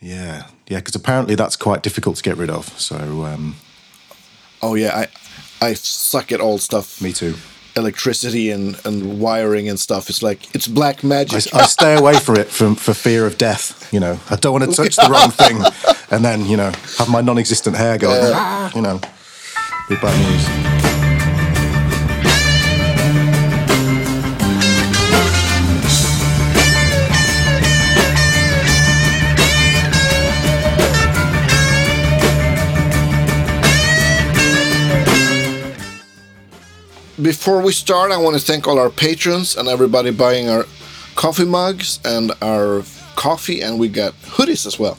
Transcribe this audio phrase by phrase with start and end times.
[0.00, 2.68] Yeah, yeah, because apparently that's quite difficult to get rid of.
[2.78, 3.56] So, um,
[4.62, 5.06] Oh yeah, I
[5.66, 7.00] I suck at all stuff.
[7.00, 7.34] me too.
[7.76, 10.08] Electricity and, and wiring and stuff.
[10.10, 11.54] It's like it's black magic.
[11.54, 13.88] I, I stay away from it from, for fear of death.
[13.92, 15.62] You know, I don't want to touch the wrong thing,
[16.10, 18.08] and then you know have my non-existent hair go.
[18.34, 19.00] "Ah," You know,
[19.88, 20.18] be bad
[20.72, 20.77] news.
[37.20, 40.64] Before we start, I want to thank all our patrons and everybody buying our
[41.16, 42.82] coffee mugs and our
[43.16, 44.94] coffee, and we got hoodies as well.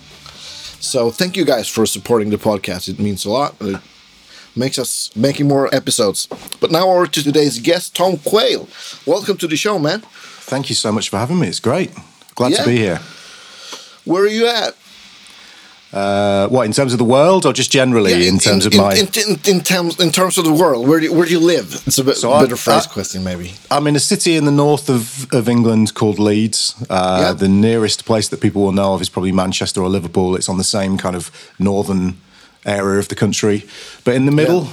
[0.81, 2.89] So thank you guys for supporting the podcast.
[2.89, 3.55] It means a lot.
[3.61, 3.79] It
[4.53, 6.27] makes us making more episodes.
[6.59, 8.67] But now over to today's guest, Tom Quayle.
[9.05, 10.01] Welcome to the show, man.
[10.01, 11.47] Thank you so much for having me.
[11.47, 11.91] It's great.
[12.35, 12.57] Glad Yeah.
[12.63, 12.99] to be here.
[14.03, 14.75] Where are you at?
[15.91, 18.79] Uh, what in terms of the world, or just generally Yeah, in, terms of in,
[18.79, 18.93] my?
[18.93, 21.39] in, in, in terms in terms of the world, where do you, where do you
[21.39, 21.81] live?
[21.87, 23.53] It's a bit So better phrase I- question, maybe.
[23.71, 26.75] I'm in a city in the north of, of England called Leeds.
[26.89, 27.33] Uh.
[27.33, 30.35] The nearest place that people will know of is probably Manchester or Liverpool.
[30.35, 32.17] It's on the same kind of northern
[32.65, 33.63] area of the country,
[34.03, 34.67] but in the middle.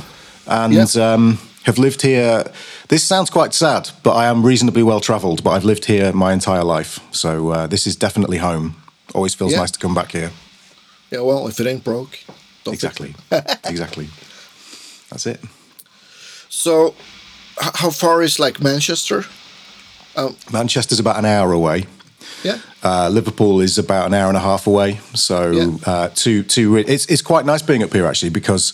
[0.46, 2.44] And um, have lived here.
[2.88, 5.42] This sounds quite sad, but I am reasonably well travelled.
[5.42, 8.74] But I've lived here my entire life, so uh, this is definitely home.
[9.14, 10.30] Always feels nice to come back here.
[11.10, 12.18] Yeah, well, if it ain't broke,
[12.66, 13.14] Exactly.
[13.64, 14.08] exactly.
[15.10, 15.40] That's it.
[16.48, 16.94] So,
[17.58, 19.24] how far is like Manchester?
[20.50, 21.84] Manchester's about an hour away.
[22.42, 22.58] Yeah.
[22.82, 25.00] Uh, Liverpool is about an hour and a half away.
[25.14, 25.76] So Yeah.
[25.86, 28.72] uh, two two it's it's quite nice being up here actually because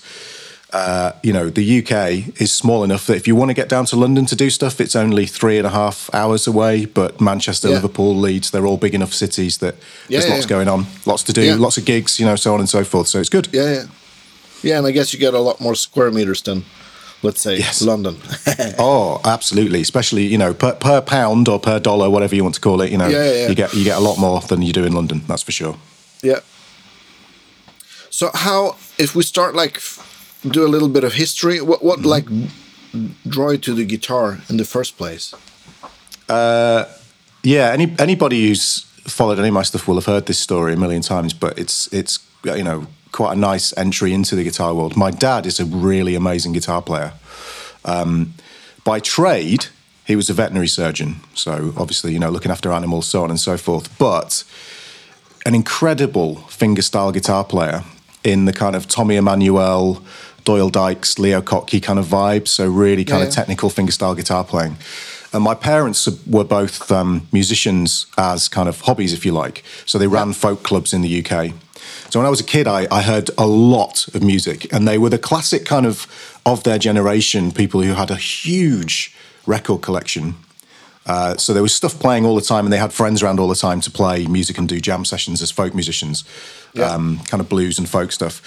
[0.73, 3.85] uh, you know the UK is small enough that if you want to get down
[3.87, 6.87] to London to do stuff, it's only three and a half hours away.
[6.87, 7.75] But Manchester, Yeah.
[7.75, 9.75] Liverpool, Leeds, they're all big enough cities that
[10.09, 10.49] there's Yeah, lots yeah.
[10.49, 11.57] going on, lots to do, Yeah.
[11.57, 13.09] lots of gigs, you know, so on and so forth.
[13.09, 13.49] So it's good.
[13.53, 13.85] Yeah, yeah.
[14.63, 16.65] Yeah, and I guess you get a lot more square meters than,
[17.23, 17.83] let's say, Yes.
[17.83, 18.17] London.
[18.79, 19.81] Oh, absolutely.
[19.81, 22.91] Especially you know per, per pound or per dollar, whatever you want to call it.
[22.91, 23.49] You know, Yeah, yeah, yeah.
[23.49, 25.23] you get you get a lot more than you do in London.
[25.29, 25.77] That's for sure.
[26.23, 26.41] yeah.
[28.11, 29.81] So, how, if we start like,
[30.49, 32.27] do a little bit of history, what, what like,
[33.27, 35.35] draw you to the guitar in the first place?
[37.43, 40.77] Yeah, any anybody who's followed any of my stuff will have heard this story a
[40.77, 44.97] million times, but it's it's you know quite a nice entry into the guitar world.
[44.97, 47.13] My dad is a really amazing guitar player.
[47.85, 48.35] Um,
[48.85, 49.67] by trade,
[50.07, 53.41] he was a veterinary surgeon, so obviously you know looking after animals, so on and
[53.41, 53.97] so forth.
[53.99, 54.45] But
[55.45, 57.83] an incredible fingerstyle guitar player
[58.23, 60.01] in the kind of Tommy Emmanuel,
[60.45, 62.49] Doyle Dykes, Leo Kottke kind of vibe.
[62.49, 64.77] So really kind Yeah, of technical fingerstyle guitar playing.
[65.35, 69.65] And my parents were both um, musicians as kind of hobbies, if you like.
[69.87, 71.53] So they ran folk clubs in the UK.
[72.11, 74.99] So when I was a kid, I, I heard a lot of music, and they
[74.99, 76.07] were the classic kind of
[76.45, 79.15] of their generation people who had a huge
[79.47, 80.35] record collection.
[81.07, 83.49] Uh, so there was stuff playing all the time, and they had friends around all
[83.49, 86.25] the time to play music and do jam sessions as folk musicians,
[86.75, 86.91] Yeah.
[86.93, 88.43] um, kind of blues and folk stuff.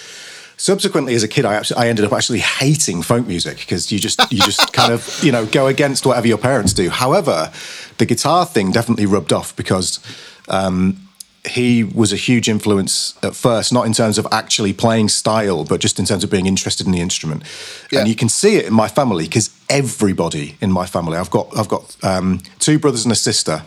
[0.58, 4.00] Subsequently, as a kid, I actually, I ended up actually hating folk music because you
[4.00, 6.90] just you just kind of you know go against whatever your parents do.
[6.90, 7.52] However,
[7.98, 10.00] the guitar thing definitely rubbed off because
[10.48, 11.06] um,
[11.46, 15.82] he was a huge influence at first, not in terms of actually playing style, but
[15.82, 17.44] just in terms of being interested in the instrument.
[17.92, 18.00] Yeah.
[18.00, 21.56] And you can see it in my family because everybody in my family, I've got
[21.58, 23.64] I've got um, two brothers and a sister,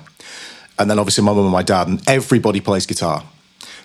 [0.79, 3.25] and then obviously my mum and my dad, and everybody plays guitar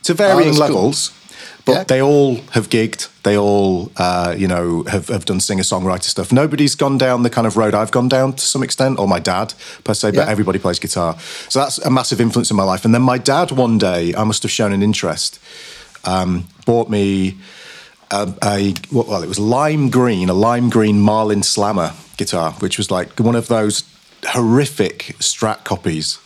[0.03, 1.17] to varying Oh, that's cool.
[1.65, 1.83] But Yeah.
[1.85, 3.07] they all have gigged.
[3.23, 6.31] They all, uh, you know, have, have done singer-songwriter stuff.
[6.33, 9.19] Nobody's gone down the kind of road I've gone down to some extent, or my
[9.19, 9.53] dad
[9.85, 10.11] per se.
[10.11, 10.31] But Yeah.
[10.31, 11.15] everybody plays guitar,
[11.47, 12.83] so that's a massive influence in my life.
[12.83, 15.39] And then my dad, one day, I must have shown an interest,
[16.03, 17.37] um, bought me
[18.11, 22.91] a, a well, it was lime green, a lime green Marlin Slammer guitar, which was
[22.91, 23.83] like one of those
[24.25, 26.17] horrific Strat copies.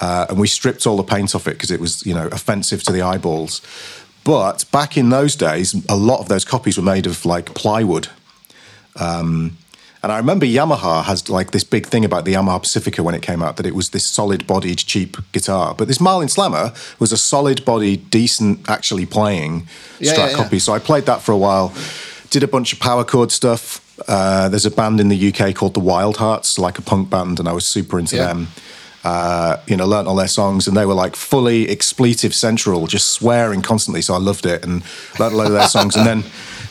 [0.00, 2.82] Uh, and we stripped all the paint off it because it was, you know, offensive
[2.82, 3.60] to the eyeballs.
[4.24, 8.08] But back in those days, a lot of those copies were made of like plywood.
[8.96, 9.58] Um,
[10.02, 13.22] and I remember Yamaha has like this big thing about the Yamaha Pacifica when it
[13.22, 15.74] came out that it was this solid bodied, cheap guitar.
[15.74, 19.66] But this Marlin Slammer was a solid bodied, decent, actually playing
[19.98, 20.36] Yeah, Strat yeah, yeah.
[20.36, 20.58] copy.
[20.58, 21.72] So I played that for a while,
[22.28, 23.80] did a bunch of power chord stuff.
[24.06, 27.38] Uh, there's a band in the UK called the Wild Hearts, like a punk band,
[27.38, 28.48] and I was super into them.
[29.04, 33.08] Uh, you know, learnt all their songs, and they were like fully expletive central, just
[33.12, 34.00] swearing constantly.
[34.00, 34.82] So I loved it and
[35.18, 35.94] learnt a load of their songs.
[35.94, 36.24] And then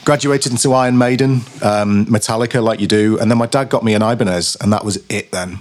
[0.04, 3.20] graduated into Iron Maiden, um, Metallica, like you do.
[3.20, 5.32] And then my dad got me an Ibanez, and that was it.
[5.32, 5.60] Then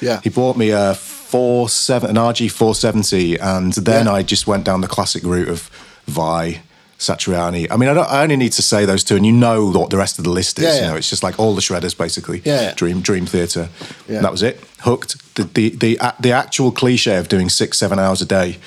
[0.00, 0.20] Yeah.
[0.24, 4.12] he bought me a four seven, an RG four seventy, and then Yeah.
[4.14, 5.70] I just went down the classic route of
[6.08, 6.62] Vai,
[6.98, 7.68] Satriani.
[7.70, 9.90] I mean, I, don't, I only need to say those two, and you know what
[9.90, 10.64] the rest of the list is.
[10.64, 12.42] Yeah, You know, it's just like all the shredders basically.
[12.44, 12.74] Yeah, yeah.
[12.74, 13.68] Dream Dream Theater.
[14.08, 14.20] Yeah.
[14.20, 14.60] That was it.
[14.80, 15.34] Hooked.
[15.36, 18.58] The the the, the actual cliche of doing six seven hours a day.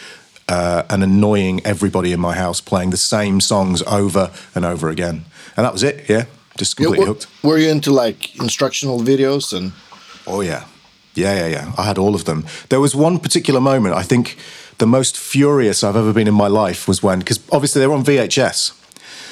[0.49, 5.23] Uh, and annoying everybody in my house playing the same songs over and over again,
[5.55, 6.09] and that was it.
[6.09, 6.25] Yeah,
[6.57, 7.27] just Yeah, completely hooked.
[7.41, 9.71] were you into like instructional videos and?
[10.27, 10.65] Oh yeah,
[11.15, 11.71] yeah, yeah, yeah.
[11.77, 12.43] I had all of them.
[12.67, 13.95] There was one particular moment.
[13.95, 14.35] I think
[14.81, 17.93] the most furious I've ever been in my life was when, because obviously they were
[17.95, 18.73] on VHS,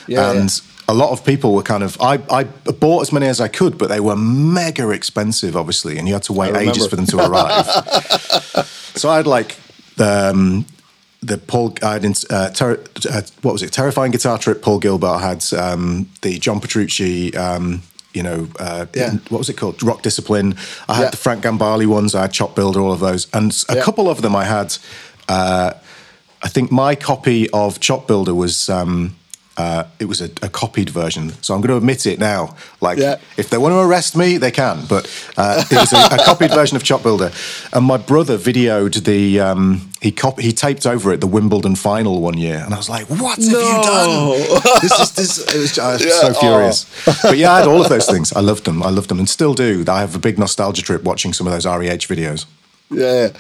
[0.08, 0.94] Yeah, and yeah.
[0.94, 1.98] a lot of people were kind of.
[2.00, 2.44] I, I
[2.84, 6.24] bought as many as I could, but they were mega expensive, obviously, and you had
[6.24, 7.66] to wait ages for them to arrive.
[8.96, 9.58] so I had like.
[10.00, 10.66] Um,
[11.22, 12.82] the Paul, I had, uh, ter-
[13.12, 13.74] uh, what was it?
[13.74, 14.62] Terrifying Guitar Trip.
[14.62, 17.36] Paul Gilbert I had um, the John Petrucci.
[17.36, 17.82] Um,
[18.14, 19.12] you know, uh, Yeah.
[19.28, 19.84] what was it called?
[19.84, 20.56] Rock Discipline.
[20.88, 21.10] I had Yeah.
[21.10, 22.16] the Frank Gambale ones.
[22.16, 23.84] I had Chop Builder, all of those, and a Yeah.
[23.84, 24.78] couple of them I had.
[25.30, 25.74] Uh,
[26.42, 28.70] I think my copy of Chop Builder was.
[28.70, 29.16] Um,
[29.58, 32.56] uh, it was a, a copied version, so I'm going to admit it now.
[32.80, 33.18] Like, Yeah.
[33.36, 34.86] if they want to arrest me, they can.
[34.88, 35.04] But
[35.36, 37.30] uh, it was a, a copied version of Chop Builder,
[37.74, 39.42] and my brother videoed the.
[39.42, 42.88] Um, he cop- he taped over it the Wimbledon final one year, and I was
[42.88, 44.38] like, "What have you done?
[44.82, 46.40] this is this." It was, I was Yeah, so oh.
[46.40, 46.86] furious.
[47.24, 48.32] But yeah, I had all of those things.
[48.32, 48.82] I loved them.
[48.82, 49.84] I loved them, and still do.
[49.90, 52.46] I have a big nostalgia trip watching some of those REH videos.
[52.90, 53.32] Yeah,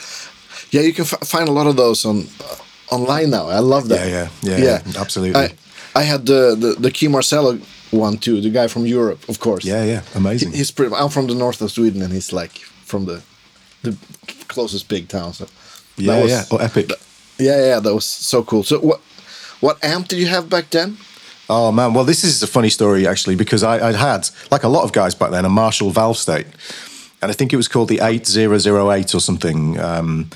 [0.72, 0.88] yeah, yeah.
[0.88, 2.56] You can f- find a lot of those on uh,
[2.96, 3.48] online now.
[3.50, 4.08] I love that.
[4.08, 5.42] Yeah, yeah, yeah, absolutely.
[5.42, 5.50] I,
[5.96, 7.60] I had the, the the Kee Marcello
[7.92, 8.42] one too.
[8.42, 9.66] The guy from Europe, of course.
[9.66, 10.52] Yeah, yeah, amazing.
[10.54, 10.94] He's pretty.
[10.96, 13.22] I'm from the north of Sweden, and he's like from the
[13.84, 13.96] the
[14.48, 15.34] closest big town.
[15.34, 16.44] So that yeah, was- yeah.
[16.52, 16.92] Oh, epic.
[17.38, 17.80] yeah, yeah.
[17.82, 18.64] That was so cool.
[18.64, 19.00] So what
[19.62, 20.98] what amp did you have back then?
[21.52, 24.70] Oh man, well this is a funny story actually because I, I'd had like a
[24.70, 26.46] lot of guys back then a Marshall valve state,
[27.22, 30.30] and I think it was called the eight zero zero eight or something, um,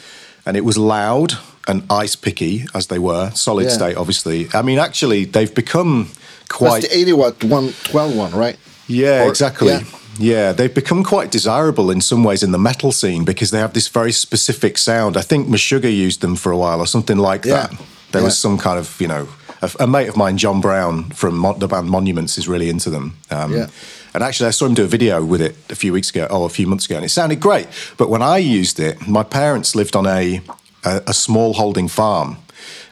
[0.45, 1.33] and it was loud
[1.67, 3.71] and ice picky as they were, solid Yeah.
[3.71, 4.49] state obviously.
[4.53, 6.09] I mean actually they've become
[6.49, 8.57] quite That's the 80 watt one twelve one, right?
[8.87, 9.69] Yeah, Or- exactly.
[9.69, 9.83] yeah.
[10.19, 10.51] Yeah.
[10.51, 13.87] they've become quite desirable in some ways in the metal scene because they have this
[13.87, 15.15] very specific sound.
[15.17, 17.53] I think Meshuggah used them for a while or something like Yeah.
[17.67, 17.71] that.
[18.11, 19.27] There was some kind of, you know,
[19.61, 22.89] a, a mate of mine, John Brown from Mon- the band Monuments, is really into
[22.91, 23.15] them.
[23.31, 23.67] Um, Yeah.
[24.13, 26.45] And actually, I saw him do a video with it a few weeks ago, or
[26.45, 27.67] a few months ago, and it sounded great.
[27.97, 30.41] But when I used it, my parents lived on a,
[30.83, 32.37] a, a small holding farm,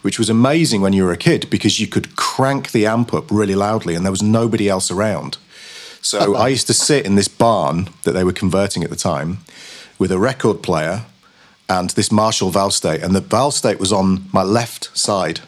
[0.01, 3.29] which was amazing when you were a kid because you could crank the amp up
[3.29, 5.37] really loudly and there was nobody else around.
[6.01, 9.39] So I used to sit in this barn that they were converting at the time
[9.99, 11.05] with a record player
[11.69, 13.01] and this Marshall valve state.
[13.01, 15.39] And the valve state was on my left side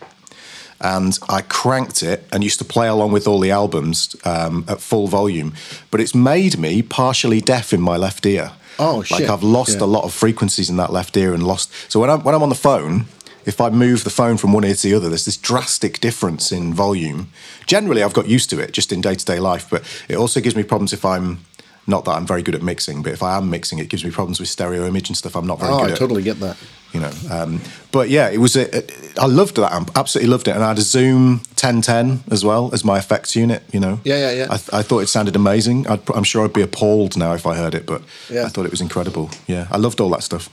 [0.82, 4.82] and I cranked it and used to play along with all the albums um, at
[4.82, 5.54] full volume.
[5.92, 8.52] But it's made me partially deaf in my left ear.
[8.80, 9.20] Oh, Like shit.
[9.22, 9.86] Like I've lost Yeah.
[9.86, 11.72] a lot of frequencies in that left ear and lost.
[11.90, 13.06] So when I'm when I'm on the phone,
[13.46, 16.52] if I move the phone from one ear to the other, there's this drastic difference
[16.52, 17.30] in volume.
[17.68, 20.40] Generally, I've got used to it just in day to day life, but it also
[20.42, 21.40] gives me problems if I'm.
[21.86, 24.10] Not that I'm very good at mixing, but if I am mixing, it gives me
[24.12, 25.36] problems with stereo image and stuff.
[25.36, 26.56] I'm not very Oh, good I at totally get that.
[26.94, 27.12] You know.
[27.30, 27.60] Um,
[27.92, 28.56] but yeah, it was.
[28.56, 28.84] A,
[29.20, 29.92] I loved that amp.
[29.96, 30.52] Absolutely loved it.
[30.56, 33.64] And I had a Zoom 1010 as well as my effects unit.
[33.72, 34.00] You know.
[34.04, 34.48] Yeah, yeah, yeah.
[34.50, 35.88] I, I thought it sounded amazing.
[35.88, 38.46] I'd, I'm sure I'd be appalled now if I heard it, but Yeah.
[38.46, 39.30] I thought it was incredible.
[39.48, 40.50] Yeah, I loved all that stuff.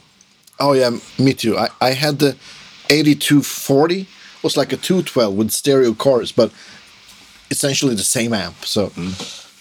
[0.59, 1.57] Oh yeah, me too.
[1.57, 2.37] I, I had the
[2.91, 4.07] 8240 It
[4.43, 6.51] was like a 212 with stereo chorus, but
[7.51, 8.65] essentially the same amp.
[8.65, 8.93] So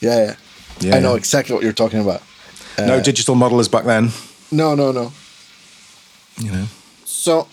[0.01, 0.35] yeah, yeah.
[0.81, 2.21] Yeah, I know exactly what you're talking about.
[2.77, 4.11] no digital modelers back then.
[4.51, 5.11] No, no, no.
[6.39, 6.65] You know.
[7.05, 7.47] So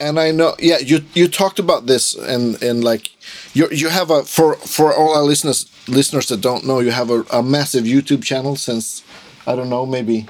[0.00, 3.10] and I know yeah, you you talked about this and and like
[3.54, 7.10] you you have a for for all our listeners listeners that don't know, you have
[7.10, 9.02] a, a massive YouTube channel since
[9.46, 10.26] I don't know, maybe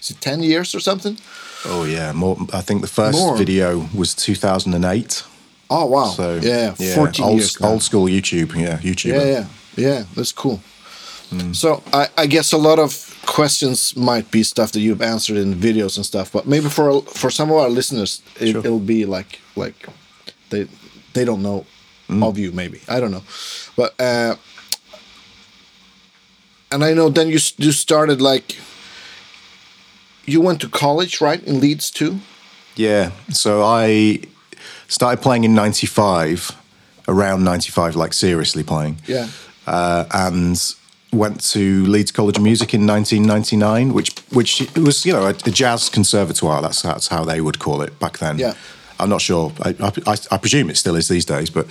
[0.00, 1.18] is it 10 years or something?
[1.64, 2.36] Oh yeah, more.
[2.52, 3.36] I think the first More.
[3.36, 5.24] video was 2008.
[5.68, 6.04] Oh wow.
[6.04, 7.60] So yeah, 14 old, years.
[7.60, 7.68] now.
[7.68, 8.54] old school YouTube.
[8.54, 9.12] Yeah, YouTuber.
[9.12, 10.04] Yeah, yeah, yeah.
[10.14, 10.60] That's cool.
[11.52, 12.90] So I, I guess a lot of
[13.26, 17.30] questions might be stuff that you've answered in videos and stuff, but maybe for for
[17.30, 18.60] some of our listeners, it, Sure.
[18.64, 19.86] it'll be like like
[20.50, 20.66] they
[21.12, 21.64] they don't know
[22.22, 22.52] of you.
[22.52, 23.22] Maybe I don't know,
[23.76, 24.36] but uh,
[26.70, 28.56] and I know then you you started like
[30.26, 32.18] you went to college, right, in Leeds too.
[32.76, 33.10] Yeah.
[33.30, 34.20] So I
[34.88, 36.50] started playing in '95,
[37.08, 38.98] around '95, like seriously playing.
[39.06, 39.28] Yeah.
[39.66, 40.56] uh, and
[41.16, 45.50] went to Leeds College of Music in 1999, which which was you know a, a
[45.50, 46.62] jazz conservatoire.
[46.62, 48.38] That's that's how they would call it back then.
[48.38, 48.54] Yeah.
[48.98, 49.52] I'm not sure.
[49.60, 49.74] I,
[50.06, 51.66] I, I presume it still is these days, but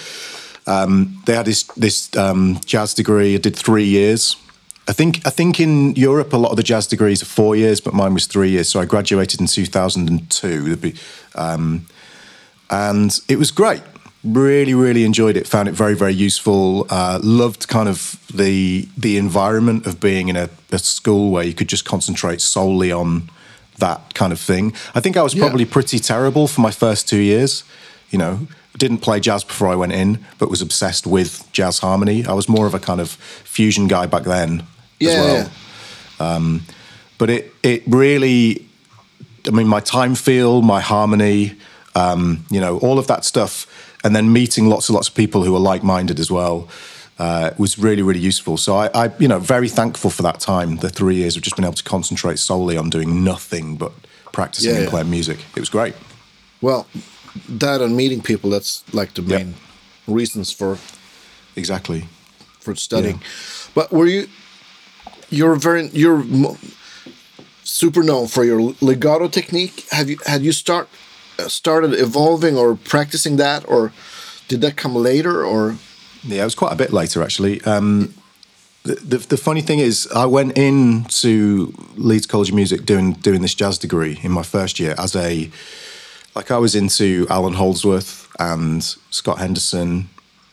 [0.68, 3.34] um, they had this this um, jazz degree.
[3.36, 4.36] I did three years,
[4.88, 7.82] I think I think in Europe a lot of the jazz degrees are four years,
[7.82, 8.70] but mine was three years.
[8.70, 10.94] So I graduated in 2002,
[11.34, 11.86] um,
[12.70, 13.82] and it was great.
[14.26, 15.48] Really, really enjoyed it.
[15.48, 16.88] Found it very, very useful.
[16.90, 21.54] Uh, loved kind of the the environment of being in a, a, school where you
[21.54, 23.30] could just concentrate solely on
[23.78, 24.74] that kind of thing.
[24.96, 25.72] I think I was probably yeah.
[25.72, 27.64] pretty terrible for my first two years.
[28.10, 32.26] You know, didn't play jazz before I went in, but was obsessed with jazz harmony.
[32.26, 34.64] I was more of a kind of fusion guy back then
[35.00, 35.52] yeah, as well.
[36.20, 36.36] Yeah.
[36.36, 36.62] Um,
[37.20, 38.68] but it it really,
[39.48, 41.56] I mean, my time feel, my harmony,
[41.96, 43.68] um, you know, all of that stuff,
[44.06, 46.70] and then meeting lots and lots of people who are like minded as well.
[47.18, 48.58] Uh, was really really useful.
[48.58, 50.78] So I, I, you know, very thankful for that time.
[50.78, 53.94] The three years of just being able to concentrate solely on doing nothing but
[54.34, 55.40] practicing yeah, and playing music.
[55.56, 55.96] It was great.
[56.62, 56.88] Well,
[57.48, 59.56] that and meeting people that's like the main yep.
[60.08, 60.78] reasons for
[61.56, 62.10] exactly
[62.60, 63.16] for studying.
[63.16, 63.72] Yeah.
[63.76, 64.28] But were you
[65.30, 66.24] you're very you're
[67.64, 69.86] super known for your legato technique.
[69.92, 70.90] Have you had you start
[71.48, 73.92] started evolving or practicing that, or
[74.48, 75.46] did that come later?
[75.46, 75.78] Or
[76.24, 77.62] yeah, it was quite a bit later actually.
[77.62, 78.14] Um,
[78.84, 83.42] the, the, the funny thing is, I went into Leeds College of Music doing doing
[83.42, 85.50] this jazz degree in my first year as a
[86.36, 90.10] like I was into Allan Holdsworth and Scott Henderson,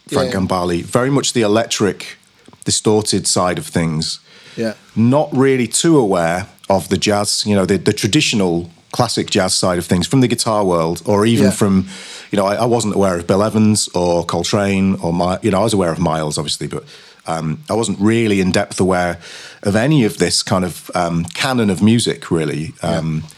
[0.09, 0.41] Frank yeah.
[0.41, 2.17] Gambale, very much the electric,
[2.65, 4.21] distorted side of things.
[4.57, 4.75] Yeah.
[4.95, 9.79] Not really too aware of the jazz, you know, the, the traditional classic jazz side
[9.79, 11.51] of things from the guitar world, or even yeah.
[11.51, 11.89] from,
[12.31, 15.61] you know, I, I, wasn't aware of Bill Evans or Coltrane or my, you know,
[15.61, 16.85] I was aware of Miles, obviously, but
[17.27, 19.19] um, I wasn't really in depth aware
[19.63, 22.75] of any of this kind of um, canon of music, really.
[22.83, 23.29] Um, yeah.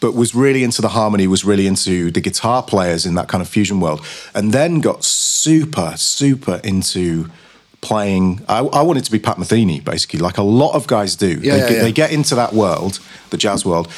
[0.00, 3.40] But was really into the harmony, was really into the guitar players in that kind
[3.40, 4.04] of fusion world,
[4.34, 7.30] and then got super, super into
[7.80, 8.42] playing.
[8.48, 11.28] I, I, wanted to be Pat Metheny, basically, like a lot of guys do.
[11.28, 11.82] Yeah, they, yeah, yeah.
[11.82, 12.98] they get into that world,
[13.30, 13.88] the jazz world,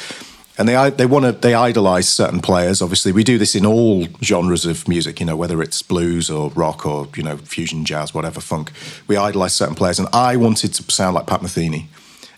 [0.57, 2.81] and they they want to they idolize certain players.
[2.81, 5.19] Obviously, we do this in all genres of music.
[5.19, 8.71] You know, whether it's blues or rock or you know fusion jazz, whatever funk.
[9.07, 11.85] We idolize certain players, and I wanted to sound like Pat Metheny.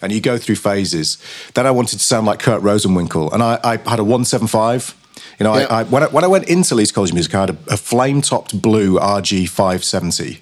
[0.02, 1.18] And you go through phases.
[1.56, 4.48] Then I wanted to sound like Kurt Rosenwinkel, and I, I had a one seven
[4.48, 4.96] five.
[5.38, 7.42] You know, I, I, when I, when I went into Leeds College of Music, I
[7.42, 10.42] had a, a flame topped blue RG five seventy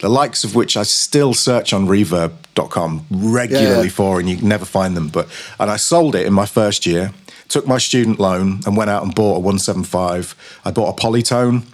[0.00, 3.92] the likes of which I still search on reverb.com regularly yeah.
[3.92, 5.08] for, and you never find them.
[5.08, 7.12] But and I sold it in my first year,
[7.48, 10.60] took my student loan, and went out and bought a 175.
[10.64, 11.64] I bought a Polytone,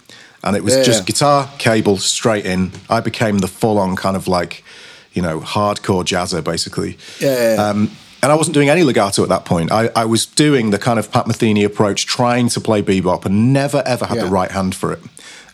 [0.43, 0.83] and it was yeah.
[0.83, 2.71] just guitar, cable, straight in.
[2.89, 4.63] I became the full on kind of like,
[5.13, 6.97] you know, hardcore jazzer basically.
[7.19, 7.57] Yeah.
[7.59, 7.91] Um,
[8.23, 9.71] and I wasn't doing any legato at that point.
[9.71, 13.51] I, I, was doing the kind of Pat Metheny approach, trying to play bebop, and
[13.51, 14.23] never ever had yeah.
[14.25, 14.99] the right hand for it.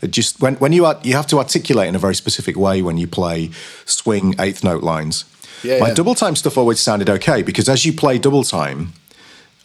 [0.02, 2.82] It just when when you are, you have to articulate in a very specific way
[2.82, 3.52] when you play
[3.86, 5.26] swing eighth note lines.
[5.64, 5.94] Yeah, My yeah.
[5.96, 8.94] double time stuff always sounded okay because as you play double time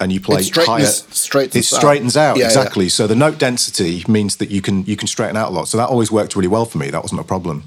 [0.01, 2.89] and you play it higher, straightens it straightens out, out yeah, exactly.
[2.89, 5.69] So the note density means that you can you can straighten out a lot.
[5.69, 6.91] So that always worked really well for me.
[6.91, 7.65] That wasn't a problem.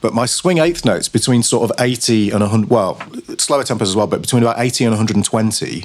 [0.00, 3.00] But my swing eighth notes between sort of 80 and 100, well,
[3.38, 5.84] slower tempos as well, but between about 80 and 120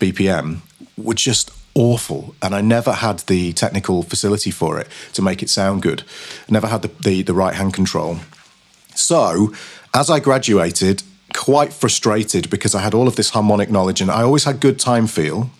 [0.00, 0.58] BPM
[0.96, 5.50] were just awful, and I never had the technical facility for it to make it
[5.50, 6.02] sound good.
[6.48, 8.18] I never had the, the, the right hand control.
[8.94, 9.52] So,
[9.94, 11.04] as I graduated,
[11.34, 14.78] quite frustrated because I had all of this harmonic knowledge and I always had good
[14.78, 15.50] time feel,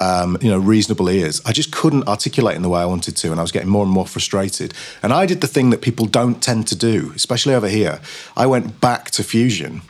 [0.00, 1.40] um, you know, reasonable ears.
[1.44, 3.82] I just couldn't articulate in the way I wanted to, and I was getting more
[3.82, 4.74] and more frustrated.
[5.02, 8.00] And I did the thing that people don't tend to do, especially over here.
[8.36, 9.82] I went back to fusion,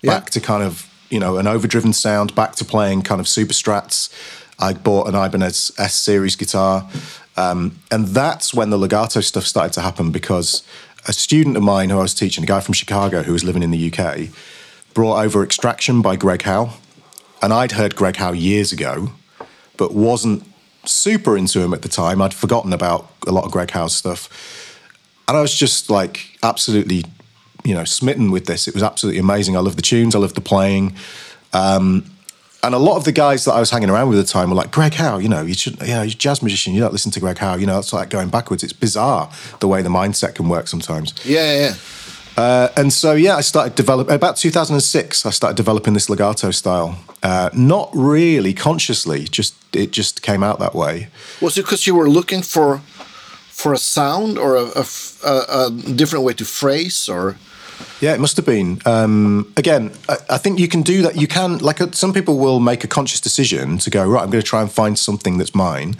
[0.00, 0.18] yeah.
[0.18, 3.52] back to kind of you know an overdriven sound, back to playing kind of super
[3.52, 4.10] strats
[4.62, 6.88] I bought an Ibanez S series guitar.
[7.36, 10.62] Um, and that's when the legato stuff started to happen because
[11.08, 13.64] a student of mine who I was teaching, a guy from Chicago who was living
[13.64, 14.28] in the UK,
[14.94, 16.74] brought over Extraction by Greg Howe.
[17.42, 19.10] And I'd heard Greg Howe years ago,
[19.76, 20.44] but wasn't
[20.84, 22.20] super into him at the time.
[22.20, 24.78] I'd forgotten about a lot of Greg Howe's stuff.
[25.28, 27.04] And I was just like absolutely,
[27.64, 28.66] you know, smitten with this.
[28.66, 29.56] It was absolutely amazing.
[29.56, 30.96] I love the tunes, I love the playing.
[31.52, 32.04] Um,
[32.64, 34.48] and a lot of the guys that I was hanging around with at the time
[34.48, 36.80] were like, Greg Howe, you know, you should, you know, you're a jazz musician, you
[36.80, 38.62] don't listen to Greg Howe, you know, it's like going backwards.
[38.62, 41.14] It's bizarre the way the mindset can work sometimes.
[41.24, 41.74] Yeah, yeah.
[42.36, 46.98] Uh, and so, yeah, I started developing, about 2006, I started developing this legato style.
[47.22, 51.08] Uh, not really consciously, just, it just came out that way.
[51.40, 54.84] Was it because you were looking for, for a sound or a,
[55.24, 57.36] a, a, different way to phrase or?
[58.00, 58.80] Yeah, it must have been.
[58.86, 61.16] Um, again, I, I, think you can do that.
[61.16, 64.30] You can, like, uh, some people will make a conscious decision to go, right, I'm
[64.30, 65.96] going to try and find something that's mine.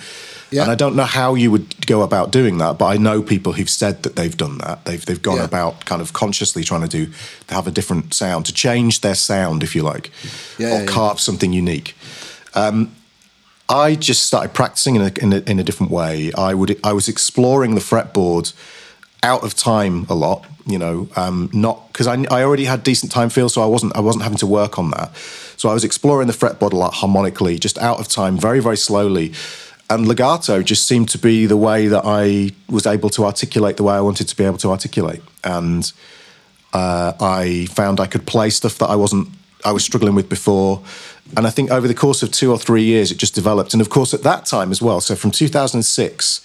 [0.53, 0.63] Yeah.
[0.63, 3.55] And I don't know how you would go about doing that, but I know people
[3.55, 4.85] who've said that they've done that.
[4.85, 5.45] They've they've gone yeah.
[5.45, 7.13] about kind of consciously trying to do
[7.49, 10.11] to have a different sound, to change their sound, if you like,
[10.59, 11.97] yeah, or carve something unique.
[12.55, 12.95] Um,
[13.69, 16.33] I just started practicing in a, in a, in a different way.
[16.35, 18.53] I would I was exploring the fretboard
[19.23, 20.47] out of time a lot.
[20.67, 23.97] You know, um, not because I, I already had decent time feel, so I wasn't
[23.97, 25.17] I wasn't having to work on that.
[25.57, 28.77] So I was exploring the fretboard a lot harmonically, just out of time, very very
[28.77, 29.33] slowly.
[29.91, 33.83] And legato just seemed to be the way that I was able to articulate the
[33.83, 35.23] way I wanted to be able to articulate.
[35.45, 35.93] And
[36.73, 39.29] uh, I found I could play stuff that I wasn't
[39.65, 40.83] I was struggling with before.
[41.37, 43.73] And I think over the course of two or three years, it just developed.
[43.75, 46.41] And of course, at that time as well, so from 2006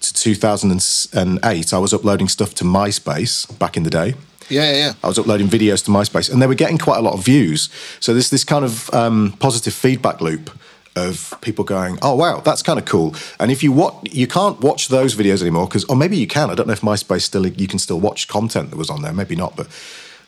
[0.00, 4.14] to 2008, I was uploading stuff to MySpace back in the day.
[4.50, 7.14] Yeah, yeah, I was uploading videos to MySpace, and they were getting quite a lot
[7.14, 7.70] of views.
[8.00, 10.50] So there's this kind of um, positive feedback loop
[10.96, 14.60] of people going, "Oh wow, that's kind of cool." And if you watch, you can't
[14.60, 16.50] watch those videos anymore because, or maybe you can.
[16.50, 19.12] I don't know if MySpace still you can still watch content that was on there.
[19.12, 19.68] Maybe not, but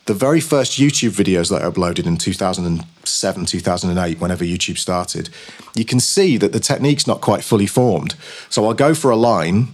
[0.06, 5.28] the very first YouTube videos that I uploaded in 2007, 2008, whenever YouTube started,
[5.74, 8.14] you can see that the technique's not quite fully formed.
[8.48, 9.68] So I'll go for a line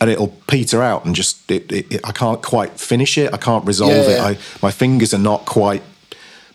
[0.00, 3.32] and it'll peter out and just, it, it, it, I can't quite finish it.
[3.32, 4.30] I can't resolve yeah, yeah.
[4.30, 4.38] it.
[4.38, 5.82] I, my fingers are not quite,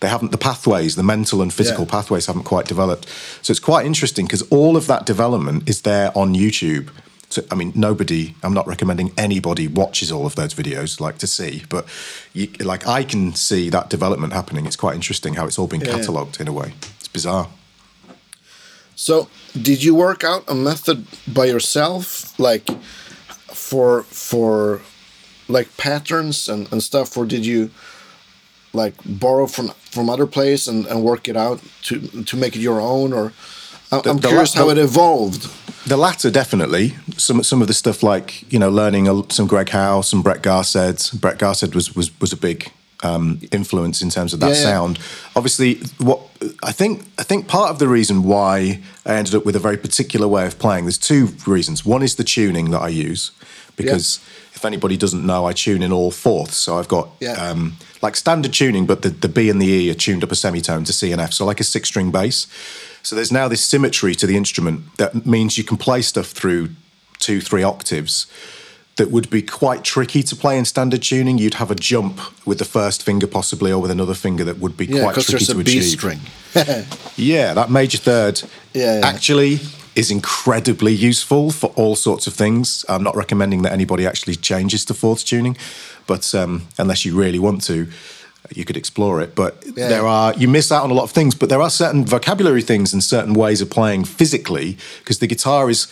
[0.02, 1.92] they haven't, the pathways, the mental and physical yeah.
[1.92, 3.08] pathways haven't quite developed.
[3.42, 6.90] So it's quite interesting because all of that development is there on YouTube
[7.32, 11.28] so, I mean, nobody, I'm not recommending anybody watches all of those videos, like to
[11.28, 11.86] see, but
[12.34, 14.66] you, like I can see that development happening.
[14.66, 15.92] It's quite interesting how it's all been yeah.
[15.92, 16.74] catalogued in a way.
[17.00, 17.48] It's bizarre.
[18.96, 19.30] So,
[19.60, 22.70] did you work out a method by yourself, like
[23.48, 24.82] for for
[25.48, 27.72] like patterns and, and stuff, or did you
[28.74, 32.60] like borrow from from other place and, and work it out to to make it
[32.60, 33.34] your own, or
[33.92, 35.50] I'm the, curious the, how it evolved.
[35.88, 36.96] The latter, definitely.
[37.18, 41.20] Some some of the stuff like you know learning some Greg Howe, some Brett Garsed.
[41.20, 42.72] Brett Garsed was was was a big
[43.04, 44.98] um, influence in terms of that yeah, sound.
[44.98, 45.04] Yeah.
[45.36, 46.22] Obviously, what
[46.64, 49.78] I think I think part of the reason why I ended up with a very
[49.78, 50.86] particular way of playing.
[50.86, 51.86] There's two reasons.
[51.86, 53.32] One is the tuning that I use
[53.76, 54.56] because yeah.
[54.56, 56.58] if anybody doesn't know, I tune in all fourths.
[56.58, 59.96] So I've got um, like standard tuning, but the, the B and the E are
[59.96, 61.34] tuned up a semitone to C and F.
[61.34, 62.48] So like a six string bass.
[63.04, 66.70] So there's now this symmetry to the instrument that means you can play stuff through
[67.20, 68.28] two, three octaves
[68.98, 71.38] that would be quite tricky to play in standard tuning.
[71.38, 74.76] You'd have a jump with the first finger, possibly, or with another finger that would
[74.78, 75.84] be yeah, quite tricky to achieve.
[75.84, 76.20] string.
[77.16, 78.42] yeah, that major third
[78.74, 79.08] yeah, yeah.
[79.08, 79.60] actually
[79.96, 82.86] is incredibly useful for all sorts of things.
[82.88, 85.58] I'm not recommending that anybody actually changes to fourth tuning,
[86.08, 87.88] but um, unless you really want to
[88.56, 89.36] you could explore it.
[89.36, 89.88] But yeah.
[89.88, 91.36] there are you miss out on a lot of things.
[91.36, 95.70] But there are certain vocabulary things and certain ways of playing physically because the guitar
[95.70, 95.88] is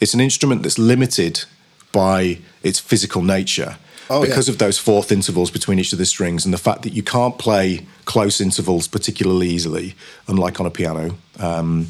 [0.00, 1.44] it's an instrument that's limited
[1.92, 3.76] by its physical nature.
[4.10, 4.52] Oh, because yeah.
[4.52, 7.38] of those fourth intervals between each of the strings and the fact that you can't
[7.38, 9.94] play close intervals particularly easily,
[10.28, 11.16] unlike on a piano.
[11.38, 11.86] Um,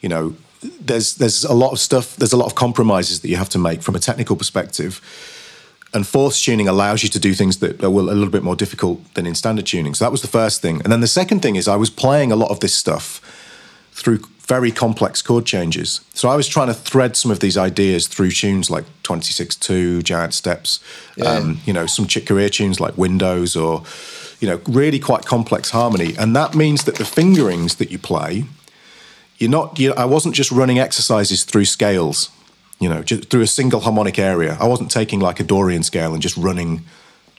[0.00, 0.34] you know,
[0.80, 2.16] there's there's a lot of stuff.
[2.16, 5.00] There's a lot of compromises that you have to make from a technical perspective
[5.94, 9.14] and fourth tuning allows you to do things that are a little bit more difficult
[9.14, 9.94] than in standard tuning.
[9.94, 10.80] So that was the first thing.
[10.82, 13.20] And then the second thing is I was playing a lot of this stuff
[13.92, 16.00] through very complex chord changes.
[16.14, 20.34] So I was trying to thread some of these ideas through tunes like 26-2, Giant
[20.34, 20.80] Steps,
[21.16, 21.26] yeah.
[21.26, 23.82] um, you know, some Chick Corea tunes like Windows or,
[24.40, 26.14] you know, really quite complex harmony.
[26.18, 28.44] And that means that the fingerings that you play,
[29.38, 32.30] you're not, you I wasn't just running exercises through scales
[32.82, 34.56] you know, just through a single harmonic area.
[34.60, 36.82] I wasn't taking like a Dorian scale and just running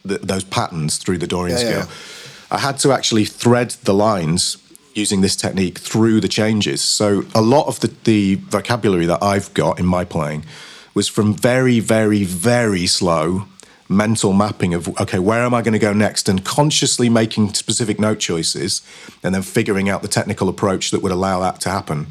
[0.06, 1.86] the, those patterns through the Dorian yeah, scale.
[1.86, 2.58] Yeah.
[2.58, 4.58] I had to actually thread the lines
[4.94, 6.82] using this technique through the changes.
[6.82, 10.46] So a lot of the, the vocabulary that I've got in my playing
[10.94, 13.48] was from very, very, very slow
[13.90, 18.00] mental mapping of okay where am i going to go next and consciously making specific
[18.00, 18.82] note choices
[19.22, 22.08] and then figuring out the technical approach that would allow that to happen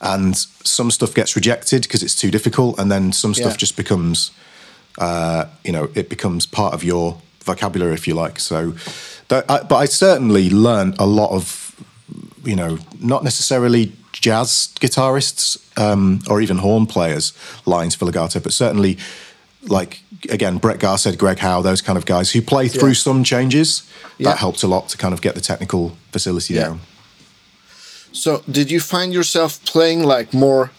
[0.00, 3.56] and some stuff gets rejected because it's too difficult, and then some stuff yeah.
[3.56, 4.30] just becomes,
[4.98, 8.40] uh, you know, it becomes part of your vocabulary, if you like.
[8.40, 8.74] So,
[9.30, 11.74] I, but I certainly learned a lot of,
[12.44, 17.32] you know, not necessarily jazz guitarists um, or even horn players
[17.66, 18.98] lines for legato, but certainly
[19.62, 22.94] like again Brett Garsed, Greg Howe, those kind of guys who play through yeah.
[22.94, 23.88] some changes.
[24.18, 24.30] Yeah.
[24.30, 26.64] That helped a lot to kind of get the technical facility yeah.
[26.64, 26.80] down.
[28.12, 30.70] So, did you find yourself playing like more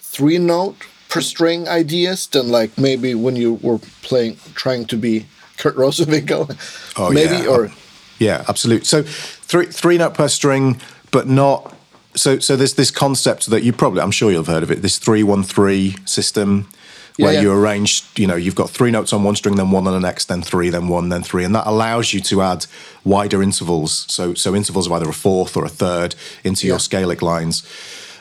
[0.00, 0.76] three note
[1.08, 5.26] per string ideas than like maybe when you were playing trying to be
[5.58, 6.56] Kurt Rosenwinkel,
[6.96, 7.48] Oh, maybe yeah.
[7.48, 7.70] or
[8.18, 8.84] Yeah, absolutely.
[8.84, 11.74] So three three note per string, but not
[12.14, 14.98] so so there's this concept that you probably I'm sure you've heard of it, this
[14.98, 16.68] three one three system
[17.16, 17.42] where Yeah, yeah.
[17.42, 20.00] you arrange, you know, you've got three notes on one string, then one on the
[20.00, 22.66] next, then three, then one, then three, and that allows you to add
[23.04, 24.04] wider intervals.
[24.08, 26.80] So so intervals of either a fourth or a third into your Yeah.
[26.80, 27.62] scalic lines.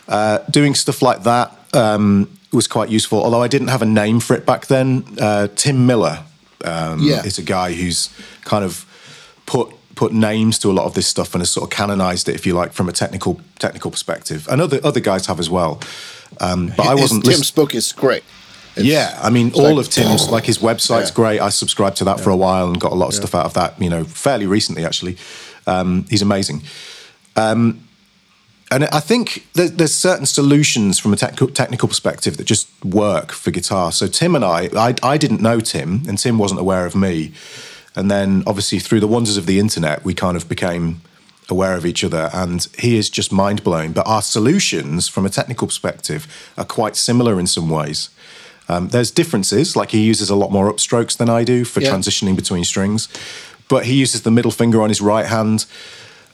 [0.08, 3.24] Uh, doing stuff like that um, was quite useful.
[3.24, 5.04] Although I didn't have a name for it back then.
[5.20, 6.24] Uh, Tim Miller
[6.64, 8.10] um, is a guy who's
[8.44, 8.86] kind of
[9.46, 12.36] put put names to a lot of this stuff and has sort of canonized it,
[12.36, 14.48] if you like, from a technical technical perspective.
[14.50, 15.80] And other other guys have as well.
[16.40, 17.24] Um, but I wasn't.
[17.26, 18.24] Tim's listen- book is great.
[18.76, 21.16] It's- yeah, I mean, all like- of Tim's, like his website's Yeah.
[21.16, 21.40] great.
[21.40, 23.54] I subscribed to that for a while and got a lot of stuff out of
[23.54, 25.18] that, you know, fairly recently, actually.
[25.68, 26.62] Um, he's amazing.
[27.36, 27.80] Um,
[28.72, 33.32] and I think there, there's certain solutions from a technical, technical perspective that just work
[33.32, 33.92] for guitar.
[33.92, 37.32] So Tim and I, I, I didn't know Tim, and Tim wasn't aware of me.
[37.96, 41.00] And then, obviously, through the wonders of the internet, we kind of became
[41.50, 42.30] aware of each other.
[42.34, 43.94] And he is just mind blowing.
[43.94, 48.10] But our solutions, from a technical perspective, are quite similar in some ways.
[48.68, 51.92] Um, there's differences, like he uses a lot more upstrokes than I do for Yeah.
[51.94, 53.08] transitioning between strings,
[53.68, 55.66] but he uses the middle finger on his right hand.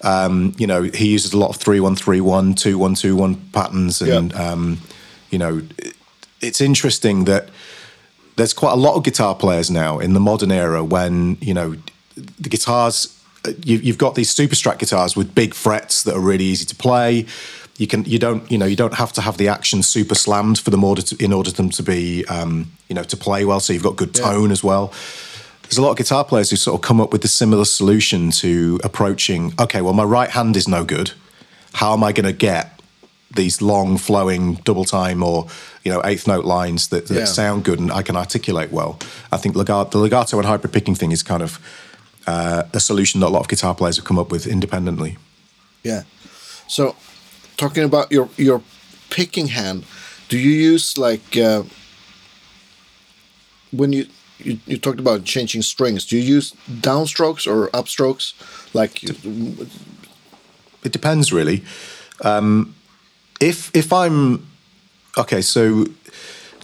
[0.02, 3.16] Um, you know, he uses a lot of three one three one, two one two
[3.16, 4.52] one patterns, and Yeah.
[4.52, 4.80] um,
[5.30, 5.96] you know, it-
[6.42, 7.50] it's interesting that
[8.38, 11.76] there's quite a lot of guitar players now in the modern era when you know
[12.16, 13.10] the guitars
[13.64, 16.76] you, you've got these super strat guitars with big frets that are really easy to
[16.76, 17.26] play
[17.82, 20.58] you can you don't you know you don't have to have the action super slammed
[20.64, 22.54] for them order to, in order for them to be um,
[22.90, 24.26] you know to play well so you've got good Yeah.
[24.32, 24.86] tone as well
[25.64, 28.22] there's a lot of guitar players who sort of come up with a similar solution
[28.44, 31.08] to approaching okay well my right hand is no good
[31.82, 32.66] how am i going to get
[33.34, 35.48] these long flowing double time or
[35.86, 37.26] you know eighth note lines that, that Yeah.
[37.26, 39.00] sound good and I can articulate well.
[39.32, 41.58] I think legato, the legato and hybrid picking thing is kind of
[42.28, 45.18] uh, a solution that a lot of guitar players have come up with independently.
[45.82, 46.04] Yeah.
[46.68, 46.96] So,
[47.62, 48.62] talking about your your
[49.10, 49.84] picking hand,
[50.30, 51.64] do you use like uh,
[53.72, 54.06] when you,
[54.40, 56.06] you you talked about changing strings?
[56.06, 58.34] Do you use downstrokes or upstrokes?
[58.74, 59.04] Like,
[60.84, 61.62] It depends really.
[62.24, 62.74] Um,
[63.40, 64.46] if if I'm
[65.18, 65.86] okay, so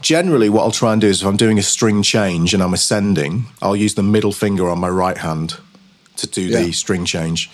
[0.01, 2.73] generally what I'll try and do is if I'm doing a string change and I'm
[2.73, 5.57] ascending, I'll use the middle finger on my right hand
[6.17, 6.63] to do Yeah.
[6.65, 7.49] the string change.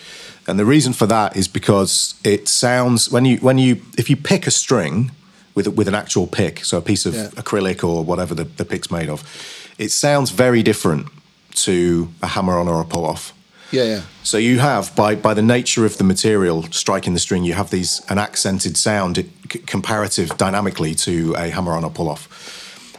[0.46, 4.16] And the reason for that is because it sounds when you when you if you
[4.16, 5.10] pick a string
[5.54, 7.28] with with an actual pick, so a piece of Yeah.
[7.42, 9.22] acrylic or whatever the, the pick's made of,
[9.78, 11.06] it sounds very different
[11.64, 13.32] to a hammer on or a pull off.
[13.70, 17.44] yeah, yeah, So you have, by by the nature of the material striking the string,
[17.44, 22.28] you have these an accented sound c- comparative dynamically to a hammer-on or pull-off.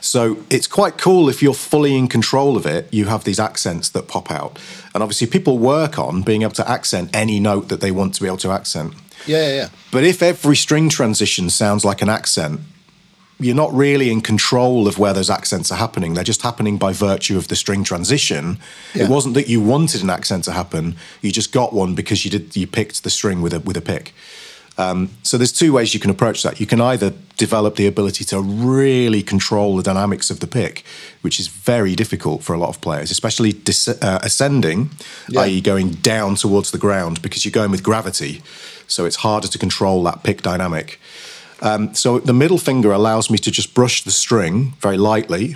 [0.05, 2.87] So it's quite cool if you're fully in control of it.
[2.93, 4.59] You have these accents that pop out,
[4.93, 8.21] and obviously people work on being able to accent any note that they want to
[8.21, 8.93] be able to accent.
[9.25, 9.69] yeah, yeah, yeah.
[9.91, 12.61] But if every string transition sounds like an accent,
[13.39, 16.13] you're not really in control of where those accents are happening.
[16.13, 18.59] They're just happening by virtue of the string transition.
[18.93, 19.05] Yeah.
[19.05, 22.31] It wasn't that you wanted an accent to happen; you just got one because you
[22.31, 24.13] did you picked the string with a with a pick.
[24.77, 26.59] Um, so there's two ways you can approach that.
[26.59, 30.83] You can either develop the ability to really control the dynamics of the pick,
[31.21, 34.89] which is very difficult for a lot of players, especially dis- uh, ascending,
[35.29, 35.41] Yeah.
[35.41, 38.41] i.e., going down towards the ground because you're going with gravity.
[38.87, 40.99] So it's harder to control that pick dynamic.
[41.61, 45.55] Um, so the middle finger allows me to just brush the string very lightly,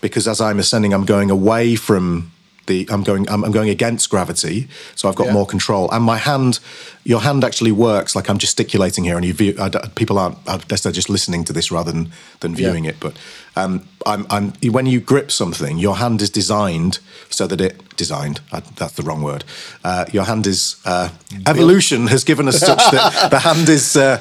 [0.00, 2.30] because as I'm ascending, I'm going away from
[2.68, 2.86] the.
[2.90, 3.28] I'm going.
[3.28, 5.32] I'm, I'm going against gravity, so I've got Yeah.
[5.32, 5.90] more control.
[5.90, 6.60] And my hand,
[7.04, 9.56] your hand actually works like I'm gesticulating here, and you view.
[9.58, 10.38] I people aren't.
[10.46, 13.00] I guess they're just listening to this rather than than viewing it.
[13.00, 13.16] But
[13.56, 14.52] um, I'm, I'm.
[14.72, 17.00] When you grip something, your hand is designed
[17.30, 18.40] so that it designed.
[18.52, 19.42] I, that's the wrong word.
[19.82, 20.76] Uh, your hand is.
[20.84, 21.08] Uh,
[21.46, 23.96] evolution has given us such that the hand is.
[23.96, 24.20] Uh,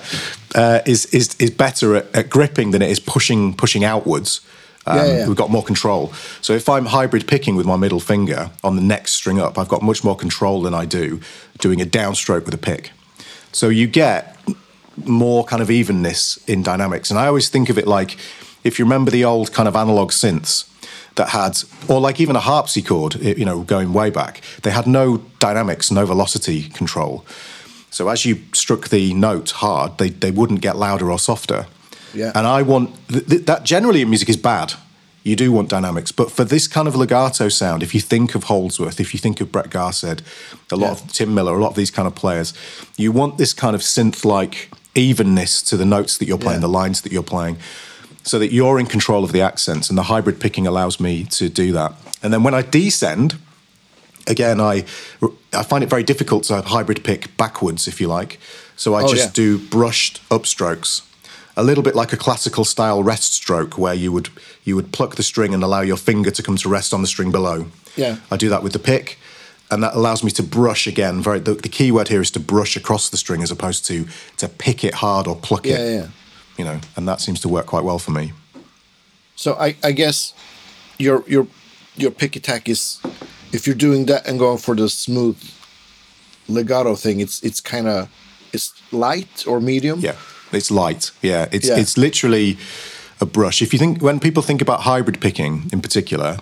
[0.55, 4.41] uh, is is is better at, at gripping than it is pushing pushing outwards.
[4.88, 5.28] Um, Yeah, yeah.
[5.28, 6.13] We've got more control.
[6.41, 9.67] So if I'm hybrid picking with my middle finger on the next string up, I've
[9.67, 11.19] got much more control than I do
[11.60, 12.91] doing a downstroke with a pick.
[13.52, 14.38] So you get
[15.06, 17.12] more kind of evenness in dynamics.
[17.12, 18.17] And I always think of it like
[18.63, 20.69] if you remember the old kind of analog synths
[21.15, 25.17] that had, or like even a harpsichord, you know, going way back, they had no
[25.39, 27.26] dynamics, no velocity control.
[27.89, 31.65] So as you struck the note hard, they, they wouldn't get louder or softer.
[32.13, 32.32] Yeah.
[32.36, 34.74] And I want th- th- that generally in music is bad.
[35.24, 38.46] You do want dynamics, but for this kind of legato sound, if you think of
[38.46, 40.22] Holdsworth, if you think of Brett Garsed,
[40.72, 40.91] a lot Yeah.
[40.91, 42.54] of Tim Miller, a lot of these kind of players,
[42.96, 46.67] you want this kind of synth-like evenness to the notes that you're playing, Yeah.
[46.67, 47.58] the lines that you're playing.
[48.24, 51.48] so that you're in control of the accents, and the hybrid picking allows me to
[51.48, 51.93] do that.
[52.22, 53.36] And then when I descend,
[54.28, 54.84] again, I
[55.54, 58.38] I find it very difficult to hybrid pick backwards, if you like.
[58.76, 59.32] So I Oh, just yeah.
[59.34, 61.02] do brushed upstrokes,
[61.58, 64.30] a little bit like a classical style rest stroke, where you would
[64.63, 67.08] you would pluck the string and allow your finger to come to rest on the
[67.08, 67.65] string below.
[67.96, 68.17] Yeah.
[68.32, 69.17] I do that with the pick,
[69.72, 71.22] and that allows me to brush again.
[71.22, 74.06] Very the, the key word here is to brush across the string as opposed to
[74.38, 75.80] to pick it hard or pluck Yeah, it.
[75.93, 76.08] yeah, yeah.
[76.58, 78.32] You know, and that seems to work quite well for me.
[79.36, 80.34] So I, I guess
[81.00, 81.48] your your
[81.96, 83.00] your pick attack is
[83.52, 85.38] if you're doing that and going for the smooth
[86.48, 88.08] legato thing, it's it's kind of
[88.54, 90.00] it's light or medium.
[90.00, 90.15] Yeah,
[90.51, 91.12] it's light.
[91.21, 91.77] Yeah, it's Yeah.
[91.77, 92.57] it's literally
[93.19, 93.62] a brush.
[93.62, 96.38] If you think when people think about hybrid picking in particular,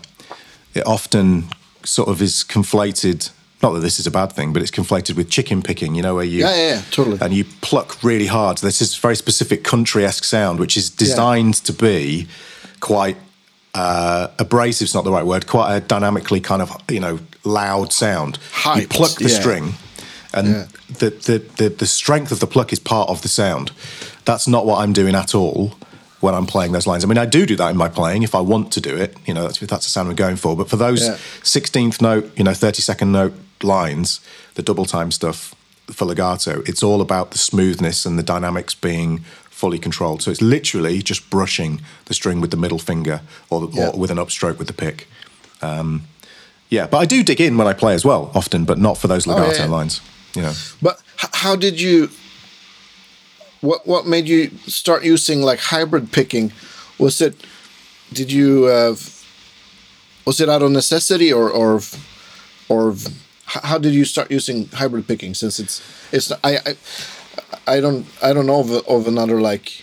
[0.74, 1.46] it often
[1.84, 3.30] sort of is conflated.
[3.64, 5.96] Not that this is a bad thing, but it's conflated with chicken picking.
[5.96, 7.18] You know, where you Yeah, yeah, yeah, totally.
[7.22, 8.58] and you pluck really hard.
[8.60, 12.28] This is very specific country-esque sound, which is designed to be
[12.82, 13.18] quite
[13.74, 14.86] uh, abrasive.
[14.88, 15.48] Is not the right word.
[15.48, 18.38] Quite a dynamically kind of you know loud sound.
[18.76, 19.40] you pluck the yeah.
[19.40, 19.74] string,
[20.36, 20.66] and Yeah.
[21.00, 23.72] the, the, the, the strength of the pluck is part of the sound.
[24.26, 25.74] That's not what I'm doing at all
[26.22, 27.04] when I'm playing those lines.
[27.04, 29.16] I mean, I do do that in my playing if I want to do it.
[29.26, 30.56] You know, that's if that's the sound we're going for.
[30.56, 31.18] But for those Yeah.
[31.44, 34.20] 16th note, you know, 30 second note lines,
[34.56, 35.54] the double time stuff
[35.92, 40.22] for legato, it's all about the smoothness and the dynamics being fully controlled.
[40.24, 43.90] So it's literally just brushing the string with the middle finger or, Yeah.
[43.90, 45.08] or with an upstroke with the pick.
[45.62, 46.04] Um,
[46.70, 49.08] yeah, but I do dig in when I play as well, often, but not for
[49.08, 49.70] those legato Oh, yeah, yeah.
[49.70, 50.02] lines.
[50.42, 50.54] Know.
[50.82, 52.10] But h- how did you?
[53.62, 56.52] What what made you start using like hybrid picking?
[56.98, 57.36] Was it?
[58.14, 58.66] Did you?
[58.68, 58.96] Uh,
[60.26, 61.82] was it out of necessity or or
[62.70, 62.96] or
[63.46, 65.34] how did you start using hybrid picking?
[65.36, 66.76] Since it's it's I I,
[67.78, 69.82] I don't I don't know of, of another like.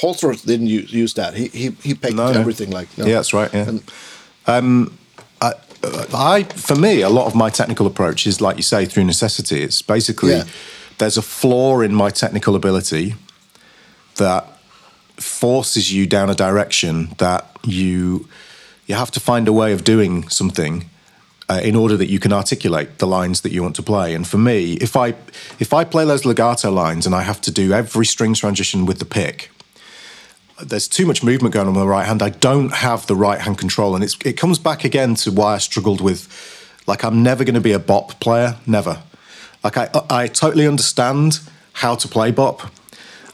[0.00, 1.32] Holdsworth didn't use, use that.
[1.34, 2.88] He he he picked No, everything like.
[2.98, 3.06] no.
[3.06, 3.50] Yeah, that's right.
[3.54, 3.68] Yeah.
[3.68, 3.82] And-
[6.14, 9.62] I, for me, a lot of my technical approach is, like you say, through necessity.
[9.62, 10.44] It's basically Yeah.
[10.98, 13.14] there's a flaw in my technical ability
[14.16, 14.46] that
[15.16, 18.28] forces you down a direction that you
[18.86, 20.88] you have to find a way of doing something
[21.48, 24.14] uh, in order that you can articulate the lines that you want to play.
[24.14, 25.14] And for me, if I
[25.58, 28.98] if I play those legato lines and I have to do every string transition with
[28.98, 29.50] the pick,
[30.62, 32.22] there's too much movement going on with the right hand.
[32.22, 35.54] I don't have the right hand control, and it's it comes back again to why
[35.54, 36.28] I struggled with,
[36.86, 39.02] like I'm never going to be a bop player, never.
[39.62, 41.40] Like I I totally understand
[41.74, 42.70] how to play bop.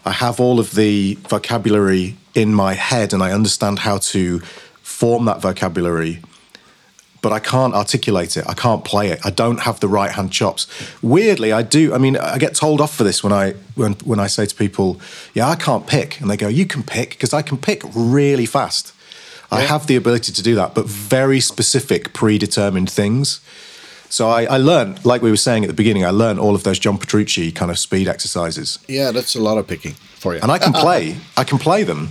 [0.04, 4.40] I have all of the vocabulary in my head, and I understand how to
[4.82, 6.20] form that vocabulary.
[7.22, 8.44] But I can't articulate it.
[8.48, 9.20] I can't play it.
[9.24, 10.66] I don't have the right hand chops.
[11.00, 11.94] Weirdly, I do.
[11.94, 14.54] I mean, I get told off for this when I when when I say to
[14.54, 15.00] people,
[15.32, 18.46] "Yeah, I can't pick," and they go, "You can pick," because I can pick really
[18.46, 18.92] fast.
[19.52, 23.40] I have the ability to do that, but very specific, predetermined things.
[24.08, 26.62] So I, I learned, like we were saying at the beginning, I learned all of
[26.64, 30.40] those John Petrucci kind of speed exercises, yeah, that's a lot of picking for you.
[30.42, 31.16] and I can play.
[31.36, 32.08] I can play them.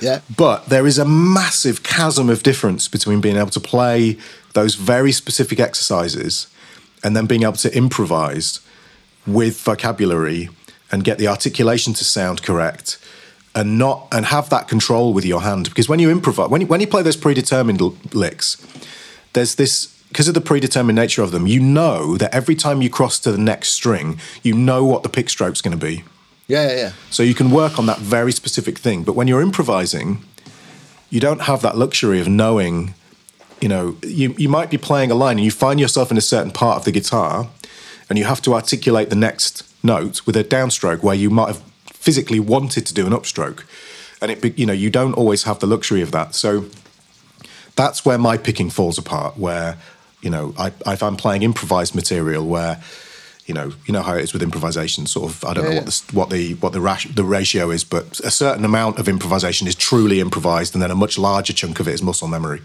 [0.00, 0.20] Yeah.
[0.34, 4.16] But there is a massive chasm of difference between being able to play
[4.54, 6.46] those very specific exercises
[7.02, 8.60] and then being able to improvise
[9.26, 10.48] with vocabulary
[10.90, 12.98] and get the articulation to sound correct
[13.54, 16.66] and not and have that control with your hand because when you improvise when you,
[16.66, 17.80] when you play those predetermined
[18.14, 18.64] licks
[19.32, 22.88] there's this because of the predetermined nature of them you know that every time you
[22.88, 26.04] cross to the next string you know what the pick stroke's going to be
[26.50, 26.92] Yeah, yeah, yeah.
[27.10, 29.04] so you can work on that very specific thing.
[29.04, 30.24] But when you're improvising,
[31.08, 32.94] you don't have that luxury of knowing,
[33.60, 36.20] you know, you, you might be playing a line and you find yourself in a
[36.20, 37.48] certain part of the guitar
[38.08, 41.62] and you have to articulate the next note with a downstroke where you might have
[41.86, 43.62] physically wanted to do an upstroke.
[44.20, 46.34] And it, you know, you don't always have the luxury of that.
[46.34, 46.64] So
[47.76, 49.38] that's where my picking falls apart.
[49.38, 49.78] Where,
[50.20, 52.82] you know, I, if I'm playing improvised material, where,
[53.50, 55.06] you know, you know how it is with improvisation.
[55.06, 55.82] Sort of, I don't Yeah, know yeah.
[55.82, 59.66] what the what the what the, the ratio is, but a certain amount of improvisation
[59.68, 62.60] is truly improvised, and then a much larger chunk of it is muscle memory.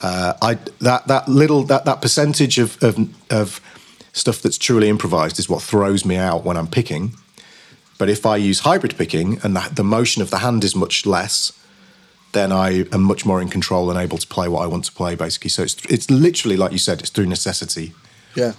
[0.00, 2.94] Uh, I that that little that that percentage of of,
[3.30, 3.60] of
[4.12, 7.12] stuff that's truly improvised is what throws me out when I'm picking.
[7.98, 11.06] But if I use hybrid picking and the, the motion of the hand is much
[11.06, 11.52] less,
[12.32, 14.92] then I am much more in control and able to play what I want to
[14.92, 15.50] play, basically.
[15.50, 17.92] So it's it's literally like you said, it's through necessity.
[18.36, 18.52] Yeah.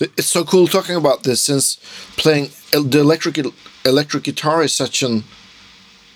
[0.00, 1.78] It's so cool talking about this since
[2.16, 3.38] playing the electric
[3.84, 5.24] electric guitar is such an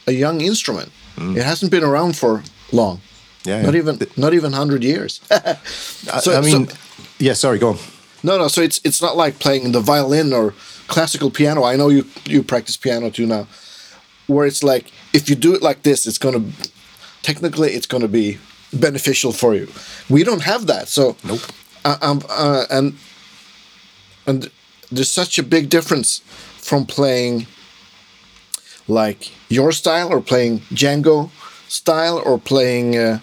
[0.07, 0.91] a young instrument.
[1.21, 2.97] It hasn't been around for long.
[2.99, 3.01] Mm.
[3.47, 3.81] Yeah, Not yeah.
[3.83, 5.21] even not even 100 years.
[5.31, 5.57] I-
[6.21, 6.77] So- I mean, so-
[7.19, 7.35] yeah.
[7.35, 7.79] Sorry, go on.
[8.23, 10.53] no, no, so it's it's not like playing the violin or
[10.89, 11.63] classical piano.
[11.73, 13.47] I know you you practice piano too now.
[14.27, 16.43] Where it's like if you do it like this, it's gonna
[17.23, 18.39] technically it's gonna be
[18.73, 19.67] beneficial for you.
[20.09, 21.41] We don't have that, so Nope.
[21.85, 22.93] Uh, um, uh, and
[24.29, 24.51] and
[24.93, 26.21] there's such a big difference
[26.69, 27.47] from playing
[28.87, 31.31] like your style or playing Django
[31.69, 33.19] style or playing uh,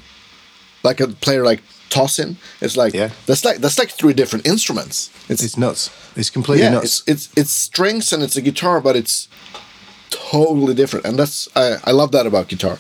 [0.84, 2.36] like a player like Tosin.
[2.62, 3.10] It's like Yeah.
[3.26, 5.10] that's like that's like three different instruments.
[5.30, 5.90] It's It's nuts.
[6.16, 6.86] It's completely yeah, nuts.
[6.86, 9.28] it's it's it's strings and it's a guitar, but it's
[10.10, 12.78] totally different, and that's I, I love that about guitar.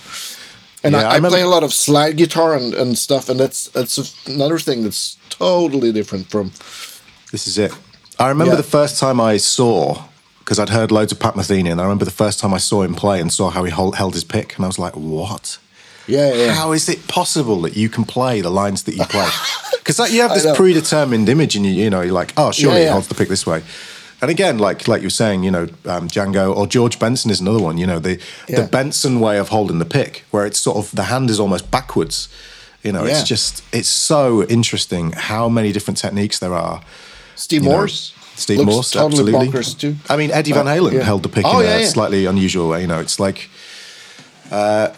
[0.83, 3.39] And Yeah, I, I I, play a lot of slide guitar and, and stuff, and
[3.39, 6.51] that's that's another thing that's totally different from.
[7.31, 7.71] This is it.
[8.19, 8.57] I remember Yeah.
[8.57, 10.03] the first time I saw,
[10.39, 12.81] because I'd heard loads of Pat Metheny, and I remember the first time I saw
[12.83, 15.57] him play and saw how he hold, held his pick, and I was like, what?
[16.07, 16.53] Yeah, yeah.
[16.53, 19.29] How is it possible that you can play the lines that you play?
[19.85, 22.85] Because you have this predetermined image, and you, you know, you're like, oh, surely Yeah,
[22.87, 23.61] he holds the pick this way.
[24.19, 27.39] And again, like like you were saying, you know, um, Django or George Benson is
[27.39, 27.77] another one.
[27.77, 28.61] You know, the Yeah.
[28.61, 31.69] the Benson way of holding the pick, where it's sort of the hand is almost
[31.69, 32.29] backwards.
[32.81, 33.19] You know, Yeah.
[33.19, 36.81] it's just it's so interesting how many different techniques there are.
[37.35, 37.77] Steve you know.
[37.77, 38.13] Morse.
[38.35, 39.47] Steve looks Morse, totally absolutely.
[39.59, 39.95] bonkers too.
[40.09, 41.03] I mean, Eddie Van Uh, Halen yeah.
[41.03, 41.87] held the pick Oh, in yeah, a yeah.
[41.87, 42.81] slightly unusual way.
[42.81, 43.49] You know, it's like,
[44.51, 44.89] uh,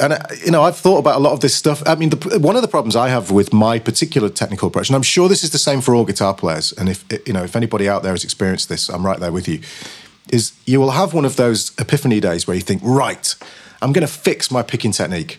[0.00, 1.82] and uh, you know, I've thought about a lot of this stuff.
[1.86, 4.96] I mean, the, one of the problems I have with my particular technical approach, and
[4.96, 6.72] I'm sure this is the same for all guitar players.
[6.72, 9.46] And if you know, if anybody out there has experienced this, I'm right there with
[9.46, 9.60] you.
[10.32, 13.34] Is you will have one of those epiphany days where you think, right,
[13.82, 15.38] I'm going to fix my picking technique.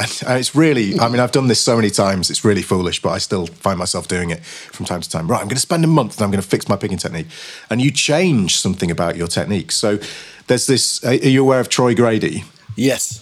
[0.00, 3.02] And and it's really, I mean, I've done this so many times, it's really foolish,
[3.02, 5.26] but I still find myself doing it from time to time.
[5.28, 7.26] Right, I'm going to spend a month and I'm going to fix my picking technique.
[7.68, 9.72] And you change something about your technique.
[9.72, 9.98] So
[10.46, 12.44] there's this, are you aware of Troy Grady?
[12.76, 13.20] Yes.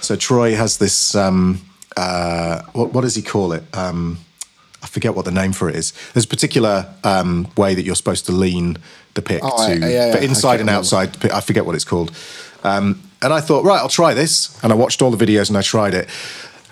[0.00, 1.60] So Troy has this, um,
[1.96, 3.62] uh, what, what does he call it?
[3.72, 4.18] Um,
[4.82, 5.92] I forget what the name for it is.
[6.14, 8.78] There's a particular um, way that you're supposed to lean
[9.14, 11.18] the pick Oh, to, I- yeah, yeah, inside and outside.
[11.20, 11.32] pick.
[11.32, 12.10] I forget what it's called.
[12.64, 14.58] Um, and I thought, right, I'll try this.
[14.62, 16.08] And I watched all the videos and I tried it.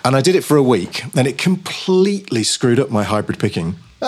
[0.05, 3.75] And I did it for a week, and it completely screwed up my hybrid picking.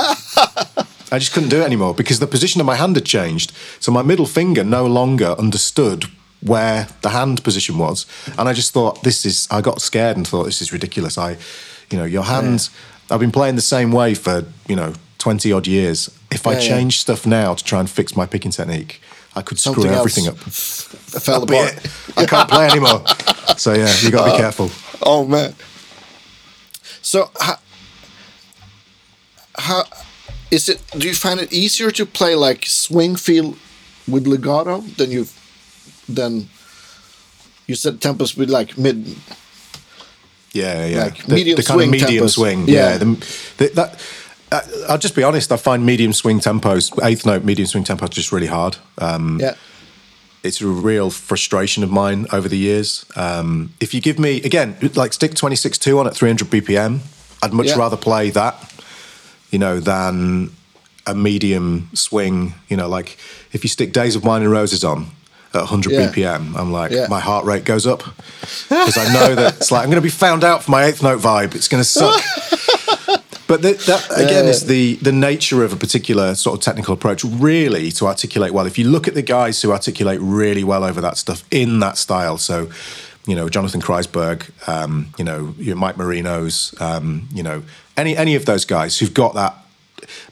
[1.11, 3.51] I just couldn't do it anymore because the position of my hand had changed.
[3.79, 6.05] So my middle finger no longer understood
[6.41, 8.05] where the hand position was.
[8.37, 11.17] And I just thought, this is, I got scared and thought, this is ridiculous.
[11.17, 11.37] I,
[11.89, 12.69] you know, your hands,
[13.09, 16.09] I've been playing the same way for, you know, 20 odd years.
[16.31, 16.67] If I Yeah, yeah.
[16.67, 19.01] change stuff now to try and fix my picking technique,
[19.35, 20.37] I could screw Something else everything up.
[21.23, 21.73] Fell apart.
[22.19, 23.03] I can't play anymore.
[23.57, 24.69] So yeah, you got to be careful.
[25.01, 25.53] Oh man.
[27.01, 27.57] So how,
[29.57, 29.83] how
[30.51, 30.81] is it?
[30.97, 33.55] Do you find it easier to play like swing feel
[34.07, 35.27] with legato than you
[36.07, 36.49] than
[37.67, 39.15] you said tempos with like mid?
[40.51, 41.03] Yeah, yeah.
[41.03, 42.33] Like the, medium the kind of swing medium tempos.
[42.33, 42.67] swing.
[42.67, 42.75] Yeah.
[42.75, 42.97] Yeah.
[42.97, 43.05] the,
[43.57, 44.05] the, that,
[44.51, 45.51] uh, I'll just be honest.
[45.51, 48.77] I find medium swing tempos, eighth note medium swing tempos, just really hard.
[48.97, 49.55] Um, Yeah.
[50.43, 53.05] It's a real frustration of mine over the years.
[53.15, 56.49] Um, if you give me again, like stick twenty six two on at three hundred
[56.49, 56.99] BPM,
[57.43, 57.77] I'd much Yeah.
[57.77, 58.73] rather play that,
[59.51, 60.51] you know, than
[61.05, 62.53] a medium swing.
[62.69, 63.17] You know, like
[63.51, 65.07] if you stick Days of Wine and Roses on
[65.53, 66.11] at 100 Yeah.
[66.11, 67.07] BPM, I'm like, Yeah.
[67.09, 68.03] my heart rate goes up
[68.69, 71.01] because I know that it's like I'm going to be found out for my eighth
[71.01, 71.55] note vibe.
[71.55, 72.21] It's going to suck.
[73.49, 74.51] But the, that again Yeah.
[74.51, 78.67] is the the nature of a particular sort of technical approach, really to articulate well.
[78.67, 81.97] If you look at the guys who articulate really well over that stuff in that
[81.97, 82.69] style, so
[83.25, 85.41] you know Jonathan Kreisberg, um, you know
[85.75, 86.47] Mike Moreno,
[86.79, 87.63] um, you know
[87.97, 89.53] any any of those guys who've got that,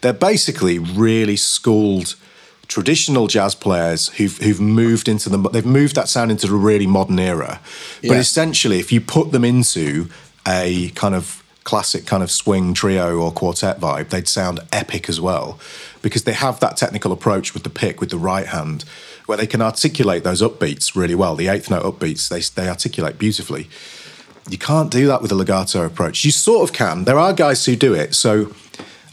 [0.01, 2.15] they're basically really schooled
[2.67, 6.85] traditional jazz players who've who've moved into the they've moved that sound into the really
[6.87, 7.61] modern era.
[8.03, 10.09] But essentially, if you put them into
[10.47, 15.19] a kind of classic kind of swing trio or quartet vibe, they'd sound epic as
[15.19, 15.59] well
[16.01, 18.85] because they have that technical approach with the pick with the right hand
[19.25, 21.35] where they can articulate those upbeats really well.
[21.35, 23.67] The eighth note upbeats they they articulate beautifully.
[24.49, 26.23] You can't do that with a legato approach.
[26.23, 27.03] You sort of can.
[27.03, 28.15] There are guys who do it.
[28.15, 28.55] So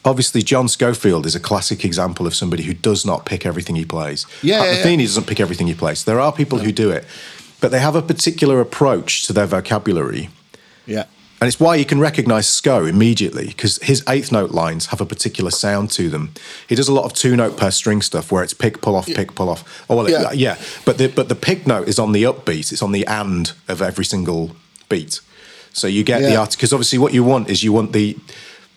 [0.05, 3.85] obviously John Scofield is a classic example of somebody who does not pick everything he
[3.85, 4.29] plays.
[4.43, 4.85] Yeah, Pat yeah, yeah.
[4.85, 6.05] Metheny doesn't pick everything he plays.
[6.05, 7.05] There are people who do it,
[7.61, 10.29] but they have a particular approach to their vocabulary.
[10.87, 11.07] Yeah.
[11.45, 15.05] And it's why you can recognize Sco immediately because his eighth note lines have a
[15.05, 16.33] particular sound to them.
[16.67, 19.05] He does a lot of two note per string stuff where it's pick, pull off,
[19.05, 19.85] pick, pull off.
[19.91, 20.23] Oh, well, Yeah.
[20.23, 20.33] yeah.
[20.33, 20.57] yeah.
[20.87, 23.83] But the, but the pick note is on the upbeat, it's on the and of
[23.83, 24.57] every single
[24.89, 25.21] beat.
[25.75, 28.17] So you get the art because obviously what you want is you want the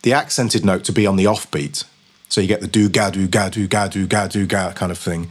[0.01, 1.85] the accented note to be on the offbeat.
[2.27, 4.91] So you get the do ga do ga do ga do ga do ga kind
[4.91, 5.29] of thing.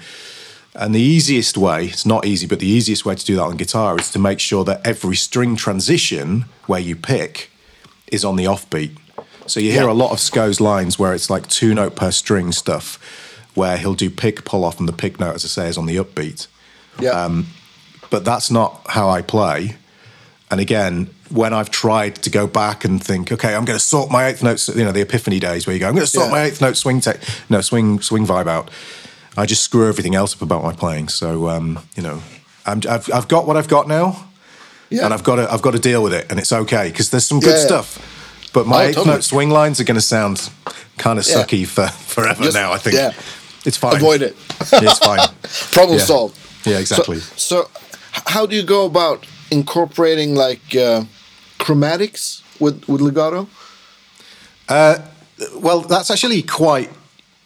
[0.78, 3.56] And the easiest way, it's not easy, but the easiest way to do that on
[3.56, 7.50] guitar is to make sure that every string transition where you pick
[8.12, 8.90] is on the offbeat.
[9.46, 9.92] So you hear Yeah.
[9.92, 12.98] a lot of Sco's lines where it's like two note per string stuff,
[13.54, 15.86] where he'll do pick, pull off, and the pick note, as I say, is on
[15.86, 16.46] the upbeat.
[17.00, 17.10] Yeah.
[17.12, 17.46] Um,
[18.10, 19.76] but that's not how I play.
[20.50, 24.10] And again, when I've tried to go back and think, okay, I'm going to sort
[24.10, 26.26] my eighth notes, you know, the epiphany days where you go, I'm going to sort
[26.26, 26.32] Yeah.
[26.32, 27.12] my eighth note swing, te-
[27.48, 28.70] no swing, swing vibe out.
[29.36, 31.08] I just screw everything else up about my playing.
[31.08, 32.22] So um, you know,
[32.64, 34.28] I'm, I've I've got what I've got now,
[34.90, 35.04] Yeah.
[35.04, 37.26] and I've got to I've got to deal with it, and it's okay because there's
[37.26, 38.50] some good Yeah, stuff.
[38.52, 39.14] But my Oh, eighth totally.
[39.16, 40.50] note swing lines are going to sound
[40.96, 42.72] kind of sucky for forever Just- now.
[42.72, 42.96] I think.
[42.96, 43.12] yeah.
[43.66, 43.96] It's fine.
[43.96, 44.36] Avoid it.
[44.72, 45.18] it's fine.
[45.72, 46.38] Problem solved.
[46.64, 47.18] Yeah, exactly.
[47.18, 47.34] So,
[47.64, 47.70] so
[48.26, 51.02] how do you go about incorporating like uh,
[51.58, 53.48] chromatics with with legato?
[54.68, 56.90] Well, that's actually quite.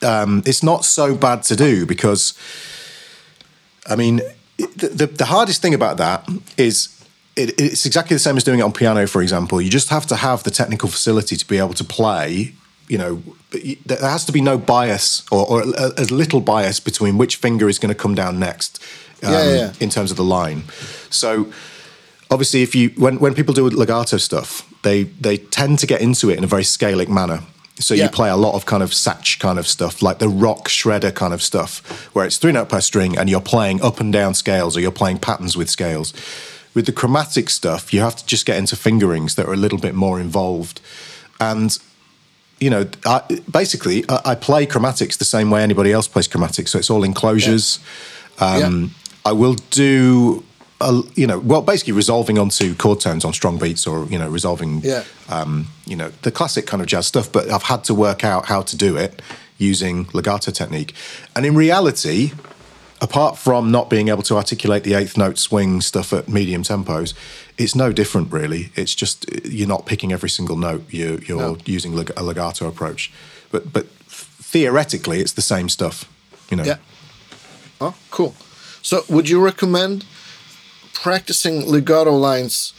[0.02, 2.34] Um, it's not so bad to do because,
[3.86, 4.20] I mean,
[4.56, 6.88] the, the, the hardest thing about that is
[7.36, 9.60] it, it's exactly the same as doing it on piano, for example.
[9.60, 12.54] You just have to have the technical facility to be able to play.
[12.88, 13.22] You know,
[13.86, 17.68] there has to be no bias or, or a, a little bias between which finger
[17.68, 18.82] is going to come down next.
[19.22, 19.72] um, Yeah, yeah, yeah.
[19.80, 20.64] In terms of the line,
[21.10, 21.52] so
[22.30, 26.30] obviously if you when, when people do legato stuff they they tend to get into
[26.30, 27.40] it in a very scalic manner
[27.80, 28.04] so Yeah.
[28.04, 31.12] you play a lot of kind of satch kind of stuff like the rock shredder
[31.14, 31.82] kind of stuff
[32.14, 34.92] where it's three note per string and you're playing up and down scales or you're
[34.92, 36.12] playing patterns with scales
[36.74, 39.78] with the chromatic stuff you have to just get into fingerings that are a little
[39.78, 40.80] bit more involved
[41.40, 41.78] and
[42.60, 46.68] you know, I, basically, I, I play chromatics the same way anybody else plays chromatics.
[46.68, 47.78] So it's all enclosures.
[48.38, 50.44] Um, I will do,
[51.14, 54.80] you know, well, basically resolving onto chord tones on strong beats, or you know, resolving,
[54.82, 55.02] Yeah.
[55.28, 57.30] um, you know, the classic kind of jazz stuff.
[57.30, 59.20] But I've had to work out how to do it
[59.58, 60.94] using legato technique,
[61.36, 62.32] and in reality,
[63.02, 67.14] apart from not being able to articulate the eighth note swing stuff at medium tempos,
[67.58, 68.70] it's no different really.
[68.74, 70.82] It's just you're not picking every single note.
[70.90, 71.56] You're, you're No.
[71.66, 73.12] using leg- a legato approach,
[73.50, 73.86] but but
[74.52, 76.04] theoretically, it's the same stuff.
[76.50, 76.64] You know.
[76.64, 76.76] Yeah.
[77.80, 78.34] Oh, cool.
[78.82, 80.04] So, would you recommend
[81.02, 82.74] practicing legato lines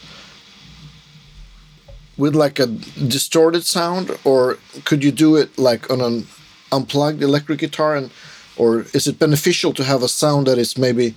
[2.16, 6.26] with like a distorted sound, or could you do it like on an
[6.70, 8.10] unplugged electric guitar, and
[8.56, 11.14] or is it beneficial to have a sound that is maybe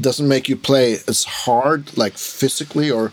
[0.00, 3.12] doesn't make you play as hard, like physically, or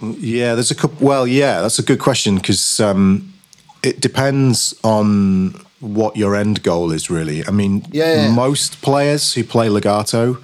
[0.00, 1.06] Yeah, there's a couple.
[1.06, 3.32] Well, yeah, that's a good question because um,
[3.82, 7.10] it depends on what your end goal is.
[7.10, 8.30] Really, I mean, Yeah, yeah.
[8.30, 10.38] most players who play legato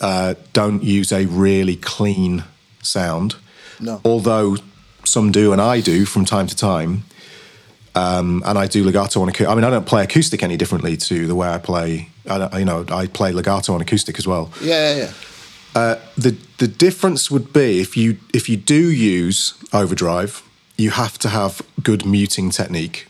[0.00, 2.44] uh, don't use a really clean
[2.82, 3.36] sound.
[3.80, 4.00] No.
[4.04, 4.56] although
[5.04, 7.02] some do, and I do from time to time.
[7.94, 9.48] Um, and I do legato on acoustic.
[9.48, 12.08] I mean, I don't play acoustic any differently to the way I play.
[12.28, 15.12] I don't, you know, I play legato on acoustic as well yeah, yeah,
[15.74, 15.98] yeah.
[16.16, 20.42] the the difference would be if you if you do use overdrive,
[20.78, 23.08] you have to have good muting technique.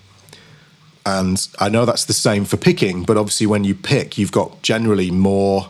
[1.05, 4.63] And I know that's the same for picking, but obviously when you pick, you've got
[4.63, 5.69] generally more.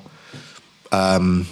[0.92, 1.46] Um,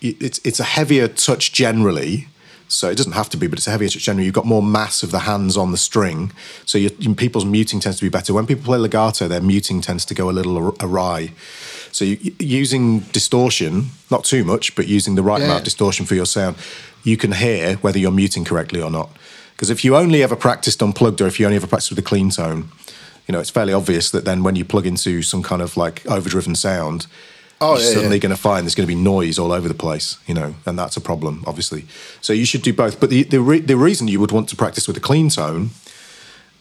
[0.00, 2.26] it's it's a heavier touch generally,
[2.66, 4.24] so it doesn't have to be, but it's a heavier touch generally.
[4.24, 6.32] You've got more mass of the hands on the string,
[6.66, 8.34] so your, people's muting tends to be better.
[8.34, 11.30] When people play legato, their muting tends to go a little awry.
[11.92, 15.46] So you, using distortion, not too much, but using the right Yeah.
[15.46, 16.56] amount of distortion for your sound,
[17.04, 19.10] you can hear whether you're muting correctly or not.
[19.54, 22.08] Because if you only ever practiced unplugged, or if you only ever practiced with a
[22.08, 22.70] clean tone,
[23.28, 26.04] you know it's fairly obvious that then when you plug into some kind of like
[26.10, 27.06] overdriven sound,
[27.62, 28.22] Oh, you're yeah, suddenly yeah.
[28.22, 30.78] going to find there's going to be noise all over the place, you know, and
[30.78, 31.86] that's a problem, obviously.
[32.20, 33.00] So you should do both.
[33.00, 35.70] But the the, re- the reason you would want to practice with a clean tone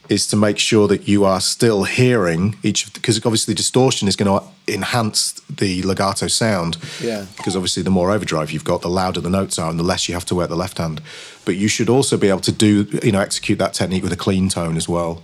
[0.09, 4.39] is to make sure that you are still hearing each because obviously distortion is going
[4.39, 6.77] to enhance the legato sound.
[7.01, 7.25] Yeah.
[7.37, 10.09] Because obviously the more overdrive you've got, the louder the notes are and the less
[10.09, 11.01] you have to work the left hand.
[11.45, 14.17] But you should also be able to do you know execute that technique with a
[14.17, 15.23] clean tone as well.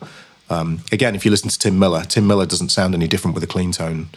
[0.50, 3.44] Um, again, if you listen to Tim Miller, Tim Miller doesn't sound any different with
[3.44, 4.08] a clean tone.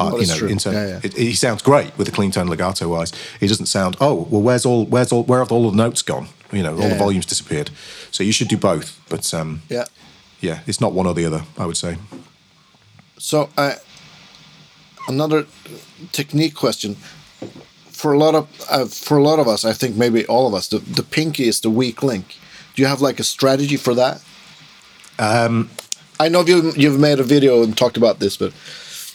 [0.00, 0.48] Uh, Oh, you know, true.
[0.48, 1.00] in Yeah, yeah.
[1.02, 3.12] It, he sounds great with a clean tone legato wise.
[3.38, 4.42] He doesn't sound oh well.
[4.42, 6.28] Where's all where's all where have all the notes gone?
[6.52, 6.88] You know, all Yeah.
[6.88, 7.70] the volumes disappeared.
[8.10, 8.98] So you should do both.
[9.08, 9.84] But um, yeah.
[10.40, 11.42] yeah, it's not one or the other.
[11.58, 11.96] I would say.
[13.18, 13.74] So, uh,
[15.08, 15.46] another
[16.12, 16.96] technique question
[17.90, 20.54] for a lot of uh, for a lot of us, I think maybe all of
[20.54, 22.36] us, the, the pinky is the weak link.
[22.74, 24.22] Do you have like a strategy for that?
[25.18, 25.68] Um,
[26.18, 28.52] I know you you've made a video and talked about this, but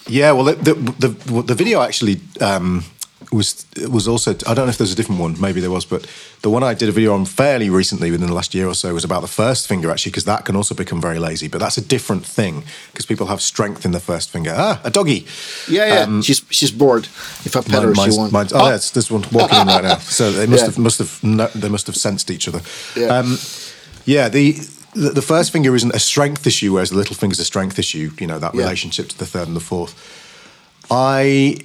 [0.07, 0.73] Yeah, well, the the
[1.07, 2.83] the, the video actually um,
[3.31, 4.31] was was also.
[4.31, 5.35] I don't know if there's a different one.
[5.41, 6.05] Maybe there was, but
[6.41, 8.93] the one I did a video on fairly recently, within the last year or so,
[8.93, 11.47] was about the first finger actually, because that can also become very lazy.
[11.47, 14.53] But that's a different thing because people have strength in the first finger.
[14.55, 15.25] Ah, a doggy.
[15.67, 17.05] yeah, yeah, she's she's bored.
[17.45, 18.31] If I pet her, Um, she won't.
[18.31, 19.97] mine's- oh, yes, there's one walking in right now.
[19.97, 20.65] So they must Yeah.
[20.69, 22.61] have must have no, they must have sensed each other.
[22.95, 23.17] Yeah.
[23.19, 23.39] Um,
[24.05, 24.29] yeah.
[24.29, 24.53] The,
[24.95, 28.11] the the first finger isn't a strength issue, whereas the little finger's a strength issue.
[28.19, 28.61] You know that Yeah.
[28.61, 29.93] relationship to the third and the fourth.
[30.89, 31.57] I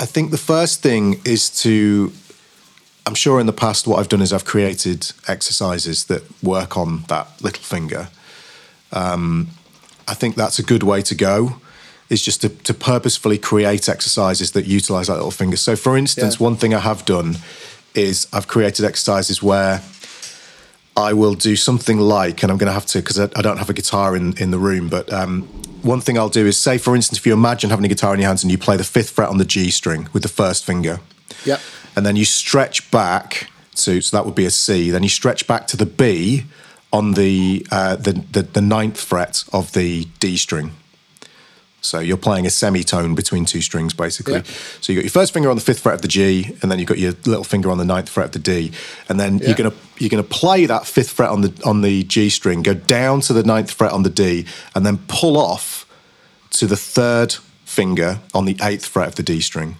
[0.00, 2.12] I think the first thing is to.
[3.06, 7.04] I'm sure in the past, what I've done is I've created exercises that work on
[7.08, 8.08] that little finger.
[8.92, 9.48] Um,
[10.06, 11.54] I think that's a good way to go.
[12.10, 15.56] Is just to, to purposefully create exercises that utilize that little finger.
[15.56, 16.44] So, for instance, Yeah.
[16.44, 17.38] one thing I have done
[17.94, 19.82] is I've created exercises where
[20.98, 23.58] I will do something like, and I'm going to have to because I, I don't
[23.58, 25.42] have a guitar in, in the room, but um,
[25.82, 28.20] one thing I'll do is say, for instance, if you imagine having a guitar in
[28.20, 30.64] your hands and you play the fifth fret on the G string with the first
[30.64, 30.98] finger,
[31.44, 31.58] Yeah.
[31.94, 35.46] and then you stretch back to, so that would be a C, then you stretch
[35.46, 36.44] back to the B
[36.92, 40.72] on the, uh, the, the, the ninth fret of the D string.
[41.80, 44.34] So you're playing a semitone between two strings, basically.
[44.34, 44.42] Yeah.
[44.80, 46.78] So you got your first finger on the fifth fret of the G, and then
[46.80, 48.72] you've got your little finger on the ninth fret of the D,
[49.08, 49.46] and then Yeah.
[49.48, 52.74] you're gonna you're gonna play that fifth fret on the on the G string, go
[52.74, 55.86] down to the ninth fret on the D, and then pull off
[56.50, 59.76] to the third finger on the eighth fret of the D string,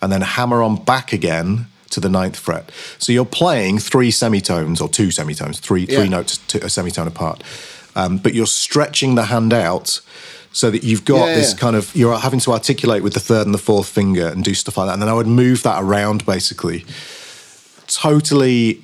[0.00, 2.70] and then hammer on back again to the ninth fret.
[2.98, 5.98] So you're playing three semitones or two semitones, three Yeah.
[5.98, 7.42] three notes to a semitone apart,
[7.96, 10.00] um, but you're stretching the hand out
[10.52, 11.58] so that you've got Yeah, this yeah.
[11.58, 14.54] kind of you're having to articulate with the third and the fourth finger and do
[14.54, 14.94] stuff like that.
[14.94, 16.84] And then I would move that around basically.
[17.86, 18.82] Totally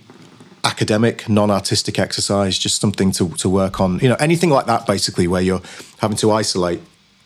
[0.64, 3.98] academic, non-artistic exercise, just something to, to work on.
[4.00, 5.62] You know, anything like that basically where you're
[5.98, 6.80] having to isolate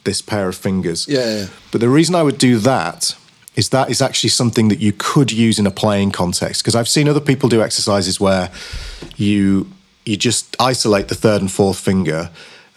[0.05, 1.07] this pair of fingers.
[1.09, 1.47] Yeah, yeah.
[1.73, 3.17] But the reason I would do that
[3.57, 6.89] is that is actually something that you could use in a playing context because I've
[6.89, 8.51] seen other people do exercises where
[9.17, 9.71] you
[10.07, 12.31] you just isolate the third and fourth finger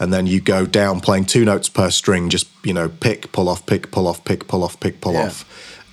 [0.04, 3.48] and then you go down playing two notes per string just you know pick pull
[3.50, 5.28] off pick pull off pick pull off pick pull Yeah.
[5.28, 5.38] off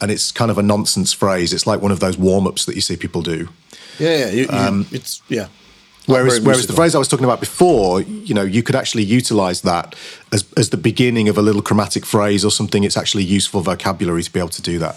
[0.00, 2.80] and it's kind of a nonsense phrase it's like one of those warm-ups that you
[2.82, 3.48] see people do
[3.98, 4.30] Yeah, yeah.
[4.30, 5.46] You, you, um, it's yeah.
[6.06, 9.60] Whereas, whereas the phrase I was talking about before, you know, you could actually utilize
[9.62, 9.94] that
[10.32, 12.82] as, as the beginning of a little chromatic phrase or something.
[12.82, 14.96] It's actually useful vocabulary to be able to do that.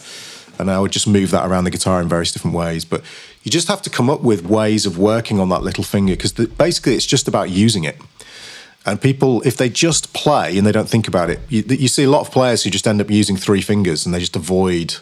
[0.57, 2.86] And I would just move that around the guitar in various different ways.
[2.86, 3.01] But
[3.43, 6.32] you just have to come up with ways of working on that little finger because
[6.32, 7.97] basically it's just about using it.
[8.86, 12.03] And people, if they just play and they don't think about it, you, you see
[12.03, 14.97] a lot of players who just end up using three fingers and they just avoid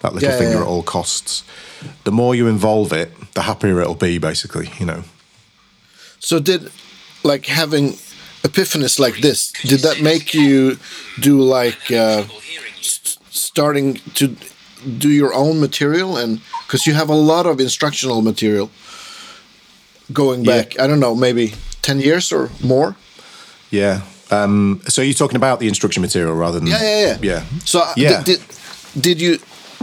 [0.00, 0.62] that little Yeah, finger yeah.
[0.62, 1.44] at all costs.
[2.04, 5.02] The more you involve it, the happier it'll be, basically, you know.
[6.18, 6.70] So did
[7.22, 7.92] like having
[8.42, 9.52] epiphanies like this?
[9.64, 10.78] Did that make you
[11.20, 12.24] do like uh,
[13.30, 14.34] starting to
[14.98, 18.70] do your own material and because you have a lot of instructional material
[20.12, 20.62] going Yeah.
[20.62, 20.78] back?
[20.80, 22.96] I don't know, maybe ten years or more.
[23.76, 24.00] Yeah.
[24.30, 27.18] Um, so you're talking about the instruction material rather than Yeah, yeah, yeah.
[27.22, 27.42] yeah.
[27.64, 28.22] So uh, Yeah.
[28.22, 28.40] did, did
[29.06, 29.38] did you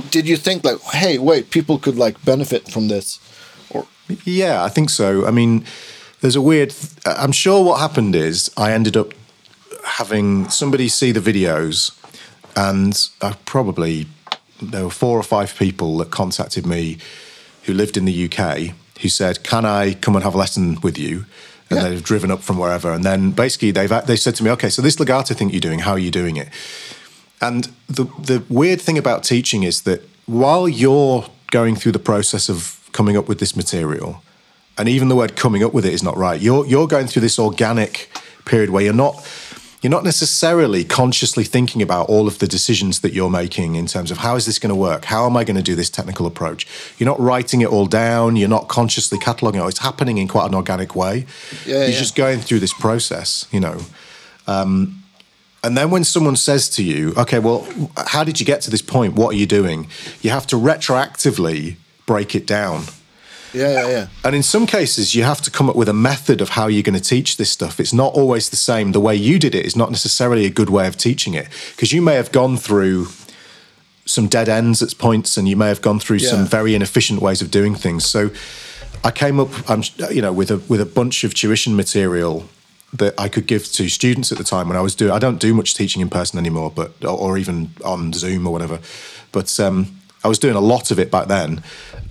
[0.09, 3.19] did you think like, hey, wait, people could like benefit from this?
[3.69, 3.85] Or
[4.25, 5.25] Yeah, I think so.
[5.25, 5.63] I mean,
[6.21, 6.73] there's a weird.
[7.05, 9.13] I'm sure what happened is I ended up
[9.85, 11.91] having somebody see the videos,
[12.55, 14.07] and I probably
[14.61, 16.97] there were four or five people that contacted me
[17.65, 20.97] who lived in the UK who said, "Can I come and have a lesson with
[20.97, 21.25] you?"
[21.73, 21.89] And Yeah.
[21.89, 24.81] they've driven up from wherever, and then basically they've they said to me, "Okay, so
[24.81, 26.49] this legato thing you're doing, how are you doing it?"
[27.41, 32.49] And the the weird thing about teaching is that while you're going through the process
[32.49, 34.21] of coming up with this material,
[34.77, 37.21] and even the word coming up with it is not right, you're you're going through
[37.21, 38.09] this organic
[38.45, 39.15] period where you're not
[39.83, 44.11] you're not necessarily consciously thinking about all of the decisions that you're making in terms
[44.11, 45.03] of how is this going to work?
[45.03, 46.65] How am I going to do this technical approach?
[46.97, 48.37] You're not writing it all down.
[48.37, 49.67] You're not consciously cataloging it.
[49.67, 51.25] It's happening in quite an organic way.
[51.65, 51.99] Yeah, you're yeah.
[51.99, 53.81] just going through this process, you know.
[54.47, 55.03] Um,
[55.65, 57.67] and then when someone says to you, okay, well,
[58.07, 59.15] how did you get to this point?
[59.15, 59.87] What are you doing?
[60.21, 61.75] You have to retroactively
[62.05, 62.83] break it down.
[63.53, 64.07] Yeah, yeah, yeah.
[64.23, 66.83] And in some cases, you have to come up with a method of how you're
[66.83, 67.79] going to teach this stuff.
[67.79, 68.91] It's not always the same.
[68.91, 71.91] The way you did it is not necessarily a good way of teaching it because
[71.91, 73.07] you may have gone through
[74.05, 77.41] some dead ends at points and you may have gone through some very inefficient ways
[77.41, 78.05] of doing things.
[78.05, 78.31] So
[79.03, 82.49] I came up, um, you know, with a with a bunch of tuition material
[82.93, 85.11] that I could give to students at the time when I was doing.
[85.11, 88.53] I don't do much teaching in person anymore, but or, or even on Zoom or
[88.53, 88.79] whatever.
[89.31, 91.63] But um, I was doing a lot of it back then,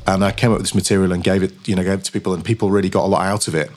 [0.06, 2.12] and I came up with this material and gave it, you know, gave it to
[2.12, 3.70] people, and people really got a lot out of it.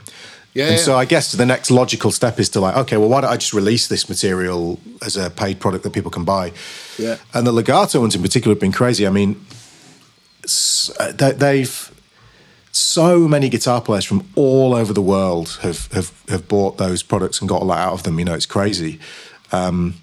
[0.53, 0.81] Yeah, and yeah.
[0.81, 3.35] so I guess the next logical step is to like, okay, well, why don't I
[3.35, 6.53] just release this material as a paid product that people can buy?
[6.97, 7.17] Yeah.
[7.33, 9.05] And the legato ones in particular have been crazy.
[9.05, 9.45] I mean,
[10.99, 11.91] uh, they, they've
[12.71, 17.39] so many guitar players from all over the world have have have bought those products
[17.41, 18.17] and got a lot out of them.
[18.17, 18.99] You know, it's crazy.
[19.51, 19.95] Um,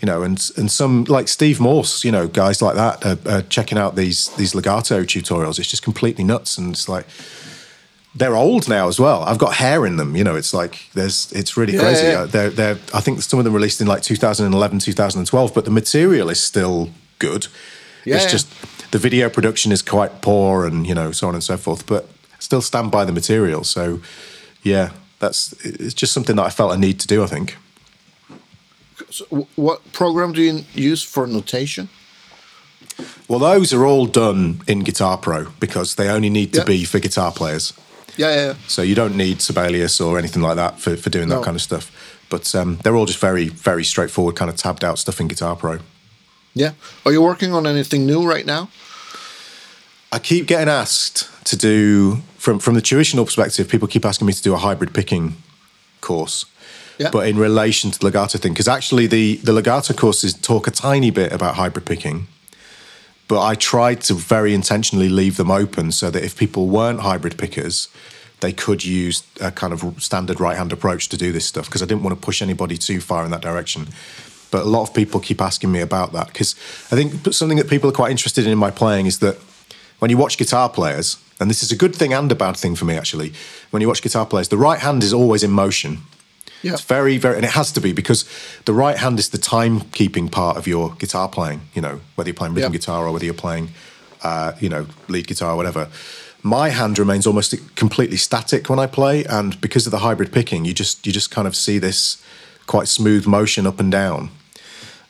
[0.00, 3.42] you know, and and some like Steve Morse, you know, guys like that are, are
[3.42, 5.58] checking out these these legato tutorials.
[5.58, 7.06] It's just completely nuts, and it's like
[8.14, 9.22] they're old now as well.
[9.22, 10.16] I've got hair in them.
[10.16, 12.06] You know, it's like there's it's really Yeah, crazy.
[12.06, 12.20] yeah.
[12.22, 15.70] Uh, They're they're I think some of them released in like 2011, 2012, but the
[15.70, 17.46] material is still good.
[18.04, 18.48] Yeah, it's just
[18.90, 21.86] the video production is quite poor, and you know so on and so forth.
[21.86, 23.62] But still stand by the material.
[23.64, 24.00] So
[24.62, 27.22] yeah, that's it's just something that I felt I need to do.
[27.22, 27.56] I think.
[29.10, 29.24] So
[29.56, 31.88] what program do you use for notation?
[33.28, 36.64] Well, those are all done in Guitar Pro because they only need to Yeah.
[36.64, 37.72] be for guitar players.
[38.16, 38.54] Yeah, yeah, yeah.
[38.66, 41.42] So you don't need Sibelius or anything like that for, for doing that No.
[41.42, 41.90] kind of stuff.
[42.28, 45.56] But um, they're all just very, very straightforward, kind of tabbed out stuff in Guitar
[45.56, 45.78] Pro.
[46.54, 46.72] Yeah.
[47.06, 48.68] Are you working on anything new right now?
[50.12, 54.32] I keep getting asked to do, from, from the tuitional perspective, people keep asking me
[54.32, 55.36] to do a hybrid picking
[56.00, 56.46] course.
[57.00, 57.08] Yeah.
[57.10, 60.70] But in relation to the legato thing, because actually the, the legato courses talk a
[60.70, 62.26] tiny bit about hybrid picking,
[63.26, 67.38] but I tried to very intentionally leave them open so that if people weren't hybrid
[67.38, 67.88] pickers,
[68.40, 71.80] they could use a kind of standard right hand approach to do this stuff because
[71.80, 73.88] I didn't want to push anybody too far in that direction.
[74.50, 76.54] But a lot of people keep asking me about that because
[76.92, 79.38] I think something that people are quite interested in in my playing is that
[80.00, 82.74] when you watch guitar players, and this is a good thing and a bad thing
[82.74, 83.32] for me actually,
[83.70, 86.02] when you watch guitar players, the right hand is always in motion.
[86.62, 86.72] Yeah.
[86.72, 88.24] It's very, very, and it has to be because
[88.66, 91.62] the right hand is the timekeeping part of your guitar playing.
[91.74, 92.78] You know, whether you're playing rhythm Yeah.
[92.78, 93.70] guitar or whether you're playing,
[94.22, 95.88] uh, you know, lead guitar or whatever.
[96.42, 100.64] My hand remains almost completely static when I play, and because of the hybrid picking,
[100.64, 102.16] you just you just kind of see this
[102.66, 104.30] quite smooth motion up and down.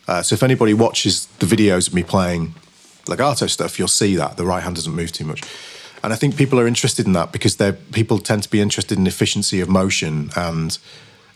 [0.08, 2.54] Uh, so if anybody watches the videos of me playing
[3.06, 5.42] legato stuff, you'll see that the right hand doesn't move too much.
[6.02, 8.98] And I think people are interested in that because they're people tend to be interested
[8.98, 10.78] in efficiency of motion and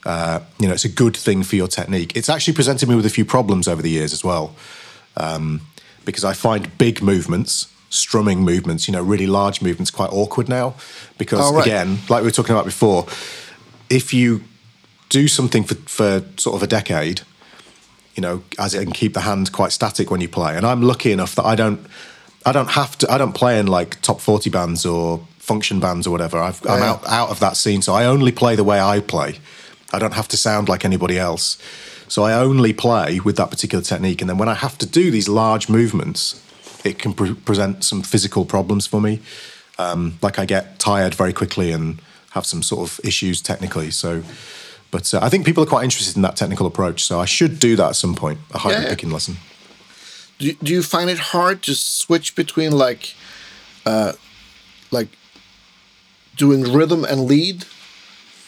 [0.05, 2.17] uh, you know it's a good thing for your technique.
[2.17, 4.55] It's actually presented me with a few problems over the years as well
[5.17, 5.61] um,
[6.05, 10.75] because I find big movements, strumming movements, you know, really large movements, quite awkward now.
[11.19, 11.67] Because Oh, right.
[11.67, 13.07] again, like we were talking about before,
[13.89, 14.43] if you
[15.09, 17.21] do something for, for sort of a decade,
[18.17, 20.57] you know, as it can keep the hand quite static when you play.
[20.57, 21.81] And I'm lucky enough that I don't,
[22.45, 26.07] I don't have to, I don't play in like top forty bands or function bands
[26.07, 26.39] or whatever.
[26.39, 26.91] I've, I'm Yeah.
[26.91, 29.39] out out of that scene, so I only play the way I play.
[29.93, 31.59] I don't have to sound like anybody else.
[32.09, 34.21] So I only play with that particular technique.
[34.21, 36.41] And then when I have to do these large movements,
[36.85, 39.21] it can pre- present some physical problems for me.
[39.79, 43.91] Um, like I get tired very quickly and have some sort of issues technically.
[43.91, 44.23] So,
[44.91, 47.05] but uh, I think people are quite interested in that technical approach.
[47.05, 48.89] So I should do that at some point, a hybrid yeah.
[48.91, 49.37] picking lesson.
[50.39, 53.15] Do, do you find it hard to switch between like,
[53.87, 54.13] uh,
[54.91, 55.09] like
[56.37, 57.65] doing rhythm and lead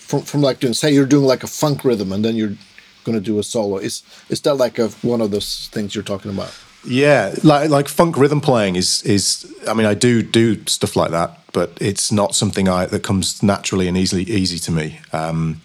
[0.07, 2.57] from from like doing say you're doing like a funk rhythm and then you're
[3.05, 3.79] gonna do a solo?
[3.79, 6.55] Is is that like a one of those things you're talking about?
[6.85, 9.53] Yeah, like like funk rhythm playing is is.
[9.67, 13.43] I mean, I do do stuff like that, but it's not something I that comes
[13.43, 15.01] naturally and easily easy to me.
[15.13, 15.61] Um,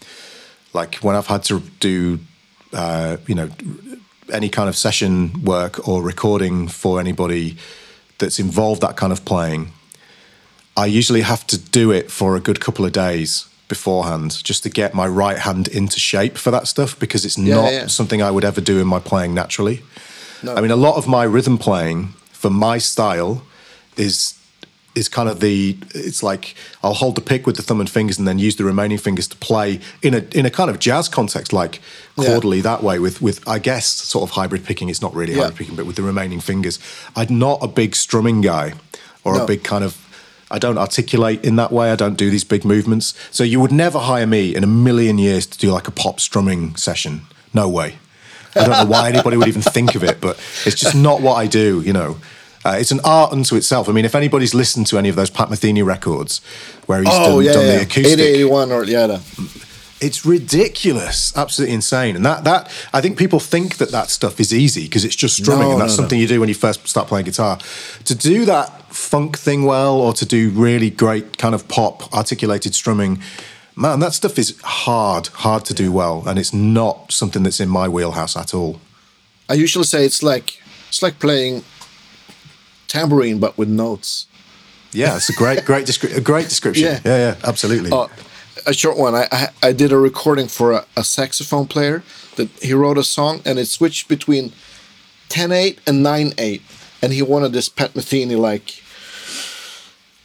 [0.74, 2.20] like when I've had to do,
[2.74, 3.50] uh, you know,
[4.32, 7.58] any kind of session work or recording for anybody
[8.18, 9.74] that's involved that kind of playing,
[10.76, 14.70] I usually have to do it for a good couple of days beforehand just to
[14.70, 17.88] get my right hand into shape for that stuff because it's Yeah, not yeah.
[17.88, 19.78] something I would ever do in my playing naturally.
[20.44, 20.54] No.
[20.56, 22.00] I mean, a lot of my rhythm playing
[22.34, 23.34] for my style
[23.98, 24.34] is
[24.94, 26.46] is kind of the it's like
[26.84, 29.28] I'll hold the pick with the thumb and fingers and then use the remaining fingers
[29.30, 31.80] to play in a in a kind of jazz context, like
[32.18, 32.26] Yeah.
[32.28, 34.90] chordally that way with with I guess sort of hybrid picking.
[34.90, 35.44] It's not really Yeah.
[35.44, 36.78] hybrid picking, but with the remaining fingers.
[37.16, 38.74] I'm not a big strumming guy
[39.24, 39.44] or No.
[39.44, 39.94] a big kind of
[40.52, 41.92] I don't articulate in that way.
[41.92, 43.14] I don't do these big movements.
[43.32, 46.20] So you would never hire me in a million years to do like a pop
[46.20, 47.22] strumming session.
[47.54, 47.98] No way.
[48.56, 51.36] I don't know why anybody would even think of it, but it's just not what
[51.36, 52.18] I do, you know.
[52.64, 53.90] Uh, it's an art unto itself.
[53.90, 56.42] I mean, if anybody's listened to any of those Pat Metheny records
[56.86, 57.76] where he's Oh done, yeah, done yeah.
[57.78, 59.20] the acoustic, 80, 81 or yeah.
[60.00, 62.16] it's ridiculous, absolutely insane.
[62.16, 65.38] And that that I think people think that that stuff is easy because it's just
[65.38, 66.04] strumming, No, and that's no, no.
[66.04, 67.58] something you do when you first start playing guitar.
[68.06, 72.76] To do that funk thing well, or to do really great kind of pop articulated
[72.76, 73.20] strumming,
[73.76, 77.68] man, that stuff is hard, hard to do well, and it's not something that's in
[77.68, 78.80] my wheelhouse at all.
[79.50, 81.64] I usually say it's like it's like playing
[82.88, 84.28] tambourine but with notes.
[84.94, 86.86] Yeah, it's a great, great, descri- a great description.
[86.86, 87.00] Yeah.
[87.04, 87.92] Yeah, yeah, absolutely.
[87.92, 88.08] Uh,
[88.68, 89.16] a short one.
[89.16, 92.04] I, I I did a recording for a, a saxophone player
[92.36, 94.52] that he wrote a song and it switched between
[95.30, 96.62] 10-8 and 9-8.
[97.02, 98.81] And he wanted this Pat Metheny like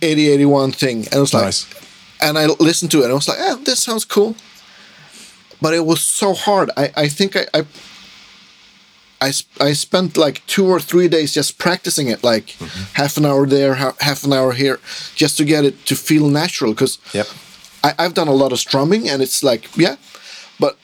[0.00, 0.98] 80-81 thing.
[1.06, 1.66] And it was like Nice.
[2.20, 4.34] and I listened to it and I was like, oh, this sounds cool.
[5.60, 6.70] But it was so hard.
[6.76, 7.64] I, I think I, I
[9.18, 12.84] I, sp- I spent like two or three days just practicing it, like Mm-hmm.
[13.02, 14.78] half an hour there, ha- half an hour here,
[15.14, 16.72] just to get it to feel natural.
[16.72, 17.26] Because Yep.
[17.82, 19.96] I, I've done a lot of strumming, and it's like yeah,
[20.60, 20.76] but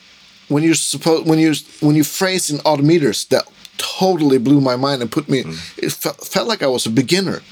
[0.48, 3.44] when you suppose when you when you phrase in odd meters, that
[3.76, 5.40] totally blew my mind and put me.
[5.76, 7.42] It fe- felt like I was a beginner.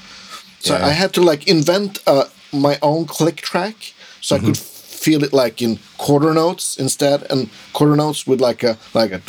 [0.61, 0.85] So Yeah.
[0.87, 3.75] I had to like invent uh, my own click track,
[4.21, 8.63] so I could feel it like in quarter notes instead, and quarter notes with like
[8.63, 9.21] a like a.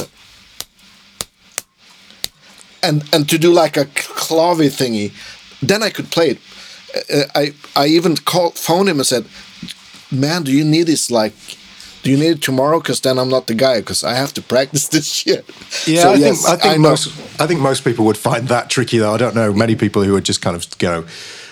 [2.83, 5.13] And and to do like a clavy thingy,
[5.69, 6.39] then I could play it.
[7.11, 9.25] Uh, I I even called phoned him and said,
[10.11, 11.33] "Man, do you need this like?"
[12.03, 12.81] Do you need it tomorrow?
[12.81, 13.79] Because then I'm not the guy.
[13.81, 15.45] Because I have to practice this shit.
[15.87, 16.91] Yeah, So, I yes, think I think know.
[16.91, 19.15] most I think most people would find that tricky though.
[19.15, 21.05] I don't know many people who would just kind of go.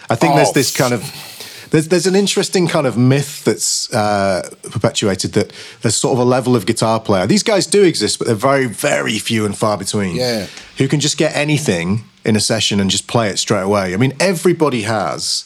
[0.09, 1.03] I think there's Oh, this kind of
[1.71, 6.25] there's there's an interesting kind of myth that's uh, perpetuated that there's sort of a
[6.25, 7.27] level of guitar player.
[7.29, 10.17] These guys do exist, but they're very very few and far between.
[10.17, 10.47] Yeah.
[10.79, 13.95] who can just get anything in a session and just play it straight away.
[13.95, 15.45] I mean, everybody has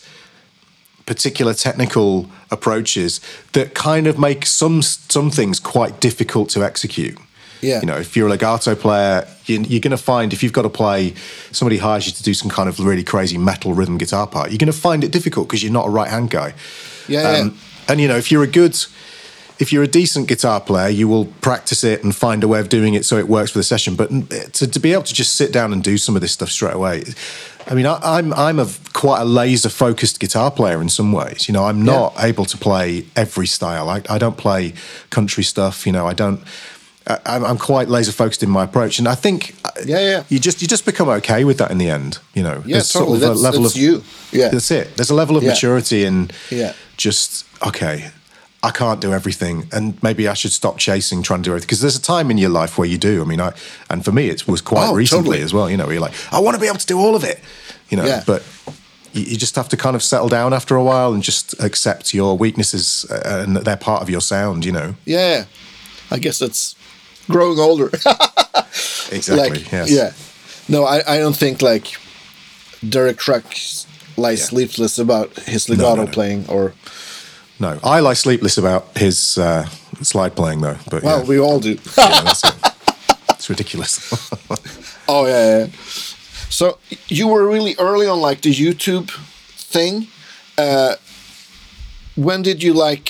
[1.07, 3.21] particular technical approaches
[3.53, 7.19] that kind of make some some things quite difficult to execute.
[7.61, 7.81] Yeah.
[7.81, 10.63] You know, if you're a legato player, you- you're going to find if you've got
[10.63, 11.15] to play,
[11.51, 14.59] somebody hires you to do some kind of really crazy metal rhythm guitar part, you're
[14.59, 16.53] going to find it difficult because you're not a right hand guy.
[17.09, 17.39] Yeah, yeah.
[17.41, 18.77] Um, and you know, if you're a good,
[19.59, 22.69] if you're a decent guitar player, you will practice it and find a way of
[22.69, 23.95] doing it so it works for the session.
[23.95, 24.11] But
[24.55, 26.75] to, to be able to just sit down and do some of this stuff straight
[26.75, 27.05] away,
[27.67, 31.47] I mean, I, I'm I'm a quite a laser focused guitar player in some ways.
[31.49, 33.89] You know, I'm not able to play every style.
[33.89, 34.75] I, I don't play
[35.11, 35.87] country stuff.
[35.87, 36.41] You know, I don't.
[37.07, 40.23] I, I'm I'm quite laser focused in my approach, and I think uh, Yeah, yeah.
[40.29, 42.19] you just you just become okay with that in the end.
[42.35, 43.19] You know, Yeah, There's totally.
[43.21, 44.03] That's- that's you.
[44.33, 44.49] Yeah.
[44.49, 44.97] that's it.
[44.97, 45.51] There's a level of Yeah.
[45.51, 46.73] maturity in Yeah.
[46.97, 48.11] just okay.
[48.65, 51.81] I can't do everything, and maybe I should stop chasing trying to do everything because
[51.83, 53.23] there's a time in your life where you do.
[53.23, 53.53] I mean, I
[53.91, 55.43] and for me it was quite Oh, recently totally.
[55.43, 55.69] as well.
[55.71, 57.39] You know, where you're like, I want to be able to do all of it.
[57.91, 58.23] You know, Yeah.
[58.27, 58.43] but
[59.13, 62.15] you, you just have to kind of settle down after a while and just accept
[62.15, 64.65] your weaknesses uh, and that they're part of your sound.
[64.65, 65.45] You know, Yeah,
[66.11, 66.75] I guess that's
[67.29, 67.87] growing older.
[69.13, 69.61] exactly.
[69.61, 69.91] like, yes.
[69.91, 70.13] yeah.
[70.69, 71.97] No, I, I don't think like
[72.89, 73.87] Derek Trucks
[74.17, 74.47] lies Yeah.
[74.47, 76.11] sleepless about his legato no, no.
[76.11, 76.73] playing or
[77.61, 79.67] No, I lie sleepless about his uh,
[80.03, 80.77] slide playing though.
[80.91, 81.71] But well, yeah, we all do.
[81.99, 82.55] yeah, that's it.
[83.31, 83.99] It's ridiculous.
[85.09, 85.67] oh yeah, yeah.
[86.51, 86.79] So
[87.09, 89.11] you were really early on like the YouTube
[89.57, 90.09] thing.
[90.59, 90.97] Uh,
[92.17, 93.09] when did you like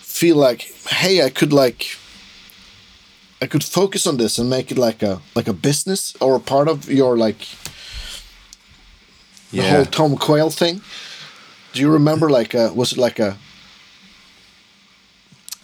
[0.00, 1.96] feel like, hey, I could like,
[3.40, 6.40] I could focus on this and make it like a like a business or a
[6.40, 7.38] part of your like
[9.50, 9.70] the yeah.
[9.70, 10.80] whole Tom Quayle thing?
[11.72, 13.36] Do you remember like a, was it like a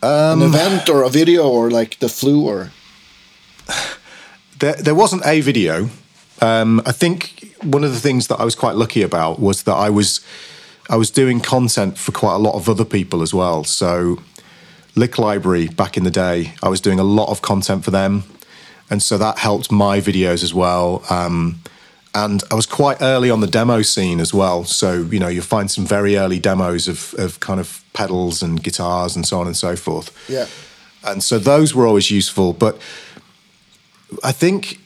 [0.05, 2.73] Um, an event or a video or like the flu or
[4.59, 5.89] there, there wasn't a video.
[6.43, 9.75] Um, I think one of the things that I was quite lucky about was that
[9.75, 10.21] I was
[10.91, 13.65] I was doing content for quite a lot of other people as well.
[13.65, 14.19] So
[14.95, 18.25] Lick Library back in the day, I was doing a lot of content for them,
[18.91, 21.03] and so that helped my videos as well.
[21.09, 21.61] Um,
[22.15, 24.65] and I was quite early on the demo scene as well.
[24.65, 28.63] So you know you find some very early demos of of kind of pedals and
[28.63, 30.47] guitars and so on and so forth yeah
[31.05, 32.53] and so those were always useful.
[32.53, 32.79] But
[34.23, 34.79] I think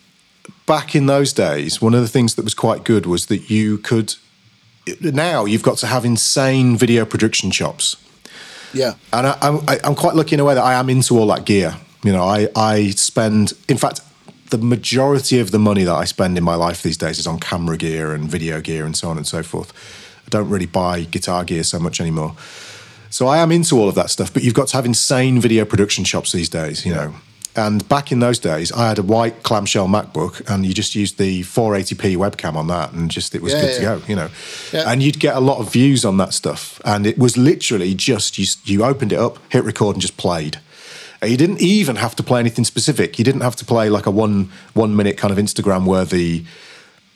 [0.67, 3.79] back in those days, one of the things that was quite good was that you
[3.79, 4.15] could.
[5.01, 7.97] Now you've got to have insane video production chops,
[8.73, 11.27] yeah and I, I'm, I'm quite lucky in a way that I am into all
[11.27, 11.77] that gear.
[12.03, 14.01] You know, I I spend, in fact,
[14.51, 17.39] the majority of the money that I spend in my life these days is on
[17.39, 19.73] camera gear and video gear and so on and so forth.
[20.27, 22.35] I don't really buy guitar gear so much anymore.
[23.11, 25.65] So I am into all of that stuff, but you've got to have insane video
[25.65, 27.15] production shops these days, you know.
[27.57, 31.19] And back in those days, I had a white clamshell MacBook, and you just used
[31.19, 34.29] the 480p webcam on that, and just it was Yeah, good to go, you know.
[34.73, 34.91] Yeah.
[34.91, 38.39] And you'd get a lot of views on that stuff, and it was literally just
[38.39, 40.61] you, you opened it up, hit record, and just played.
[41.25, 43.19] You didn't even have to play anything specific.
[43.19, 46.45] You didn't have to play like a one one minute kind of Instagram worthy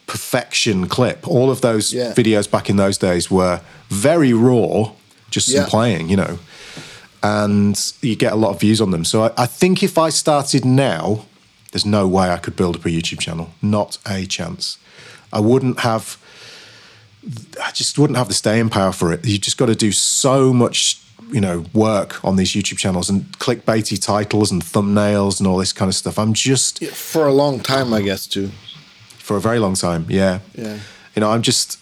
[0.06, 1.26] perfection clip.
[1.28, 2.12] All of those Yeah.
[2.12, 4.90] videos back in those days were very raw,
[5.30, 5.66] just some Yeah.
[5.66, 6.38] playing, you know,
[7.22, 9.04] and you get a lot of views on them.
[9.04, 11.24] So I, I think if I started now,
[11.70, 13.50] there's no way I could build up a YouTube channel.
[13.62, 14.78] Not a chance.
[15.32, 16.18] I wouldn't have.
[17.64, 19.24] I just wouldn't have the staying power for it.
[19.24, 20.98] You just got to do so much,
[21.30, 25.72] you know, work on these YouTube channels and clickbaity titles and thumbnails and all this
[25.72, 26.18] kind of stuff.
[26.18, 28.50] I'm just for a long time I guess too
[29.18, 30.04] for a very long time.
[30.08, 30.40] Yeah.
[30.54, 30.78] Yeah.
[31.14, 31.78] You know, I'm just,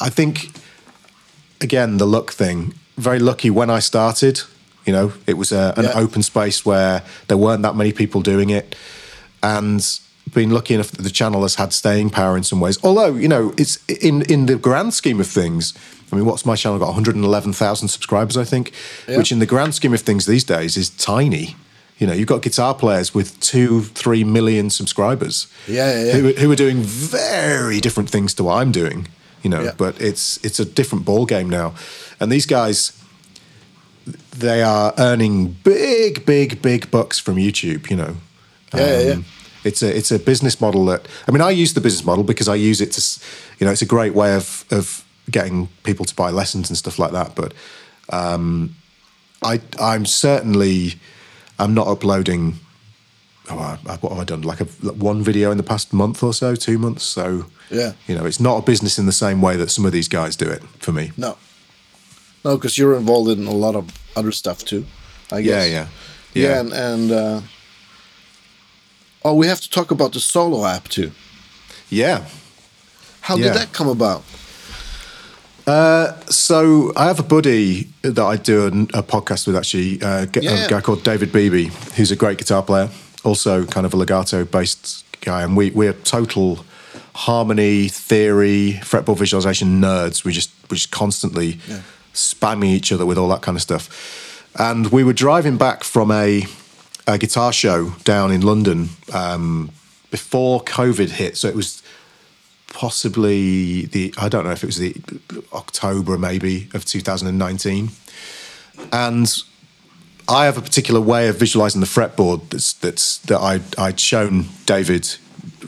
[0.00, 0.50] I think,
[1.60, 4.40] again, the luck thing, very lucky when I started.
[4.84, 5.92] You know, it was a, an Yeah.
[5.94, 8.76] open space where there weren't that many people doing it.
[9.42, 9.80] And
[10.34, 12.78] been lucky enough that the channel has had staying power in some ways.
[12.84, 15.72] Although, you know, it's in, in the grand scheme of things,
[16.12, 16.86] I mean, what's my channel got?
[16.88, 18.72] 111,000 subscribers, I think,
[19.08, 19.16] Yeah.
[19.18, 21.56] which in the grand scheme of things these days is tiny.
[21.98, 25.46] You know, you've got guitar players with two, three million subscribers.
[25.68, 26.12] Yeah, yeah, yeah.
[26.14, 29.06] Who, who are doing very different things to what I'm doing.
[29.44, 29.72] You know, Yeah.
[29.76, 31.74] but it's it's a different ball game now,
[32.18, 32.92] and these guys,
[34.38, 37.90] they are earning big, big, big bucks from YouTube.
[37.90, 38.16] You know,
[38.72, 39.16] Um, Yeah, yeah, yeah.
[39.64, 42.48] It's a it's a business model that I mean I use the business model because
[42.48, 43.00] I use it to
[43.58, 46.98] you know it's a great way of of getting people to buy lessons and stuff
[46.98, 47.34] like that.
[47.34, 47.54] But
[48.10, 48.74] um,
[49.42, 50.94] I I'm certainly
[51.58, 52.58] I'm not uploading.
[53.50, 54.42] Oh, I, what have I done?
[54.42, 57.02] Like a one video in the past month or so, two months.
[57.04, 57.92] So Yeah.
[58.06, 60.36] you know, it's not a business in the same way that some of these guys
[60.36, 60.62] do it.
[60.78, 61.36] For me, No.
[62.44, 63.84] No, because you're involved in a lot of
[64.16, 64.84] other stuff too.
[65.32, 65.50] I guess.
[65.50, 65.86] yeah, yeah,
[66.34, 67.40] Yeah, and, and uh,
[69.24, 71.10] oh, we have to talk about the solo app too.
[71.90, 72.24] yeah.
[73.20, 73.44] How Yeah.
[73.44, 74.22] did that come about?
[76.30, 80.66] So I have a buddy that I do a, a podcast with, actually, uh, Yeah.
[80.66, 82.90] a guy called David Beebe, who's a great guitar player,
[83.24, 86.64] also kind of a legato-based guy, and we we're total
[87.14, 90.24] harmony theory, fretboard visualization nerds.
[90.24, 91.58] We just we just constantly
[92.12, 93.88] spamming each other with all that kind of stuff.
[94.58, 96.46] And we were driving back from a,
[97.06, 99.70] a guitar show down in London um,
[100.10, 101.82] before COVID hit, so it was
[102.72, 104.94] possibly the I don't know if it was the
[105.52, 107.90] October maybe of 2019,
[108.92, 109.42] and
[110.28, 114.46] I have a particular way of visualizing the fretboard that's that's that I I'd shown
[114.66, 115.16] David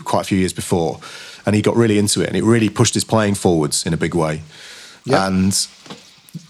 [0.04, 1.00] quite a few years before,
[1.44, 3.96] and he got really into it, and it really pushed his playing forwards in a
[3.96, 4.42] big way,
[5.04, 5.26] Yeah.
[5.26, 5.66] and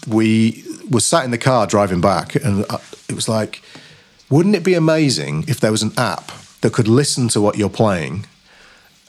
[0.07, 2.65] we were sat in the car driving back, and
[3.09, 3.61] it was like,
[4.29, 7.69] wouldn't it be amazing if there was an app that could listen to what you're
[7.69, 8.25] playing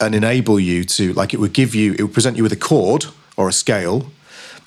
[0.00, 2.56] and enable you to like it would give you it would present you with a
[2.56, 3.06] chord
[3.36, 4.10] or a scale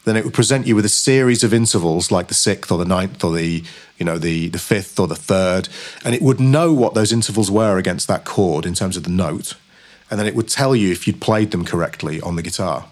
[0.03, 2.85] then it would present you with a series of intervals like the sixth or the
[2.85, 3.63] ninth or the
[3.97, 5.69] you know the the fifth or the third
[6.03, 9.09] and it would know what those intervals were against that chord in terms of the
[9.09, 9.55] note
[10.09, 12.87] and then it would tell you if you'd played them correctly on the guitar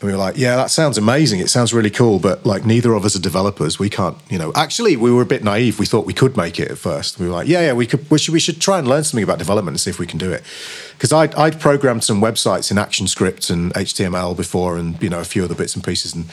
[0.00, 1.40] and we were like, yeah, that sounds amazing.
[1.40, 3.78] It sounds really cool, but like neither of us are developers.
[3.78, 4.50] We can't, you know.
[4.54, 5.78] Actually, we were a bit naive.
[5.78, 7.18] We thought we could make it at first.
[7.18, 8.10] We were like, yeah, yeah, we could.
[8.10, 10.18] We should, we should try and learn something about development and see if we can
[10.18, 10.42] do it.
[10.92, 15.24] Because I'd, I'd programmed some websites in ActionScript and HTML before, and you know a
[15.24, 16.14] few other bits and pieces.
[16.14, 16.24] And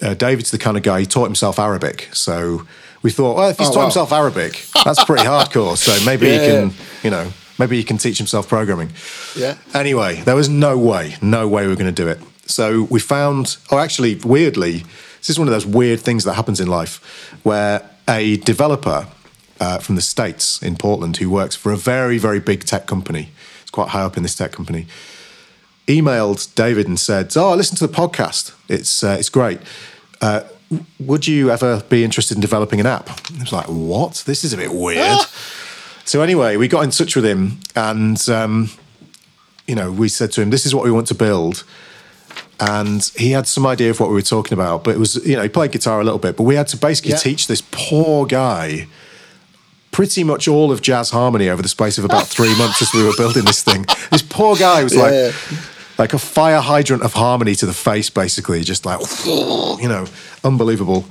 [0.00, 2.66] uh, David's the kind of guy he taught himself Arabic, so
[3.02, 3.84] we thought, well, if he's Oh, taught wow.
[3.84, 5.76] himself Arabic, that's pretty hardcore.
[5.76, 6.74] So maybe Yeah, he can, yeah.
[7.04, 8.90] you know, maybe he can teach himself programming.
[9.36, 9.56] Yeah.
[9.74, 12.18] Anyway, there was no way, no way we were going to do it.
[12.48, 14.84] So we found, oh, actually, weirdly,
[15.18, 19.06] this is one of those weird things that happens in life where a developer
[19.60, 23.30] uh, from the States in Portland who works for a very, very big tech company,
[23.60, 24.86] it's quite high up in this tech company,
[25.86, 28.54] emailed David and said, "Oh, I listened to the podcast.
[28.68, 29.60] It's uh, it's great.
[30.20, 30.42] Uh,
[31.00, 34.22] would you ever be interested in developing an app?" I was like, "What?
[34.26, 35.18] This is a bit weird."
[36.04, 38.70] so anyway, we got in touch with him, and um,
[39.66, 41.64] you know, we said to him, "This is what we want to build."
[42.60, 45.36] And he had some idea of what we were talking about, but it was, you
[45.36, 47.18] know, he played guitar a little bit, but we had to basically Yeah.
[47.18, 48.86] teach this poor guy
[49.92, 53.02] pretty much all of jazz harmony over the space of about three months as we
[53.04, 53.86] were building this thing.
[54.10, 55.32] This poor guy was like, Yeah.
[55.98, 60.06] like a fire hydrant of harmony to the face, basically, just like, you know,
[60.42, 61.04] unbelievable.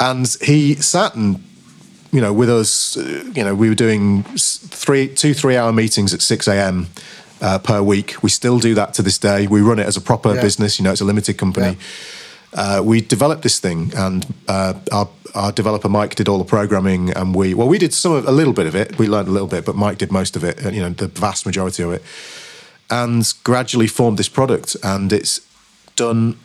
[0.00, 1.42] And he sat and,
[2.12, 6.14] you know, with us, uh, you know, we were doing three, two, three hour meetings
[6.14, 6.86] at 6 a.m.
[7.40, 8.16] Uh, per week.
[8.22, 9.46] We still do that to this day.
[9.46, 10.40] We run it as a proper Yeah.
[10.42, 11.76] business, you know, it's a limited company.
[12.52, 17.10] Uh, we developed this thing, and uh, our, our developer Mike did all the programming,
[17.12, 18.98] and we well, we did some of, a little bit of it.
[18.98, 20.64] We learned a little bit, but Mike did most of it.
[20.66, 22.02] uh, You know, the vast majority of it
[22.90, 25.40] and gradually formed this product and it's
[25.94, 26.36] done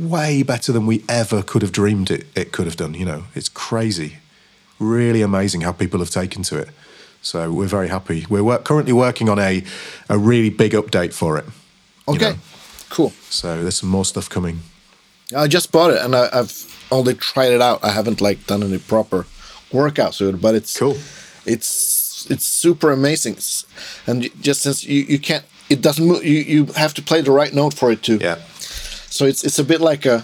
[0.00, 3.24] way better than we ever could have dreamed it, it could have done you know
[3.34, 4.16] it's crazy
[4.78, 6.68] really amazing how people have taken to it
[7.24, 9.62] so we're very happy we're wor- currently working on a,
[10.08, 11.44] a really big update for it
[12.06, 12.38] you Okay, know.
[12.90, 13.10] cool.
[13.30, 14.60] so there's some more stuff coming
[15.34, 16.52] I just bought it and I, I've
[16.92, 17.82] only tried it out.
[17.82, 19.24] I haven't like done any proper
[19.72, 20.96] workouts with it, but it's Cool.
[21.46, 23.36] It's it's super amazing,
[24.06, 26.24] and just since you, you can't, it doesn't move.
[26.24, 28.16] You you have to play the right note for it to.
[28.18, 28.36] yeah
[29.10, 30.22] So it's it's a bit like a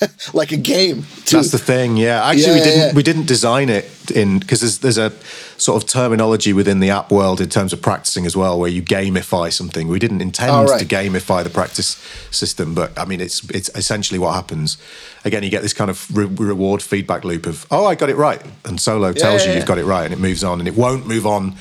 [0.34, 1.04] like a game.
[1.24, 1.36] Too.
[1.36, 2.24] That's the thing, yeah.
[2.24, 2.94] Actually, we didn't yeah.
[2.94, 5.10] we didn't design it in because there's there's a
[5.58, 8.82] sort of terminology within the app world in terms of practicing as well, where you
[8.82, 9.88] gamify something.
[9.88, 10.78] We didn't intend Oh, right.
[10.80, 11.96] to gamify the practice
[12.30, 14.76] system, but I mean, it's it's essentially what happens.
[15.24, 18.16] Again, you get this kind of re- reward feedback loop of, oh, I got it
[18.16, 19.58] right, and Solo tells yeah, you yeah.
[19.58, 21.54] you've got it right, and it moves on, and it won't move on.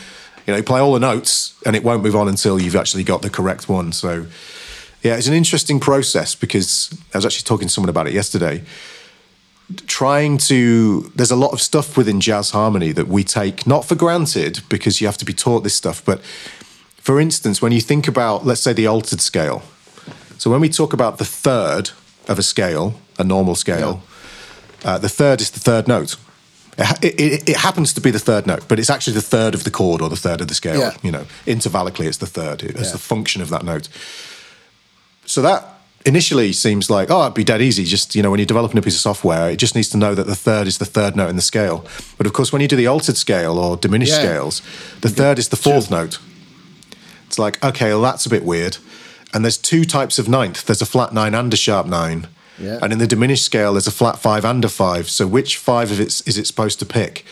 [0.46, 3.04] You know, you play all the notes, and it won't move on until you've actually
[3.04, 3.92] got the correct one.
[3.92, 4.26] So.
[5.06, 8.64] Yeah, it's an interesting process because I was actually talking to someone about it yesterday.
[9.86, 13.94] Trying to there's a lot of stuff within jazz harmony that we take not for
[13.94, 16.22] granted because you have to be taught this stuff but
[16.98, 19.62] for instance when you think about let's say the altered scale.
[20.40, 21.92] So when we talk about the third
[22.28, 24.02] of a scale a normal scale
[24.84, 26.16] uh, the third is the third note.
[26.78, 29.54] It, it, it, it happens to be the third note but it's actually the third
[29.54, 30.94] of the chord or the third of the scale Yeah.
[31.04, 31.26] you know.
[31.46, 32.64] Intervallically it's the third.
[32.64, 32.92] It's Yeah.
[32.92, 33.88] the function of that note
[35.26, 35.66] so that
[36.06, 37.84] initially seems like, oh, it'd be dead easy.
[37.84, 40.14] Just, you know, when you're developing a piece of software, it just needs to know
[40.14, 41.86] that the third is the third note in the scale.
[42.18, 44.20] But of course, when you do the altered scale or diminished Yeah.
[44.20, 44.62] scales,
[45.02, 46.20] the third is the fourth note.
[47.28, 48.78] It's like, okay, well, that's a bit weird.
[49.34, 52.28] And there's two types of ninth there's a flat nine and a sharp nine.
[52.58, 52.80] Yeah.
[52.82, 55.10] And in the diminished scale, there's a flat five and a five.
[55.10, 57.26] So which five of it is it supposed to pick?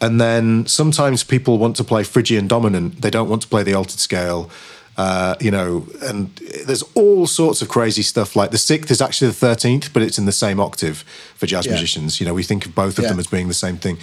[0.00, 3.02] And then sometimes people want to play Phrygian dominant.
[3.02, 4.50] They don't want to play the altered scale.
[4.96, 6.34] Uh, you know, and
[6.66, 8.36] there's all sorts of crazy stuff.
[8.36, 11.66] Like the sixth is actually the thirteenth, but it's in the same octave for jazz
[11.66, 11.72] Yeah.
[11.72, 12.20] musicians.
[12.20, 13.10] You know, we think of both of Yeah.
[13.10, 13.98] them as being the same thing.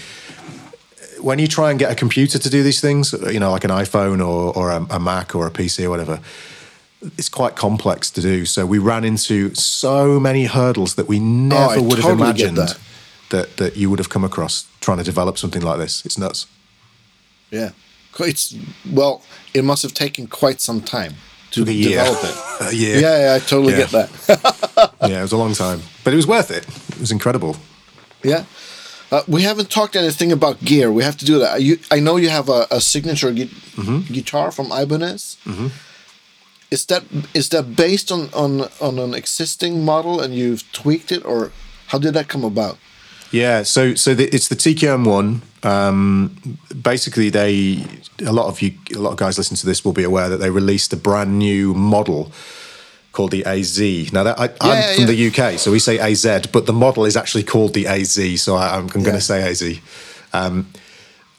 [1.22, 3.72] When you try and get a computer to do these things, you know, like an
[3.72, 6.20] iPhone or, or a, a Mac or a PC or whatever,
[7.18, 8.46] it's quite complex to do.
[8.46, 12.50] So we ran into so many hurdles that we never Oh, would have totally get
[12.50, 12.78] imagined that.
[13.30, 13.58] that.
[13.58, 16.04] that you would have come across trying to develop something like this.
[16.06, 16.48] It's nuts.
[17.50, 17.70] Yeah.
[18.20, 18.55] It's
[18.91, 19.22] well,
[19.53, 21.14] it must have taken quite some time
[21.51, 21.89] to Took a year.
[22.03, 22.36] develop it.
[22.72, 22.99] A year.
[22.99, 23.80] Yeah, yeah, I totally Yeah.
[23.80, 24.93] get that.
[25.09, 26.66] yeah, it was a long time, but it was worth it.
[26.95, 27.55] It was incredible.
[28.24, 28.43] yeah.
[29.12, 30.89] Uh, we haven't talked anything about gear.
[30.89, 31.62] We have to do that.
[31.62, 34.14] You, I know you have a, a signature gui- Mm-hmm.
[34.14, 35.36] guitar from Ibanez.
[36.70, 37.03] Is that
[37.34, 41.51] is that based on, on on an existing model and you've tweaked it, or
[41.88, 42.78] how did that come about?
[43.32, 45.41] Yeah, so so the, it's the TQM one.
[45.64, 47.86] Um, basically, they
[48.26, 50.38] a lot of you, a lot of guys listening to this will be aware that
[50.38, 52.32] they released a brand new model
[53.12, 53.80] called the AZ.
[54.14, 55.30] Now, that I, I'm yeah, from yeah.
[55.32, 58.41] the UK, so we say AZ, but the model is actually called the AZ.
[58.41, 59.80] So I, I'm, I'm going to say AZ.
[60.34, 60.68] Um,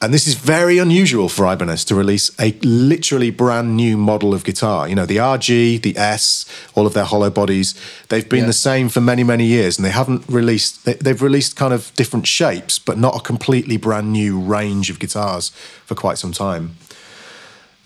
[0.03, 4.43] and this is very unusual for Ibanez to release a literally brand new model of
[4.43, 4.89] guitar.
[4.89, 6.45] You know, the RG, the S,
[6.75, 7.75] all of their hollow bodies,
[8.09, 8.47] they've been Yeah.
[8.47, 9.79] the same for many, many years.
[9.79, 13.77] And they haven't released, they, they've released kind of different shapes, but not a completely
[13.77, 15.53] brand new range of guitars
[15.87, 16.77] for quite some time.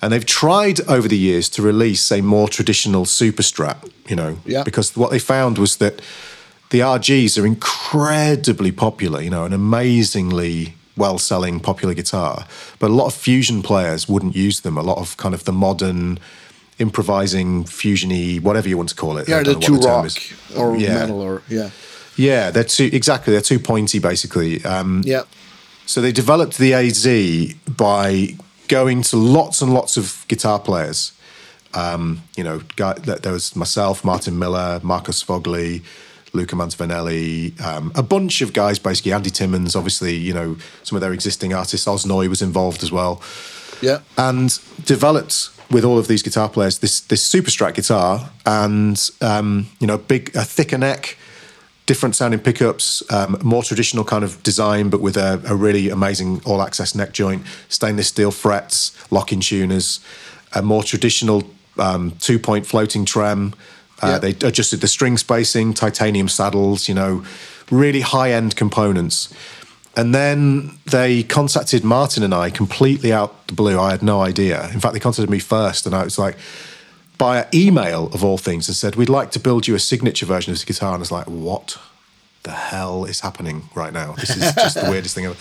[0.01, 3.77] And they've tried over the years to release a more traditional super strat,
[4.09, 4.62] you know, Yeah.
[4.62, 6.01] because what they found was that
[6.71, 12.47] the RGs are incredibly popular, you know, an amazingly well selling popular guitar.
[12.78, 14.76] But a lot of fusion players wouldn't use them.
[14.78, 16.18] A lot of kind of the modern
[16.78, 19.28] improvising, fusiony, whatever you want to call it.
[19.28, 20.11] Yeah, don't the two rock
[20.57, 20.94] or Yeah.
[20.94, 21.70] metal or yeah,
[22.16, 24.64] Yeah, they're too, exactly, they're too pointy basically.
[24.64, 25.22] Um, yeah,
[25.86, 27.07] so they developed the AZ
[27.68, 28.36] by
[28.68, 31.12] going to lots and lots of guitar players.
[31.74, 35.82] Um, you know, guy, there was myself, Martin Miller, Marco Sfogli,
[36.37, 39.12] Luca Mantovanelli, um, a bunch of guys, basically.
[39.12, 41.87] Andy Timmons, obviously, you know, some of their existing artists.
[41.87, 43.22] Osnoy was involved as well
[43.80, 44.01] yeah.
[44.16, 49.66] and developed with all of these guitar players this this super strat guitar and um,
[49.80, 51.16] you know big a thicker neck
[51.87, 56.41] different sounding pickups um, more traditional kind of design but with a, a really amazing
[56.45, 60.01] all access neck joint stainless steel frets locking tuners
[60.55, 61.43] a more traditional
[61.78, 63.53] um, two point floating trem
[64.03, 64.18] uh, Yeah.
[64.18, 67.24] they adjusted the string spacing titanium saddles you know
[67.70, 69.32] really high end components
[69.99, 73.80] and then they contacted Martin and I completely out the blue.
[73.80, 74.68] I had no idea.
[74.74, 76.36] In fact, they contacted me first, and I was like,
[77.16, 80.51] by email of all things, and said, We'd like to build you a signature version
[80.51, 80.90] of this guitar.
[80.90, 81.78] And I was like, What
[82.42, 84.12] the hell is happening right now?
[84.16, 85.36] This is just the weirdest thing ever.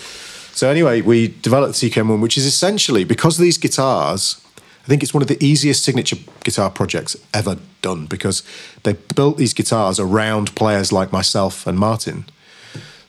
[0.54, 4.40] So, anyway, we developed the TQM1, which is essentially because of these guitars.
[4.86, 8.44] I think it's one of the easiest signature guitar projects ever done because
[8.84, 12.26] they built these guitars around players like myself and Martin.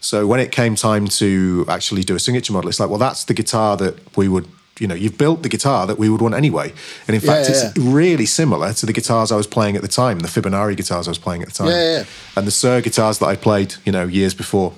[0.01, 3.25] So when it came time to actually do a signature model, it's like, well, that's
[3.25, 4.49] the guitar that we would,
[4.81, 6.73] you know, you've built the guitar that we would want anyway.
[7.09, 9.89] And in fact, yeah, it's really similar to the guitars I was playing at the
[9.89, 12.05] time, the Fibonacci guitars I was playing at the time, Yeah, yeah, yeah.
[12.37, 14.73] and the Suhr guitars that I played, you know, years before.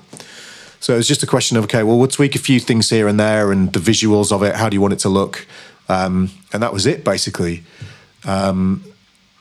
[0.81, 3.09] So it was just a question of, okay, well, we'll tweak a few things here
[3.09, 4.55] and there, and the visuals of it.
[4.57, 5.47] How do you want it to look?
[5.89, 7.65] Um, and that was it, basically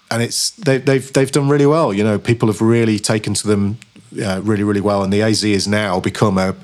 [0.10, 1.93] and it's they, they've they've done really well.
[1.93, 3.78] You know, people have really taken to them
[4.24, 6.56] uh, really really well, and the AZ has now become a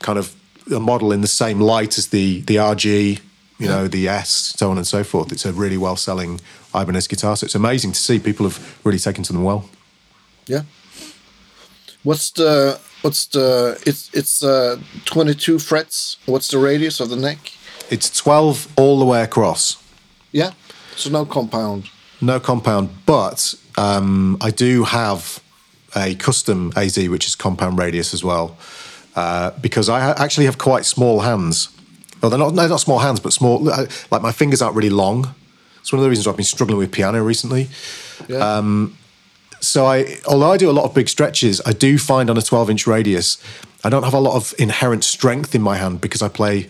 [0.00, 0.34] kind of
[0.74, 3.20] a model in the same light as the the RG,
[3.58, 5.32] you know, the S, so on and so forth.
[5.32, 6.40] It's a really well selling
[6.74, 9.68] Ibanez guitar, so it's amazing to see people have really taken to them well.
[10.46, 10.62] Yeah.
[12.02, 16.18] What's the what's the it's it's uh 22 frets.
[16.26, 17.52] What's the radius of the neck?
[17.90, 19.82] It's twelve all the way across.
[20.32, 20.52] Yeah.
[20.96, 21.88] So no compound.
[22.20, 25.40] No compound, but um, I do have
[25.94, 28.56] a custom AZ, which is compound radius as well,
[29.14, 31.68] uh, because I ha- actually have quite small hands.
[32.22, 33.68] Well, they're not, no, not small hands, but small.
[33.68, 35.34] uh, Like my fingers aren't really long.
[35.80, 37.68] It's one of the reasons why I've been struggling with piano recently.
[38.28, 38.38] Yeah.
[38.58, 38.96] Um,
[39.60, 42.42] So I, although I do a lot of big stretches, I do find on a
[42.42, 43.36] 12 inch radius,
[43.84, 46.68] I don't have a lot of inherent strength in my hand because I play.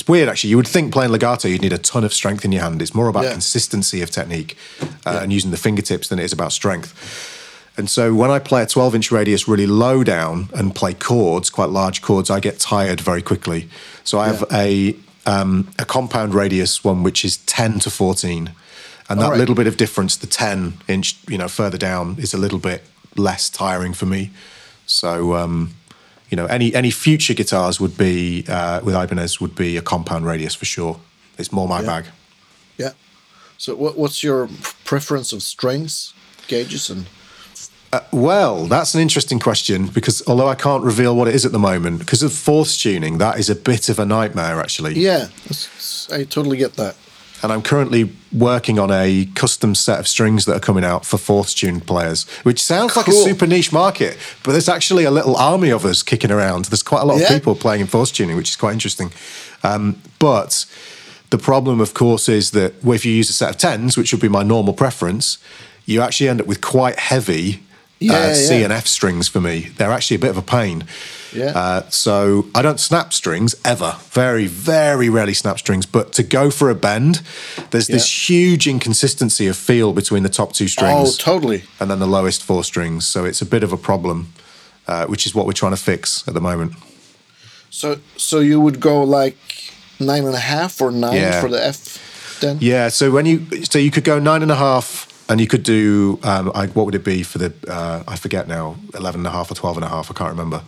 [0.00, 0.48] It's weird actually.
[0.48, 2.80] You would think playing legato, you'd need a ton of strength in your hand.
[2.80, 3.32] It's more about Yeah.
[3.32, 4.56] consistency of technique
[5.04, 6.94] uh, and using the fingertips than it is about strength.
[7.76, 11.50] And so when I play a 12 inch radius really low down and play chords,
[11.50, 13.68] quite large chords, I get tired very quickly.
[14.02, 14.96] So I have a
[15.26, 18.52] um, a compound radius one which is 10 to 14.
[19.10, 19.38] And that right.
[19.38, 22.84] little bit of difference, the 10 inch, you know, further down is a little bit
[23.16, 24.30] less tiring for me.
[24.86, 25.74] So, um,
[26.30, 30.24] you know, any any future guitars would be uh, with Ibanez would be a compound
[30.24, 31.00] radius for sure.
[31.38, 32.06] It's more my bag.
[32.76, 32.92] yeah.
[33.58, 34.48] So what, what's your
[34.84, 36.14] preference of strings,
[36.48, 37.06] gauges, and
[38.12, 41.58] Well, that's an interesting question because although I can't reveal what it is at the
[41.58, 44.94] moment, because of fourth tuning, that is a bit of a nightmare actually.
[44.94, 45.28] yeah,
[46.12, 46.94] I totally get that.
[47.42, 51.16] And I'm currently working on a custom set of strings that are coming out for
[51.16, 55.36] fourth tuned players, which sounds like a super niche market, but there's actually a little
[55.36, 56.66] army of us kicking around.
[56.66, 59.10] There's quite a lot of people playing in fourth tuning, which is quite interesting.
[59.62, 60.66] Um, but
[61.30, 64.20] the problem, of course, is that if you use a set of tens, which would
[64.20, 65.38] be my normal preference,
[65.86, 67.62] you actually end up with quite heavy
[68.00, 68.64] Yeah, uh, C yeah.
[68.64, 69.70] and F strings for me.
[69.76, 70.84] They're actually a bit of a pain.
[71.32, 71.52] Yeah.
[71.54, 73.96] Uh, so I don't snap strings ever.
[74.10, 75.86] Very, very rarely snap strings.
[75.86, 77.22] But to go for a bend,
[77.70, 81.62] there's this huge inconsistency of feel between the top two strings Oh, totally.
[81.78, 83.06] and then the lowest four strings.
[83.06, 84.32] So it's a bit of a problem,
[84.88, 86.72] uh, which is what we're trying to fix at the moment.
[87.70, 89.36] So so you would go like
[90.00, 91.40] nine and a half or nine Yeah.
[91.40, 92.58] for the F then?
[92.60, 92.88] Yeah.
[92.88, 96.18] So when you so you could go nine and a half, and you could do
[96.24, 99.30] um, I, what would it be for the uh, I forget now eleven and a
[99.30, 100.10] half or twelve and a half.
[100.10, 100.62] I can't remember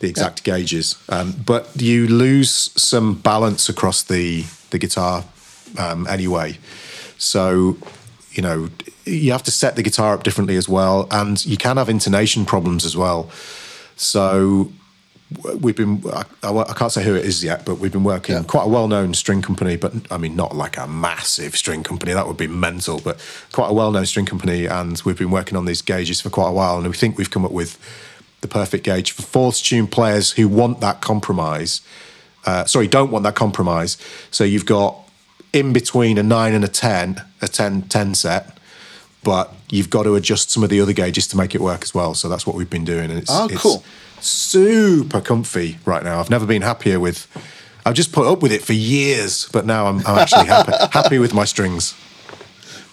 [0.00, 0.96] the exact gauges.
[1.08, 5.24] Um, but you lose some balance across the the guitar
[5.78, 6.58] um, anyway.
[7.18, 7.76] So
[8.32, 8.68] you know
[9.04, 12.44] you have to set the guitar up differently as well, and you can have intonation
[12.44, 13.30] problems as well.
[13.96, 14.70] So
[15.60, 18.36] we've been I, I, I can't say who it is yet but we've been working
[18.36, 18.44] Yeah.
[18.44, 22.28] quite a well-known string company but i mean not like a massive string company that
[22.28, 23.18] would be mental but
[23.50, 26.52] quite a well-known string company and we've been working on these gauges for quite a
[26.52, 27.76] while and we think we've come up with
[28.46, 31.80] the perfect gauge for fourth tune players who want that compromise
[32.44, 33.96] uh, sorry don't want that compromise
[34.30, 34.96] so you've got
[35.52, 38.58] in between a 9 and a 10 a 10 10 set
[39.24, 41.92] but you've got to adjust some of the other gauges to make it work as
[41.94, 43.82] well so that's what we've been doing and it's, Oh, it's cool.
[44.20, 46.20] super comfy right now.
[46.20, 47.26] I've never been happier with.
[47.84, 51.18] I've just put up with it for years, but now I'm, I'm actually happy, happy
[51.18, 51.94] with my strings.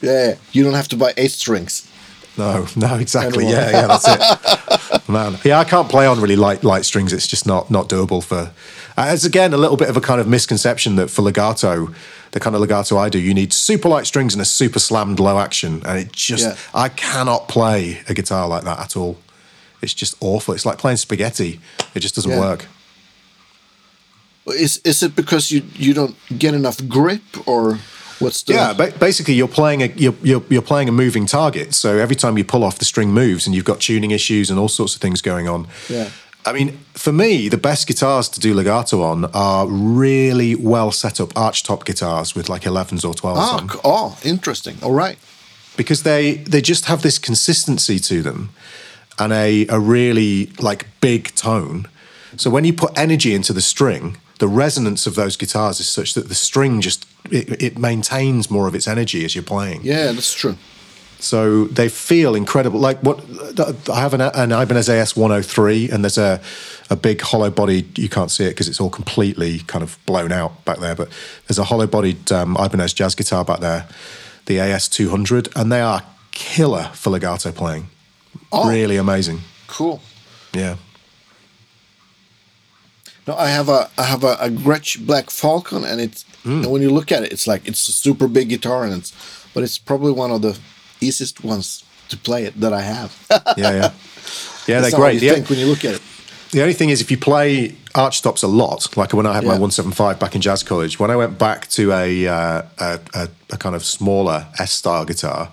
[0.01, 1.89] Yeah, you don't have to buy eight strings.
[2.37, 3.45] No, no, exactly.
[3.45, 4.59] Yeah, yeah, that's it.
[5.07, 7.11] Man, yeah, I can't play on really light light strings.
[7.11, 8.51] It's just not not doable for.
[8.95, 11.93] Uh, it's again a little bit of a kind of misconception that for legato,
[12.31, 15.19] the kind of legato I do, you need super light strings and a super slammed
[15.19, 16.55] low action, and it just Yeah.
[16.73, 19.17] I cannot play a guitar like that at all.
[19.81, 20.53] It's just awful.
[20.53, 21.59] It's like playing spaghetti.
[21.93, 22.39] It just doesn't Yeah.
[22.39, 22.67] work.
[24.45, 27.79] Is is it because you you don't get enough grip or
[28.23, 31.73] what's the Yeah, ba- basically you're playing a you're, you're you're playing a moving target.
[31.73, 34.59] So every time you pull off, the string moves, and you've got tuning issues and
[34.59, 35.67] all sorts of things going on.
[35.89, 36.09] Yeah.
[36.45, 41.19] I mean, for me, the best guitars to do legato on are really well set
[41.21, 44.75] up archtop guitars with like 11s or 12s Ah, on oh, interesting.
[44.81, 45.17] All right.
[45.77, 48.49] because they they just have this consistency to them
[49.17, 51.87] and a a really like big tone.
[52.35, 56.15] So when you put energy into the string, the resonance of those guitars is such
[56.15, 59.79] that the string just it, it maintains more of its energy as you're playing.
[59.83, 60.57] Yeah, that's true.
[61.19, 62.77] So they feel incredible.
[62.77, 63.23] Like what
[63.89, 66.41] I have an, an Ibanez AS 103, and there's a
[66.89, 67.97] a big hollow bodied.
[67.97, 70.93] You can't see it because it's all completely kind of blown out back there.
[70.93, 71.07] But
[71.47, 73.87] there's a hollow bodied um, Ibanez jazz guitar back there,
[74.47, 77.87] the AS 200, and they are killer for legato playing.
[78.51, 78.69] Oh.
[78.69, 79.39] Really amazing.
[79.67, 80.01] Cool.
[80.53, 80.75] Yeah.
[83.27, 86.63] No, I have a I have a, a Gretsch Black Falcon, and it's Hmm.
[86.63, 89.13] and when you look at it, it's like it's a super big guitar, and it's
[89.53, 90.57] but it's probably one of the
[90.99, 93.11] easiest ones to play it that I have.
[93.57, 93.91] Yeah, yeah.
[94.67, 95.21] Yeah, That's they're great.
[95.21, 96.01] you The- think when you look at it.
[96.51, 99.57] The only thing is, if you play archtops a lot, like when I had my
[99.57, 103.57] 175 back in jazz college, when I went back to a, uh, a, a, a
[103.57, 105.49] kind of smaller S style guitar,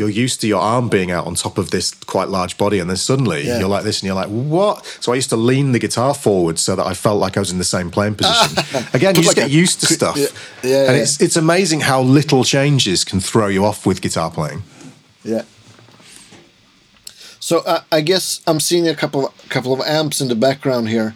[0.00, 2.88] you're used to your arm being out on top of this quite large body, and
[2.90, 3.58] then suddenly Yeah.
[3.60, 4.84] you're like this, and you're like, what?
[5.00, 7.50] So I used to lean the guitar forward so that I felt like I was
[7.52, 8.64] in the same playing position.
[8.94, 10.26] Again, you just like get a- used to stuff, Yeah,
[10.62, 11.02] yeah, and yeah.
[11.02, 14.62] it's it's amazing how little changes can throw you off with guitar playing.
[15.24, 15.42] Yeah.
[17.42, 21.14] So uh, I guess I'm seeing a couple couple of amps in the background here.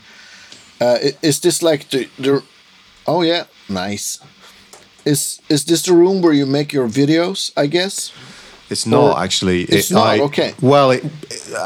[0.81, 2.43] Uh, is this like the, the
[3.07, 4.19] Oh yeah, nice.
[5.05, 7.53] Is is this the room where you make your videos?
[7.57, 8.13] I guess.
[8.71, 9.63] It's not Or- actually.
[9.63, 10.55] It's not, okay.
[10.61, 11.05] Well, it,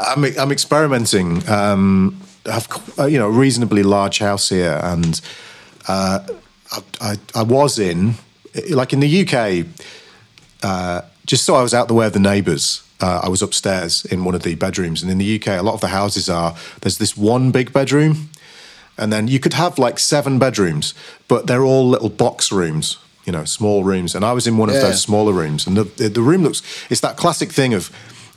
[0.07, 1.47] I'm I'm experimenting.
[1.49, 2.67] Um, I've
[2.99, 5.19] uh, you know a reasonably large house here, and
[5.87, 6.19] uh,
[6.71, 8.15] I, I I was in
[8.69, 9.65] like in the UK.
[10.61, 12.83] Uh, just so I was out the way of the neighbours.
[13.01, 15.73] Uh, I was upstairs in one of the bedrooms, and in the UK, a lot
[15.75, 18.29] of the houses are there's this one big bedroom,
[18.97, 20.93] and then you could have like seven bedrooms,
[21.29, 22.97] but they're all little box rooms,
[23.29, 24.15] you know, small rooms.
[24.15, 24.87] And I was in one of Yeah.
[24.89, 27.89] those smaller rooms, and the, the the room looks it's that classic thing of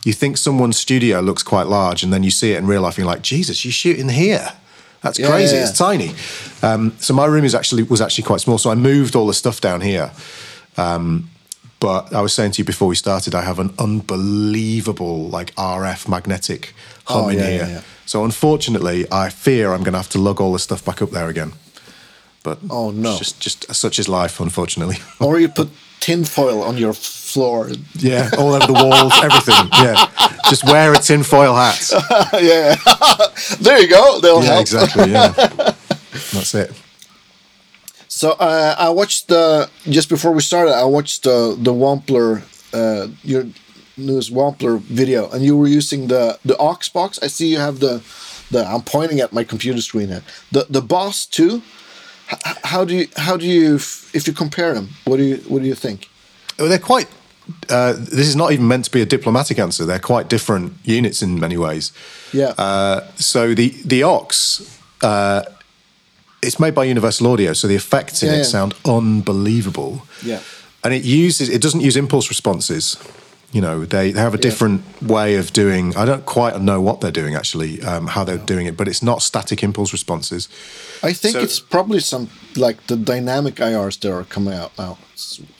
[0.05, 2.97] you think someone's studio looks quite large, and then you see it in real life,
[2.97, 4.47] and you're like, Jesus, you're shooting here.
[5.01, 5.55] That's Yeah, crazy.
[5.57, 6.11] yeah, It's tiny.
[6.61, 8.57] Um, so my room is actually was actually quite small.
[8.59, 10.11] So I moved all the stuff down here.
[10.77, 11.29] Um,
[11.79, 16.07] but I was saying to you before we started, I have an unbelievable like RF
[16.07, 16.73] magnetic
[17.05, 17.83] hum Oh, in here.
[18.05, 21.11] So unfortunately, I fear I'm going to have to lug all the stuff back up
[21.11, 21.51] there again.
[22.43, 23.09] But Oh, no.
[23.11, 24.97] it's just just such is life, unfortunately.
[25.19, 27.69] Or you put tinfoil on your floor.
[27.95, 29.69] yeah, all over the walls, everything.
[29.83, 30.07] Yeah,
[30.49, 31.91] just wear a tinfoil hat.
[32.41, 32.75] yeah.
[33.61, 34.19] there you go.
[34.19, 34.61] They'll Yeah, help.
[34.61, 35.11] exactly.
[35.11, 35.33] Yeah,
[36.33, 36.71] that's it.
[38.07, 40.73] So uh, I watched the just before we started.
[40.75, 42.41] I watched the the Wampler,
[42.73, 43.45] uh, your
[43.97, 47.19] newest Wampler video, and you were using the the Ox box.
[47.23, 48.01] I see you have the
[48.51, 48.65] the.
[48.65, 50.23] I'm pointing at my computer screen here.
[50.51, 51.61] The the Boss two.
[52.31, 53.75] H- how do you how do you
[54.13, 54.89] if you compare them?
[55.05, 56.09] What do you what do you think?
[56.59, 57.07] Well, they're quite.
[57.69, 59.85] Uh, this is not even meant to be a diplomatic answer.
[59.85, 61.91] They're quite different units in many ways.
[62.31, 62.53] Yeah.
[62.57, 64.61] Uh, so the the Ox,
[65.01, 65.41] uh,
[66.41, 68.43] it's made by Universal Audio, so the effects in Yeah, it yeah.
[68.43, 70.01] sound unbelievable.
[70.23, 70.39] Yeah.
[70.85, 72.97] and it uses it doesn't use impulse responses.
[73.53, 74.41] You know, they, they have a Yeah.
[74.41, 75.95] different way of doing.
[75.95, 79.03] I don't quite know what they're doing actually, um, how they're doing it, but it's
[79.03, 80.49] not static impulse responses.
[81.03, 84.97] I think So- it's probably some like the dynamic IRs that are coming out now.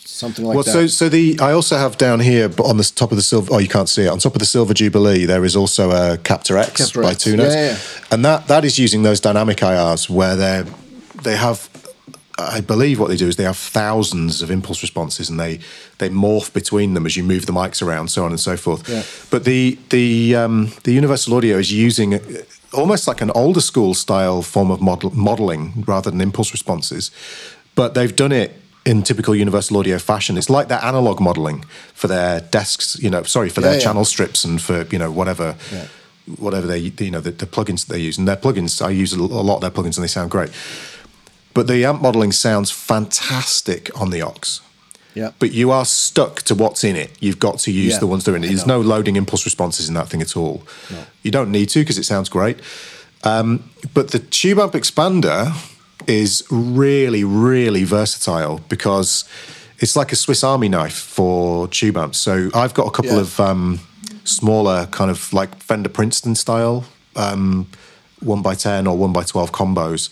[0.05, 0.71] Something like well, that.
[0.71, 3.49] so so the I also have down here, but on the top of the silver.
[3.53, 4.09] Oh, you can't see it.
[4.09, 7.25] On top of the silver jubilee, there is also a Captor X Captor by Notes,
[7.27, 7.77] Yeah, yeah.
[8.11, 10.65] and that that is using those dynamic IRs where they're
[11.23, 11.69] they have.
[12.37, 15.59] I believe what they do is they have thousands of impulse responses, and they
[15.99, 18.89] they morph between them as you move the mics around, so on and so forth.
[18.89, 19.03] Yeah.
[19.29, 22.19] But the the um, the Universal Audio is using
[22.73, 27.11] almost like an older school style form of model, modeling rather than impulse responses,
[27.75, 28.51] but they've done it
[28.85, 30.35] in typical Universal Audio fashion.
[30.37, 33.83] It's like their analog modeling for their desks, you know, sorry for Yeah, their yeah.
[33.85, 35.55] channel strips and for you know whatever.
[36.39, 39.11] Whatever they, you know, the, the plugins that they use, and their plugins, I use
[39.11, 40.51] a lot of their plugins, and they sound great.
[41.53, 44.61] But the amp modeling sounds fantastic on the Ox
[45.15, 45.31] yeah.
[45.39, 47.11] but you are stuck to what's in it.
[47.19, 48.47] You've got to use Yeah, the ones that are in it.
[48.47, 50.63] There's no loading impulse responses in that thing at all.
[51.21, 52.59] You don't need to because it sounds great.
[53.23, 55.53] Um, but the tube amp expander
[56.07, 59.23] is really, really versatile because
[59.79, 62.17] it's like a Swiss Army knife for tube amps.
[62.17, 63.21] So I've got a couple Yeah.
[63.21, 63.79] of um,
[64.25, 66.85] smaller, kind of like Fender Princeton style
[67.15, 67.67] um,
[68.19, 70.09] one by ten or one by twelve combos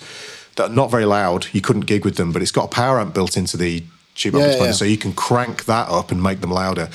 [0.56, 1.48] that are not very loud.
[1.53, 3.84] You couldn't gig with them, but it's got a power amp built into the
[4.15, 4.72] tube amp Yeah, expander, yeah.
[4.73, 6.90] so you can crank that up and make them louder.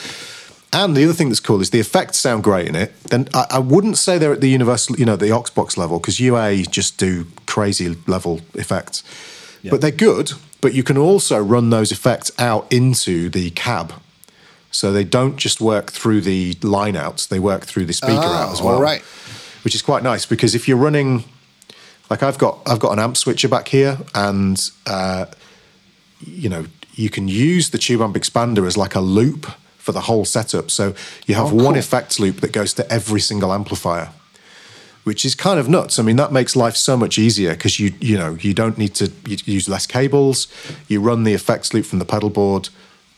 [0.72, 2.92] And the other thing that's cool is the effects sound great in it.
[3.04, 6.20] Then I, I wouldn't say they're at the universal, you know, the Oxbox level because
[6.20, 9.02] UA just do crazy level effects,
[9.70, 10.32] but they're good.
[10.60, 13.92] But you can also run those effects out into the cab,
[14.70, 18.46] so they don't just work through the line outs; they work through the speaker Ah,
[18.46, 18.80] out as well.
[18.80, 19.02] right.
[19.62, 21.24] which is quite nice because if you're running,
[22.10, 25.26] like I've got, I've got an amp switcher back here, and uh,
[26.20, 29.46] you know you can use the tube amp expander as like a loop
[29.78, 30.70] for the whole setup.
[30.70, 30.94] So
[31.26, 31.76] you have Oh, one cool.
[31.76, 34.10] effects loop that goes to every single amplifier,
[35.04, 35.98] which is kind of nuts.
[35.98, 38.94] I mean, that makes life so much easier because you you know you don't need
[38.96, 40.48] to you use less cables.
[40.88, 42.68] You run the effects loop from the pedal board.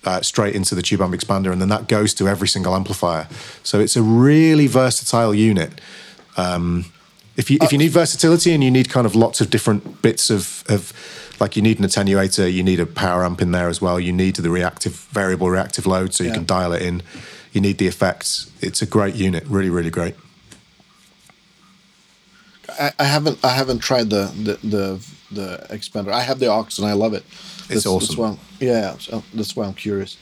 [0.04, 3.26] Uh, straight into the tube amp expander, and then that goes to every single amplifier.
[3.64, 5.80] So it's a really versatile unit.
[6.36, 6.84] Um,
[7.38, 10.02] if you if you uh, need versatility and you need kind of lots of different
[10.02, 10.92] bits of of
[11.40, 13.98] like you need an attenuator, you need a power amp in there as well.
[14.00, 16.34] You need the reactive variable reactive load so you Yeah.
[16.34, 17.02] can dial it in.
[17.52, 18.50] You need the effects.
[18.60, 20.16] It's a great unit, really really great.
[22.68, 26.12] I, I haven't I haven't tried the, the the the expander.
[26.12, 27.24] I have the Ox and I love it.
[27.68, 28.16] That's, awesome.
[28.16, 30.16] That's yeah, so that's why I'm curious.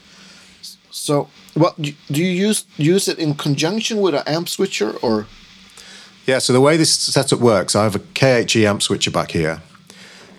[0.91, 5.25] So, what do you use use it in conjunction with an amp switcher or?
[6.27, 9.61] Yeah, so the way this setup works, I have a KHE amp switcher back here.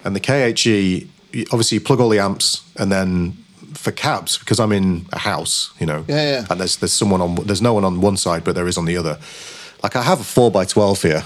[0.04, 1.08] And the KHE,
[1.50, 3.32] obviously, you plug all the amps, and then
[3.74, 6.46] for cabs, because I'm in a house, you know, Yeah, yeah.
[6.50, 8.84] and there's there's someone on there's no one on one side, but there is on
[8.84, 9.18] the other.
[9.82, 11.22] Like I have a four x twelve here,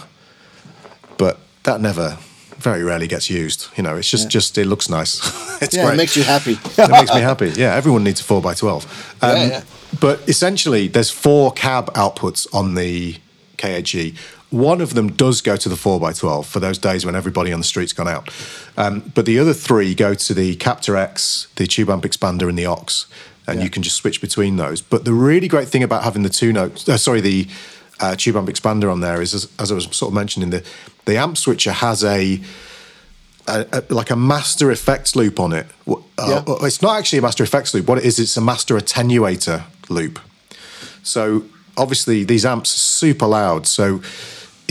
[1.19, 2.19] but that never,
[2.59, 3.67] very rarely gets used.
[3.77, 5.21] You know, it's just just it looks nice.
[5.63, 5.95] it's Yeah, great.
[5.95, 6.53] it makes you happy.
[6.79, 7.51] it makes me happy.
[7.51, 8.85] Yeah, everyone needs a four x twelve.
[9.23, 9.63] Um, Yeah, yeah.
[10.01, 13.17] But essentially, there's four cab outputs on the
[13.59, 14.15] KHE.
[14.53, 17.53] One of them does go to the four x twelve for those days when everybody
[17.53, 18.29] on the street's gone out.
[18.77, 22.57] Um, but the other three go to the Captor X, the tube amp expander, and
[22.59, 23.07] the Ox.
[23.49, 23.65] and Yeah.
[23.65, 24.81] you can just switch between those.
[24.81, 27.49] But the really great thing about having the two notes, uh, sorry, the
[27.99, 30.63] uh, tube amp expander on there is, as, as I was sort of mentioning, the
[31.07, 32.41] the amp switcher has a
[33.49, 35.67] a, a- like a master effects loop on it.
[35.89, 35.97] Uh,
[36.29, 36.43] Yeah.
[36.67, 37.89] It's not actually a master effects loop.
[37.89, 40.21] What it is, it's a master attenuator loop.
[41.03, 41.45] So
[41.77, 43.67] obviously these amps are super loud.
[43.67, 44.01] So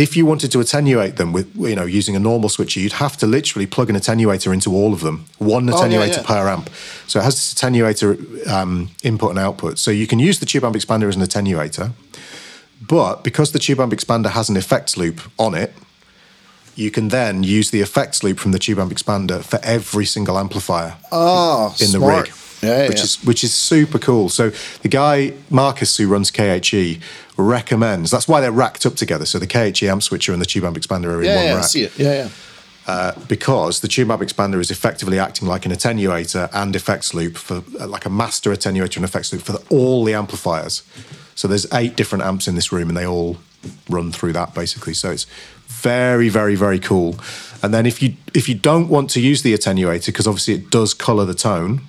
[0.02, 3.16] if you wanted to attenuate them with you know using a normal switcher, you'd have
[3.18, 6.24] to literally plug an attenuator into all of them, one yeah, attenuator yeah.
[6.24, 6.70] per amp.
[7.08, 9.78] So it has this attenuator um, input and output.
[9.78, 11.92] So you can use the tube amp expander as an attenuator,
[12.82, 15.72] but because the tube amp expander has an effects loop on it,
[16.76, 20.38] you can then use the effects loop from the tube amp expander for every single
[20.38, 23.04] amplifier Oh, in the rig, Yeah, which yeah.
[23.04, 24.30] is which is super cool.
[24.30, 24.52] So
[24.82, 27.00] the guy Marcus who runs KHE
[27.38, 28.12] recommends.
[28.12, 29.26] That's why they're racked up together.
[29.26, 31.58] So the KHE amp switcher and the tube amp expander are in yeah, one yeah,
[31.58, 31.98] I see it.
[31.98, 32.30] Yeah,
[32.88, 33.16] yeah.
[33.28, 37.64] because the tube amp expander is effectively acting like an attenuator and effects loop for
[37.80, 40.84] uh, like a master attenuator and effects loop for the, all the amplifiers.
[41.36, 43.38] So there's eight different amps in this room, and they all
[43.90, 44.94] run through that basically.
[44.94, 45.26] So it's
[45.68, 47.16] very, very, very cool.
[47.64, 50.70] And then if you if you don't want to use the attenuator because obviously it
[50.70, 51.82] does color the tone,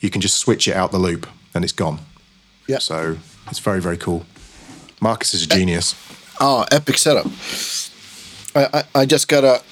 [0.00, 1.98] you can just switch it out the loop and it's gone.
[2.66, 2.78] Yeah.
[2.78, 3.18] So
[3.48, 4.24] it's very, very cool.
[5.04, 5.94] Marcus is a genius.
[6.40, 7.26] Oh, epic setup.
[8.56, 9.62] I, I, I just got a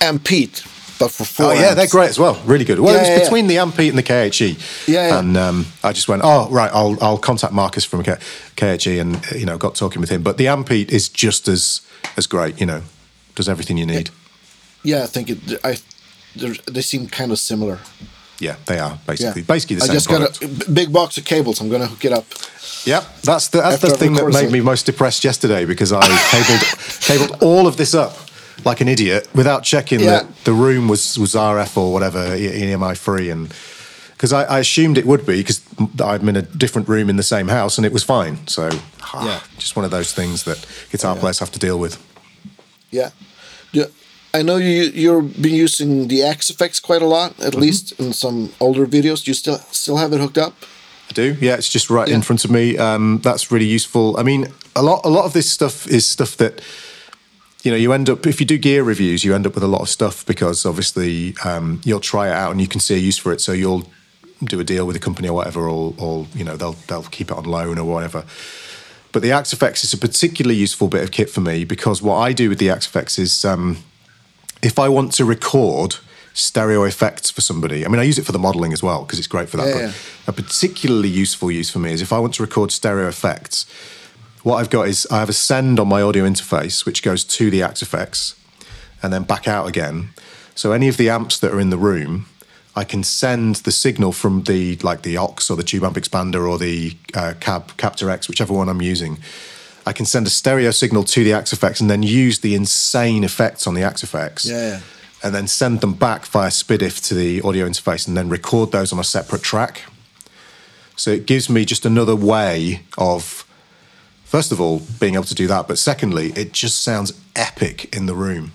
[0.00, 0.62] Ampete,
[0.98, 1.46] but for four.
[1.46, 1.76] Oh yeah, amps.
[1.76, 2.40] they're great as well.
[2.44, 2.78] Really good.
[2.78, 3.22] Well, Yeah, it was yeah, yeah.
[3.24, 4.92] between the Ampete and the KHE.
[4.92, 5.18] Yeah, yeah.
[5.18, 8.18] And um, I just went, oh right, I'll I'll contact Marcus from K-
[8.56, 10.22] KHE, and you know, got talking with him.
[10.22, 11.80] But the Ampete is just as
[12.18, 12.60] as great.
[12.60, 12.82] You know,
[13.34, 14.10] does everything you need.
[14.84, 15.38] Yeah, I think it.
[15.64, 15.78] I
[16.70, 17.78] they seem kind of similar.
[18.40, 20.40] Yeah, they are Yeah, basically basically the I same I just product.
[20.40, 21.60] got a big box of cables.
[21.60, 22.24] I'm gonna hook it up.
[22.84, 26.60] Yeah, that's the that's the thing that made me most depressed yesterday because I cabled
[27.00, 28.16] cabled all of this up
[28.64, 30.10] like an idiot without checking Yeah.
[30.22, 33.52] that the room was was RF or whatever EMI free and
[34.12, 35.60] because I, I assumed it would be because
[36.04, 38.46] I'm in a different room in the same house and it was fine.
[38.46, 38.68] So
[39.02, 39.40] ah, Yeah.
[39.58, 40.58] just one of those things that
[40.90, 41.20] guitar Yeah.
[41.20, 41.96] players have to deal with.
[42.90, 43.10] Yeah.
[44.32, 44.40] Yeah.
[44.40, 47.60] I know you you've been using the Axe Effects quite a lot, at Mm-hmm.
[47.60, 49.24] least in some older videos.
[49.24, 50.54] Do you still still have it hooked up?
[51.10, 51.36] I do.
[51.40, 52.76] Yeah, it's just right in front of me.
[52.76, 54.16] Um, that's really useful.
[54.18, 54.46] I mean,
[54.76, 56.60] a lot a lot of this stuff is stuff that
[57.64, 59.68] you know you end up if you do gear reviews, you end up with a
[59.68, 62.98] lot of stuff because obviously um, you'll try it out and you can see a
[62.98, 63.40] use for it.
[63.40, 63.84] So you'll
[64.44, 67.30] do a deal with a company or whatever, or, or you know they'll they'll keep
[67.30, 68.24] it on loan or whatever.
[69.10, 72.16] But the Axe Effects is a particularly useful bit of kit for me because what
[72.18, 73.78] I do with the Axe Effects is um,
[74.62, 75.96] if I want to record
[76.34, 79.18] stereo effects for somebody, I mean, I use it for the modeling as well because
[79.18, 79.66] it's great for that.
[79.66, 79.92] Yeah, but yeah.
[80.26, 83.66] a particularly useful use for me is if I want to record stereo effects,
[84.42, 87.50] what I've got is I have a send on my audio interface which goes to
[87.50, 88.34] the Axe Effects
[89.02, 90.10] and then back out again.
[90.54, 92.26] So any of the amps that are in the room,
[92.74, 96.48] I can send the signal from the like the Ox or the tube amp expander
[96.48, 99.18] or the uh, cab Captor X, whichever one I'm using.
[99.88, 103.24] I can send a stereo signal to the Axe Effects and then use the insane
[103.24, 104.44] effects on the Axe Effects.
[104.44, 104.80] Yeah, yeah.
[105.22, 108.92] And then send them back via SPDIF to the audio interface and then record those
[108.92, 109.84] on a separate track.
[110.94, 113.46] So it gives me just another way of,
[114.24, 115.66] first of all, being able to do that.
[115.66, 118.52] But secondly, it just sounds epic in the room.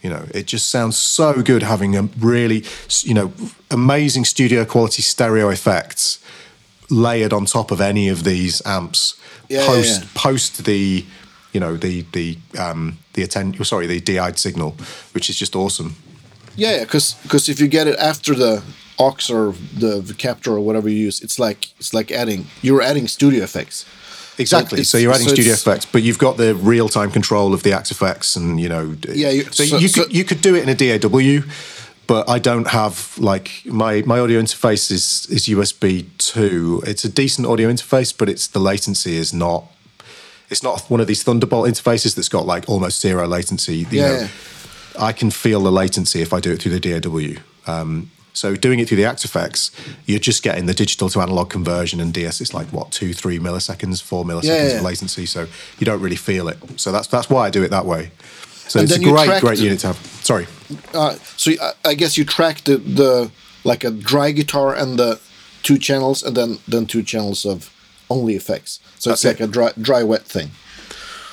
[0.00, 2.64] You know, it just sounds so good having a really,
[3.02, 3.34] you know,
[3.70, 6.24] amazing studio quality stereo effects
[6.94, 9.14] layered on top of any of these amps
[9.48, 10.08] Yeah, yeah, post yeah.
[10.14, 11.04] post the,
[11.52, 14.70] you know, the the um the atten- sorry the DI'd signal,
[15.14, 15.94] which is just awesome.
[16.56, 18.62] Yeah, yeah, because if you get it after the
[18.98, 22.82] Ox or the, the Captor or whatever you use, it's like it's like adding you're
[22.82, 23.84] adding studio effects.
[24.38, 24.76] Exactly.
[24.80, 27.62] it's- So, you're adding so studio effects, but you've got the real time control of
[27.62, 28.96] the Axe effects, and you know.
[29.08, 31.42] Yeah, you- so, so- you so- could you could do it in a DAW,
[32.06, 36.82] but I don't have like my my audio interface is is USB two.
[36.86, 39.64] It's a decent audio interface, but it's the latency is not.
[40.50, 43.76] It's not one of these Thunderbolt interfaces that's got like almost zero latency.
[43.78, 44.28] You Yeah, know.
[44.98, 47.40] I can feel the latency if I do it through the DAW.
[47.66, 49.70] Um, so doing it through the Axe Effects,
[50.06, 53.38] you're just getting the digital to analog conversion, and DS is like what two, three
[53.38, 54.76] milliseconds, four milliseconds yeah.
[54.76, 55.24] of latency.
[55.24, 55.46] So
[55.78, 56.58] you don't really feel it.
[56.76, 58.10] So that's that's why I do it that way.
[58.68, 59.96] So And it's a great, track great unit to have.
[60.22, 60.46] Sorry.
[60.92, 63.30] Uh, so I, I guess you track the, the
[63.64, 65.20] like a dry guitar and the
[65.62, 67.70] two channels, and then then two channels of
[68.10, 68.80] only effects.
[68.98, 69.48] So That's it's like it.
[69.48, 70.50] a dry dry wet thing.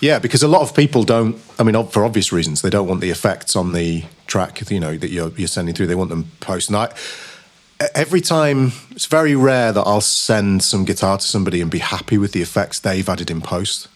[0.01, 1.37] Yeah, because a lot of people don't.
[1.59, 4.69] I mean, for obvious reasons, they don't want the effects on the track.
[4.71, 5.87] You know that you're you're sending through.
[5.87, 6.69] They want them post.
[6.69, 6.91] And I,
[7.93, 12.17] every time, it's very rare that I'll send some guitar to somebody and be happy
[12.17, 13.87] with the effects they've added in post.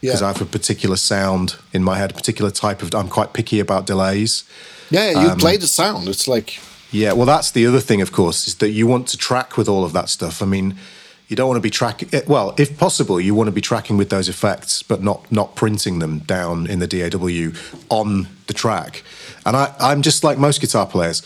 [0.00, 0.28] Because Yeah.
[0.28, 2.94] I have a particular sound in my head, a particular type of.
[2.94, 4.44] I'm quite picky about delays.
[4.90, 6.08] Yeah, you Um, play the sound.
[6.08, 6.60] It's like
[6.90, 9.68] Yeah, well, that's the other thing, of course, is that you want to track with
[9.68, 10.40] all of that stuff.
[10.42, 10.74] I mean,
[11.28, 12.08] you don't want to be tracking.
[12.26, 15.98] Well, if possible, you want to be tracking with those effects, but not not printing
[15.98, 17.52] them down in the DAW
[17.90, 19.02] on the track.
[19.44, 21.22] And I, I'm just like most guitar players.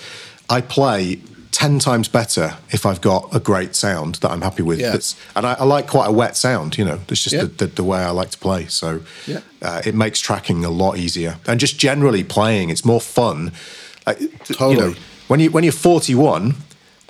[0.50, 1.20] I play
[1.52, 4.80] ten times better if I've got a great sound that I'm happy with.
[4.80, 4.90] Yeah.
[4.92, 6.76] That's, and I, I like quite a wet sound.
[6.76, 7.42] You know, it's just Yeah.
[7.42, 8.66] the, the, the way I like to play.
[8.66, 9.40] So Yeah.
[9.62, 13.52] uh, it makes tracking a lot easier, and just generally playing, it's more fun.
[14.06, 14.76] Like, You Totally.
[14.76, 14.94] know,
[15.28, 16.56] when you when you're 41,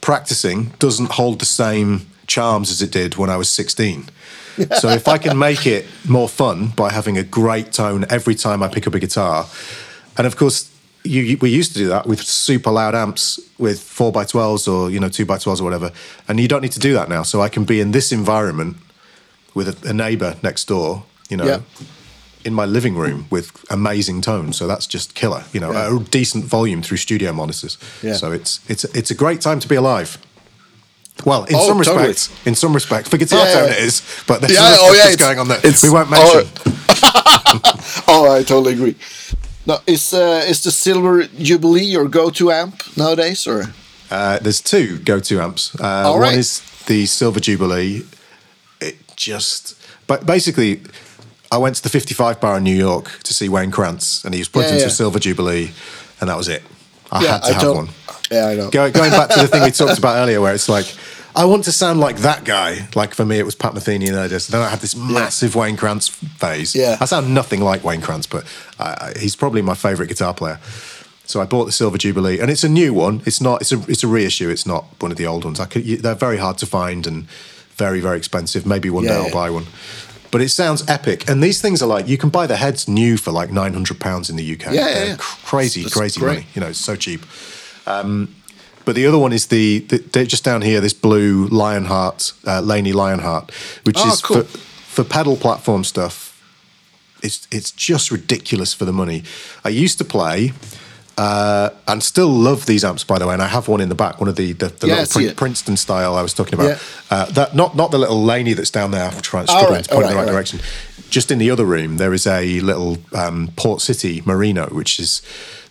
[0.00, 4.08] practicing doesn't hold the same charms as it did when I was 16.
[4.80, 8.62] so if I can make it more fun by having a great tone every time
[8.62, 9.46] I pick up a guitar,
[10.18, 10.68] and of course
[11.04, 14.90] you, we used to do that with super loud amps with four by twelves or
[14.90, 15.90] you know two by twelves or whatever,
[16.28, 17.22] and you don't need to do that now.
[17.24, 18.76] So I can be in this environment
[19.54, 21.60] with a, a neighbor next door, you know, Yeah.
[22.44, 24.56] in my living room with amazing tones.
[24.56, 25.96] So that's just killer, you know, Yeah.
[25.96, 27.76] a decent volume through studio monitors.
[28.02, 28.14] Yeah.
[28.16, 30.18] So it's it's it's a great time to be alive.
[31.26, 32.08] Well, in Oh, some totally.
[32.08, 35.14] respects, in some respects, for guitar Yeah, tone it is, but there's Yeah, oh, yeah,
[35.16, 36.52] going on that it's- we won't oh, mention.
[38.08, 38.96] oh, I totally agree.
[39.66, 43.66] Now, is uh, is the Silver Jubilee your go-to amp nowadays, or
[44.10, 45.70] Uh, there's two go-to amps.
[45.80, 48.02] Uh, All one is the Silver Jubilee.
[48.80, 49.74] It just,
[50.06, 50.80] but basically,
[51.50, 54.40] I went to the 55 bar in New York to see Wayne Krantz, and he
[54.40, 54.86] was put Yeah, into yeah.
[54.88, 55.70] a Silver Jubilee,
[56.20, 56.62] and that was it.
[57.12, 57.88] I yeah, had to I have one.
[58.30, 58.70] Yeah, I know.
[58.70, 60.86] Go, going back to the thing we talked about earlier, where it's like,
[61.34, 62.88] I want to sound like that guy.
[62.94, 64.48] Like for me, it was Pat Metheny and Erdis.
[64.48, 66.74] Then I had this massive Wayne Krantz phase.
[66.74, 66.98] Yeah.
[67.00, 68.44] I sound nothing like Wayne Krantz, but
[68.78, 70.58] I, I, he's probably my favorite guitar player.
[71.24, 73.22] So I bought the Silver Jubilee, and it's a new one.
[73.24, 73.62] It's not.
[73.62, 73.78] It's a.
[73.88, 74.50] It's a reissue.
[74.50, 75.60] It's not one of the old ones.
[75.60, 75.86] I could.
[75.86, 77.26] you- They're very hard to find and
[77.76, 78.66] very very expensive.
[78.66, 79.32] Maybe one Yeah, day I'll yeah.
[79.32, 79.66] buy one.
[80.30, 83.16] But it sounds epic, and these things are like you can buy the heads new
[83.16, 84.72] for like nine hundred pounds in the UK.
[84.74, 85.16] Yeah, yeah, yeah.
[85.18, 86.34] crazy, That's crazy great.
[86.34, 86.46] money.
[86.54, 87.22] You know, it's so cheap.
[87.86, 88.34] Um,
[88.84, 92.92] But the other one is the, the just down here, this blue Lionheart, uh, Laney
[92.92, 93.50] Lionheart,
[93.84, 94.42] which Oh, is cool.
[94.42, 94.58] for,
[95.02, 96.30] for pedal platform stuff.
[97.22, 99.22] It's it's just ridiculous for the money.
[99.64, 100.52] I used to play.
[101.18, 103.34] Uh, and still love these amps, by the way.
[103.34, 105.34] And I have one in the back, one of the the, the Yeah, little Prin-
[105.36, 106.68] Princeton style I was talking about.
[106.68, 106.78] Yeah.
[107.10, 109.04] Uh, that not not the little Laney that's down there.
[109.10, 110.60] I'm trying All struggling right, to point all in the right, right direction.
[111.10, 115.20] Just in the other room, there is a little um, Port City Merino, which is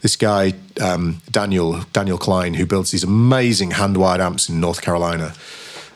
[0.02, 4.82] this guy um, Daniel Daniel Klein, who builds these amazing hand wired amps in North
[4.82, 5.34] Carolina.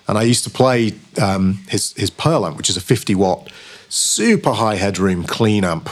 [0.08, 3.50] And I used to play um, his his Pearl amp, which is a 50 watt,
[3.90, 5.90] super high headroom, clean amp.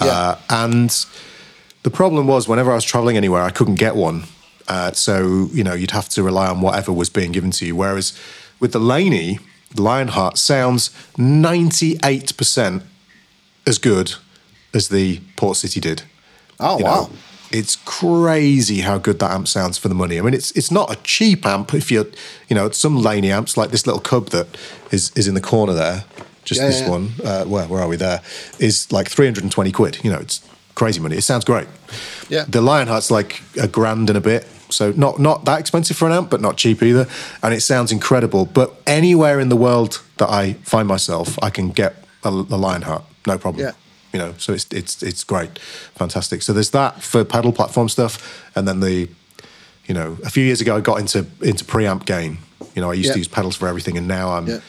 [0.00, 0.06] Yeah.
[0.06, 1.06] Uh, and
[1.84, 4.24] the problem was whenever I was traveling anywhere, I couldn't get one.
[4.66, 7.76] Uh, so you know you'd have to rely on whatever was being given to you.
[7.76, 8.18] Whereas
[8.58, 9.38] with the Laney,
[9.74, 12.82] the Lionheart sounds ninety eight percent
[13.66, 14.14] as good
[14.72, 16.02] as the Port City did.
[16.58, 16.94] Oh You wow!
[17.02, 17.10] know,
[17.54, 20.18] it's crazy how good that amp sounds for the money.
[20.18, 21.72] I mean, it's it's not a cheap amp.
[21.72, 22.06] If you're,
[22.48, 24.46] you know, some Laney amps like this little cub that
[24.90, 26.04] is is in the corner there,
[26.44, 26.90] just Yeah, this yeah.
[26.90, 27.04] one.
[27.24, 27.96] Uh, where where are we?
[27.96, 28.20] There
[28.58, 29.98] is like three hundred and twenty quid.
[30.04, 30.40] You know, it's
[30.74, 31.16] crazy money.
[31.16, 31.68] It sounds great.
[32.28, 32.44] Yeah.
[32.48, 34.44] the Lionheart's like a grand and a bit.
[34.70, 37.06] So not not that expensive for an amp, but not cheap either.
[37.42, 38.46] And it sounds incredible.
[38.46, 41.92] But anywhere in the world that I find myself, I can get
[42.24, 43.72] a, a Lionheart, no problem Yeah.
[44.14, 45.58] You know so it's it's it's great.
[45.98, 46.40] Fantastic.
[46.42, 48.12] So there's that for pedal platform stuff.
[48.56, 49.08] And then the
[49.86, 52.38] you know a few years ago i got into into preamp gain.
[52.74, 53.14] You know i used Yeah.
[53.14, 53.98] to use pedals for everything.
[53.98, 54.60] And now i'm Yeah.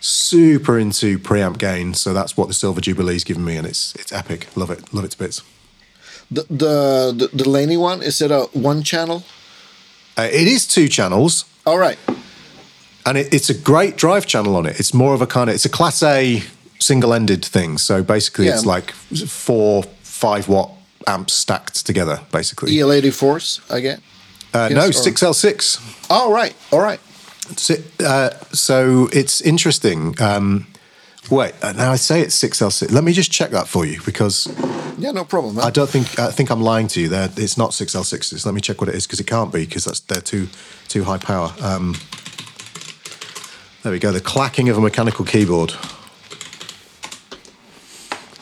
[0.00, 1.94] super into preamp gain.
[1.94, 3.56] So that's what the silver jubilee's given me.
[3.56, 4.46] And it's it's epic.
[4.56, 4.92] Love it.
[4.94, 5.42] Love it to bits.
[6.30, 9.22] The, the the the Laney one is it a one channel?
[10.18, 11.44] uh, it is two channels.
[11.64, 11.98] All right.
[13.06, 14.78] and it, it's a great drive channel on it.
[14.80, 16.42] It's more of a kind of it's a class A
[16.82, 17.78] single-ended thing.
[17.78, 20.70] So basically, it's like four five watt
[21.06, 22.20] amps stacked together.
[22.30, 24.00] Basically, EL eighty fours, I get.
[24.54, 25.78] uh, no six L six.
[26.10, 26.54] All right.
[26.70, 27.00] All right.
[27.56, 30.14] So, uh, so it's interesting.
[30.20, 30.66] Um,
[31.30, 32.92] wait, uh, now I say it's six L six.
[32.92, 34.46] Let me just check that for you because
[34.98, 35.56] Yeah, no problem.
[35.56, 35.64] Man.
[35.64, 37.08] I don't think I think I'm lying to you.
[37.08, 38.44] There, it's not six L sixes.
[38.46, 40.46] Let me check what it is because it can't be because that's they're too
[40.88, 41.52] too high power.
[41.60, 41.96] Um,
[43.82, 44.12] there we go.
[44.12, 45.72] The clacking of a mechanical keyboard.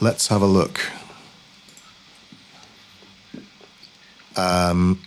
[0.00, 0.80] Let's have a look.
[4.36, 5.00] Um,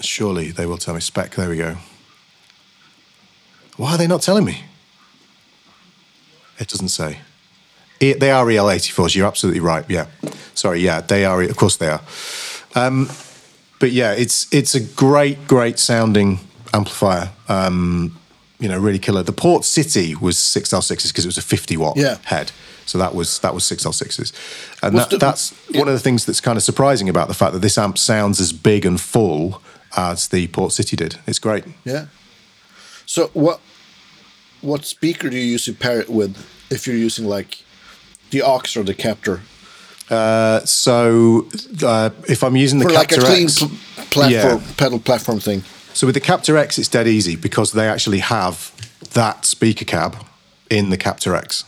[0.00, 1.34] surely they will tell me spec.
[1.34, 1.76] There we go.
[3.76, 4.64] Why are they not telling me?
[6.58, 7.20] It doesn't say.
[8.00, 9.14] E- they are EL84s.
[9.16, 9.84] You're absolutely right.
[9.88, 10.06] Yeah.
[10.54, 10.80] Sorry.
[10.80, 11.42] Yeah, they are.
[11.42, 12.02] Of course, they are.
[12.74, 13.08] Um,
[13.78, 16.40] but yeah, it's it's a great, great sounding
[16.74, 17.30] amplifier.
[17.48, 18.18] Um,
[18.58, 19.22] you know, really killer.
[19.22, 22.18] The Port City was six L sixes because it was a 50 watt Yeah.
[22.24, 22.52] head.
[22.90, 24.32] So that was that was six L sixes,
[24.82, 27.52] and that, the- that's one of the things that's kind of surprising about the fact
[27.52, 29.62] that this amp sounds as big and full
[29.96, 31.16] as the Port City did.
[31.26, 31.64] It's great.
[31.84, 32.06] Yeah.
[33.06, 33.60] So what
[34.60, 36.36] what speaker do you use to pair it with
[36.70, 37.62] if you're using like
[38.30, 39.40] the aux or the captor?
[40.10, 41.46] Uh, so
[41.84, 43.58] uh, if I'm using the For like a Captor clean X,
[44.10, 44.60] platform Yeah.
[44.76, 45.62] pedal platform thing.
[45.94, 48.72] so with the Captor X, it's dead easy because they actually have
[49.14, 50.16] that speaker cab
[50.68, 51.64] in the Captor X.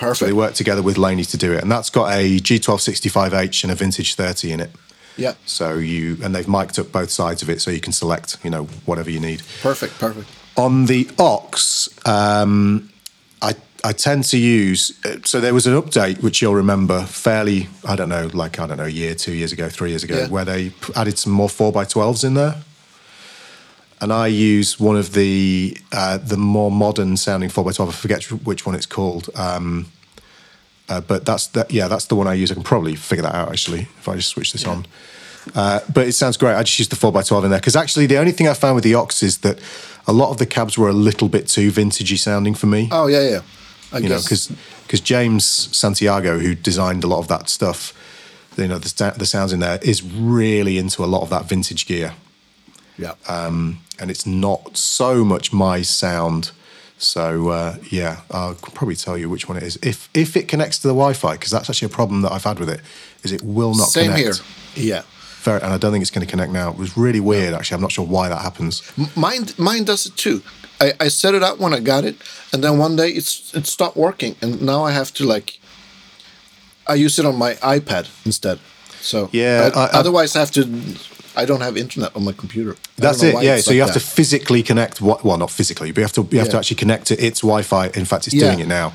[0.00, 0.32] So they Perfect.
[0.36, 4.14] work together with Laney to do it, and that's got a G1265H and a Vintage
[4.14, 4.70] 30 in it.
[5.16, 5.34] Yeah.
[5.44, 8.48] So you and they've mic'd up both sides of it, so you can select, you
[8.50, 9.42] know, whatever you need.
[9.62, 9.98] Perfect.
[9.98, 10.26] Perfect.
[10.56, 12.88] On the Ox, um,
[13.42, 13.54] I
[13.84, 14.92] I tend to use.
[15.24, 17.68] So there was an update which you'll remember fairly.
[17.86, 20.16] I don't know, like I don't know, a year, two years ago, three years ago,
[20.20, 20.28] Yeah.
[20.28, 22.56] where they added some more four x twelves in there.
[24.02, 27.90] And I use one of the uh, the more modern sounding four x twelve.
[27.90, 29.28] I forget which one it's called.
[29.34, 29.86] Um,
[30.88, 31.70] uh, but that's that.
[31.70, 32.50] Yeah, that's the one I use.
[32.50, 34.86] I can probably figure that out actually if I just switch this on.
[35.54, 36.54] Uh, but it sounds great.
[36.54, 38.84] I just used the 4x12 in there because actually the only thing I found with
[38.84, 39.58] the Ox is that
[40.06, 42.88] a lot of the cabs were a little bit too vintagey sounding for me.
[42.90, 43.40] Oh yeah, yeah.
[43.92, 44.48] I you know, guess.
[44.86, 47.92] because James Santiago, who designed a lot of that stuff,
[48.56, 51.86] you know, the, the sounds in there is really into a lot of that vintage
[51.86, 52.14] gear,
[53.00, 53.14] yeah.
[53.28, 56.50] and it's not so much my sound.
[56.98, 60.78] So uh, yeah, I'll probably tell you which one it is if if it connects
[60.80, 62.80] to the Wi-Fi because that's actually a problem that I've had with it
[63.24, 64.42] is it will not Same connect.
[64.74, 64.92] here.
[64.92, 65.02] Yeah.
[65.42, 66.68] Very, and I don't think it's going to connect now.
[66.70, 67.76] It was really weird, actually.
[67.76, 68.82] I'm not sure why that happens.
[69.16, 70.42] Mine mine does it too.
[70.82, 72.16] I, I set it up when I got it,
[72.52, 75.58] and then one day it's it stopped working, and now I have to like.
[76.86, 78.58] I use it on my iPad instead.
[79.00, 80.62] So Yeah, I- I- I- otherwise, I have to.
[81.36, 82.72] I don't have internet on my computer.
[82.72, 83.34] I That's it.
[83.42, 83.56] Yeah.
[83.58, 84.00] So like you have that.
[84.00, 85.00] to physically connect.
[85.00, 85.24] What?
[85.24, 86.26] Well, not physically, but you have to.
[86.30, 87.86] You have to actually connect to its Wi-Fi.
[87.94, 88.46] In fact, it's Yeah.
[88.48, 88.92] doing it now.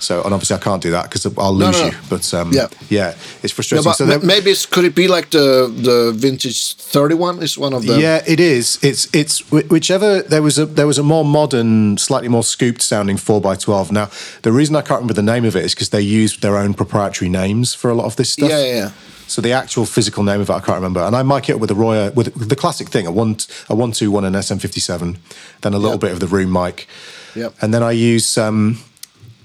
[0.00, 1.92] So, and obviously, I can't do that because I'll No, lose no, you.
[2.10, 2.68] But um, Yeah.
[2.88, 3.08] yeah,
[3.42, 3.84] it's Yeah, frustrating.
[3.84, 7.56] but so there- maybe it's, could it be like the the vintage thirty one is
[7.58, 8.78] one of the yeah, it is.
[8.82, 10.22] It's it's whichever.
[10.22, 13.90] There was a there was a more modern, slightly more scooped sounding four x twelve.
[13.92, 14.08] Now,
[14.42, 16.74] the reason I can't remember the name of it is because they used their own
[16.74, 18.50] proprietary names for a lot of this stuff.
[18.50, 18.90] Yeah, yeah, yeah.
[19.28, 21.60] So the actual physical name of it I can't remember, and I mic it up
[21.60, 23.36] with a Royer with the classic thing a one
[23.68, 25.18] a one two one and SM fifty seven,
[25.60, 26.00] then a little Yep.
[26.00, 26.86] bit of the room mic,
[27.34, 27.54] Yep.
[27.60, 28.78] and then I use um,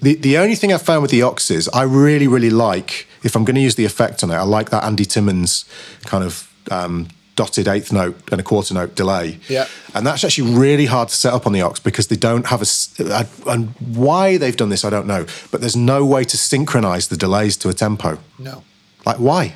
[0.02, 3.44] the the only thing I found with the Oxes I really really like if I'm
[3.46, 5.66] going to use the effect on it I like that Andy Timmons
[6.06, 9.68] kind of um, dotted eighth note and a quarter note delay, Yeah.
[9.94, 12.62] and that's actually really hard to set up on the Ox because they don't have
[12.62, 17.08] a and why they've done this I don't know, but there's no way to synchronize
[17.10, 18.18] the delays to a tempo.
[18.40, 18.64] No,
[19.06, 19.56] Like why?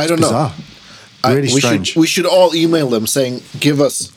[0.00, 0.48] I don't Bizarre.
[0.48, 0.54] know.
[1.22, 1.88] I- Really we strange.
[1.88, 4.10] Should, we should all email them saying, "Give us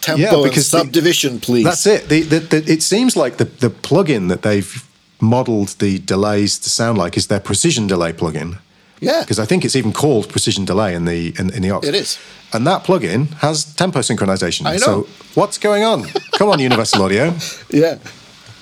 [0.00, 2.08] tempo Yeah, and because the- subdivision, please." That's it.
[2.08, 4.84] The, the, the, it seems like the, the plugin that they've
[5.20, 8.58] modeled the delays to sound like is their precision delay plugin.
[9.00, 11.86] Yeah, Because I think it's even called precision delay in the in, in the Ox.
[11.86, 12.18] It is.
[12.52, 14.64] And that plugin has tempo synchronization.
[14.66, 14.78] I know.
[14.78, 16.04] So what's going on?
[16.38, 17.34] Come on, Universal Audio.
[17.70, 17.98] yeah,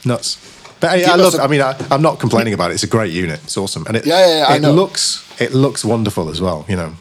[0.04, 0.38] Nuts.
[0.84, 1.34] But hey, I love.
[1.34, 2.74] a- I mean, I, I'm not complaining about it.
[2.74, 3.40] It's a great unit.
[3.44, 4.04] It's awesome, and it.
[4.06, 4.72] Yeah, yeah, yeah, I it know.
[4.72, 5.24] looks.
[5.40, 6.66] It looks wonderful as well.
[6.68, 6.92] You know.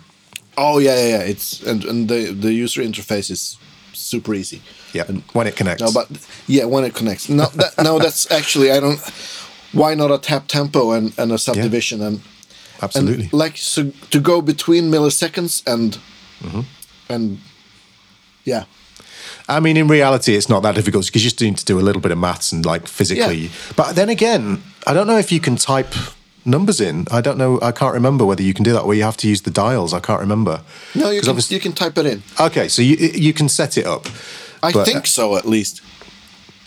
[0.57, 1.23] Oh yeah, yeah, yeah.
[1.31, 3.57] It's and, and the the user interface is
[3.91, 4.61] super easy.
[4.93, 5.05] Yeah.
[5.09, 5.81] and, when it connects.
[5.81, 6.07] No, but
[6.47, 7.27] yeah, when it connects.
[7.27, 8.99] No, that, no, that's actually I don't.
[9.73, 12.21] Why not a tap tempo and, and a subdivision and
[12.81, 13.23] absolutely.
[13.25, 15.97] and like so to go between milliseconds and
[16.43, 16.61] Mm-hmm.
[17.09, 17.39] and
[18.45, 18.65] yeah,
[19.49, 21.81] I mean, in reality, it's not that difficult because you just need to do a
[21.81, 23.35] little bit of maths and like physically.
[23.35, 23.49] Yeah.
[23.75, 25.93] But then again, I don't know if you can type
[26.45, 27.05] numbers in.
[27.11, 27.59] I don't know.
[27.61, 29.93] I can't remember whether you can do that or you have to use the dials.
[29.93, 30.61] I can't remember.
[30.95, 32.23] no, you can you can type it in.
[32.39, 34.07] Okay, so you you can set it up.
[34.61, 35.81] I But- think so at least.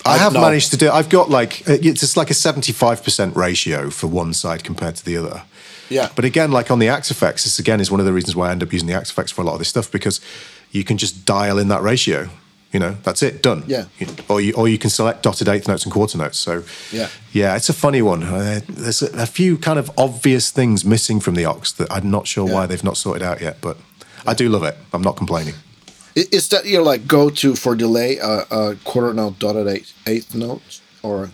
[0.05, 0.41] I have no.
[0.41, 0.89] managed to do.
[0.89, 5.05] I've got like it's just like a seventy-five percent ratio for one side compared to
[5.05, 5.43] the other.
[5.89, 6.11] Yeah.
[6.15, 8.49] But again, like on the Axe Effects, this again is one of the reasons why
[8.49, 10.21] I end up using the Axe Effects for a lot of this stuff because
[10.71, 12.29] you can just dial in that ratio.
[12.77, 13.65] You know, that's it, done.
[13.67, 13.87] Yeah.
[14.29, 16.37] Or you or you can select dotted eighth notes and quarter notes.
[16.37, 16.63] So
[16.93, 17.09] Yeah.
[17.33, 18.23] yeah, it's a funny one.
[18.23, 22.11] Uh, there's a, a few kind of obvious things missing from the Ox that I'm
[22.11, 23.63] not sure why they've not sorted out yet.
[23.63, 23.79] But
[24.27, 24.77] I do love it.
[24.93, 25.55] I'm not complaining.
[26.15, 30.35] Is that your like go to for delay a uh, quarter note dotted eighth, eighth
[30.35, 31.31] note or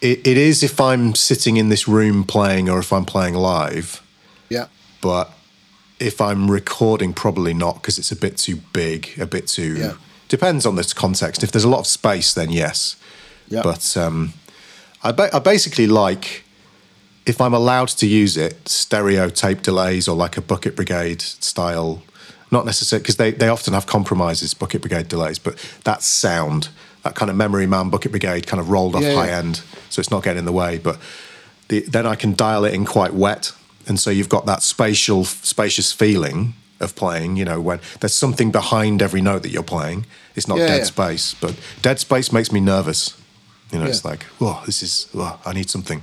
[0.00, 4.00] It, it is if I'm sitting in this room playing or if I'm playing live.
[4.48, 4.66] yeah
[5.00, 5.26] but
[5.98, 9.74] if I'm recording, probably not because it's a bit too big, a bit too.
[9.76, 9.92] Yeah.
[10.34, 11.44] Depends on this context.
[11.44, 12.96] If there's a lot of space, then yes.
[13.48, 13.62] Yeah.
[13.62, 14.32] But um,
[15.00, 16.42] I, ba- I basically like
[17.24, 22.02] if I'm allowed to use it, stereo tape delays or like a Bucket Brigade style,
[22.50, 25.54] not necessarily because they, they often have compromises, Bucket Brigade delays, but
[25.84, 26.68] that sound,
[27.04, 29.38] that kind of memory man Bucket Brigade kind of rolled off Yeah, high yeah.
[29.38, 30.78] end, so it's not getting in the way.
[30.78, 30.98] But
[31.68, 33.52] the, then I can dial it in quite wet,
[33.86, 37.36] and so you've got that spatial, spacious feeling of playing.
[37.36, 40.78] You know, when there's something behind every note that you're playing, it's not Yeah, dead
[40.78, 40.84] yeah.
[40.84, 41.34] space.
[41.40, 43.14] But dead space makes me nervous.
[43.72, 46.02] You know, it's like, oh, this is, oh, I need something.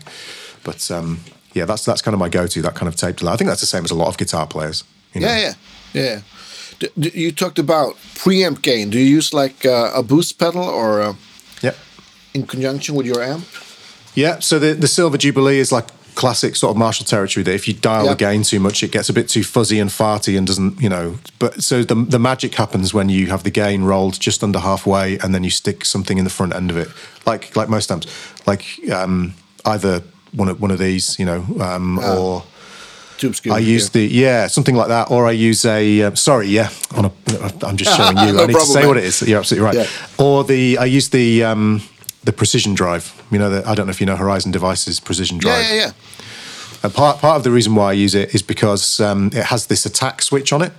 [0.63, 1.19] But um,
[1.53, 2.61] yeah, that's that's kind of my go-to.
[2.61, 3.33] That kind of tape delay.
[3.33, 4.83] I think that's the same as a lot of guitar players.
[5.13, 5.27] You know?
[5.27, 5.53] Yeah,
[5.93, 6.19] yeah, yeah.
[6.79, 8.89] D- d- you talked about preamp gain.
[8.89, 11.13] Do you use like uh, a boost pedal or uh,
[11.61, 11.73] yeah,
[12.33, 13.45] in conjunction with your amp?
[14.15, 14.39] yeah.
[14.39, 17.43] So the the Silver Jubilee is like classic sort of Marshall territory.
[17.43, 18.11] That if you dial Yeah.
[18.11, 20.89] the gain too much, it gets a bit too fuzzy and farty and doesn't, you
[20.89, 21.17] know.
[21.39, 25.17] But so the the magic happens when you have the gain rolled just under halfway,
[25.19, 26.87] and then you stick something in the front end of it,
[27.25, 28.07] like like most amps,
[28.45, 29.33] like um,
[29.65, 30.01] either
[30.33, 32.15] one of one of these, you know, um, Ah.
[32.17, 32.43] or.
[33.51, 36.69] I use the yeah something like that, or I use a uh, sorry yeah.
[36.95, 37.11] On a,
[37.61, 38.33] I'm just showing you.
[38.37, 38.87] No I need to say man.
[38.87, 39.21] what it is.
[39.21, 39.75] You're absolutely right.
[39.75, 39.87] Yeah.
[40.25, 41.81] Or the I use the um,
[42.23, 43.13] the precision drive.
[43.31, 45.65] You know, the, I don't know if you know Horizon Devices precision Yeah, drive.
[45.69, 45.91] yeah, yeah.
[46.83, 49.67] And part part of the reason why I use it is because um, it has
[49.67, 50.71] this attack switch on it,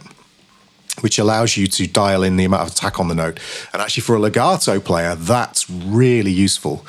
[1.00, 3.38] which allows you to dial in the amount of attack on the note.
[3.72, 6.84] And actually, for a legato player, that's really useful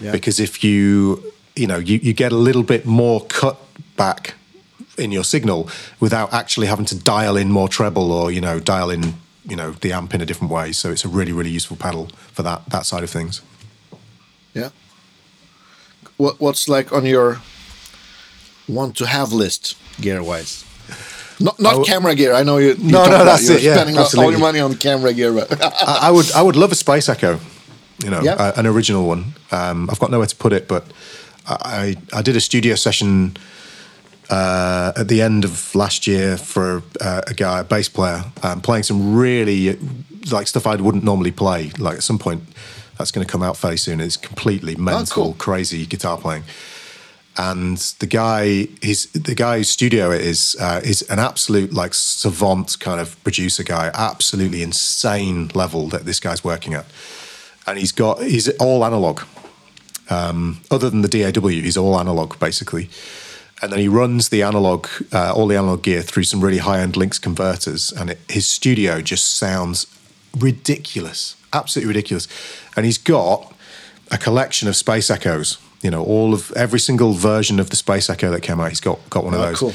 [0.00, 0.12] Yeah.
[0.12, 3.56] because if you you know you, you get a little bit more cut
[3.96, 4.34] back
[4.96, 5.68] in your signal
[6.00, 9.14] without actually having to dial in more treble or you know dial in
[9.48, 10.72] you know the amp in a different way.
[10.72, 13.42] So it's a really really useful pedal for that that side of things.
[14.54, 14.70] Yeah.
[16.16, 17.40] What What's like on your
[18.68, 20.64] want to have list gear wise?
[21.40, 22.34] Not not camera gear.
[22.34, 22.74] I know you.
[22.74, 25.32] you No, no, that's you're it, yeah, spending all- all your money on camera gear,
[25.32, 25.50] but
[25.88, 27.38] I, I would I would love a Space Echo,
[28.04, 28.34] you know, Yeah.
[28.34, 29.34] uh, an original one.
[29.50, 30.84] Um, I've got nowhere to put it, but
[31.46, 33.36] I I did a studio session
[34.30, 38.60] uh, at the end of last year for uh, a guy, a bass player, um,
[38.60, 39.76] playing some really
[40.30, 41.70] like stuff I wouldn't normally play.
[41.78, 42.42] Like at some point,
[43.02, 44.00] that's going to come out fairly soon.
[44.00, 45.34] It's completely mental, cool.
[45.34, 46.44] crazy guitar playing.
[47.36, 51.94] And the guy, he's the guy whose studio it is, uh, is an absolute like
[51.94, 53.90] savant kind of producer guy.
[53.94, 56.86] Absolutely insane level that this guy's working at.
[57.66, 59.22] And he's got he's all analog.
[60.10, 62.88] Um, other than the DAW, he's all analog basically.
[63.62, 66.96] And then he runs the analog, uh, all the analog gear through some really high-end
[66.96, 69.86] Lynx converters, and it, his studio just sounds
[70.36, 72.28] ridiculous, absolutely ridiculous.
[72.76, 73.52] And he's got
[74.10, 75.58] a collection of Space Echoes.
[75.82, 78.80] You know, all of every single version of the Space Echo that came out, he's
[78.80, 79.58] got got one of Oh, those.
[79.58, 79.74] cool.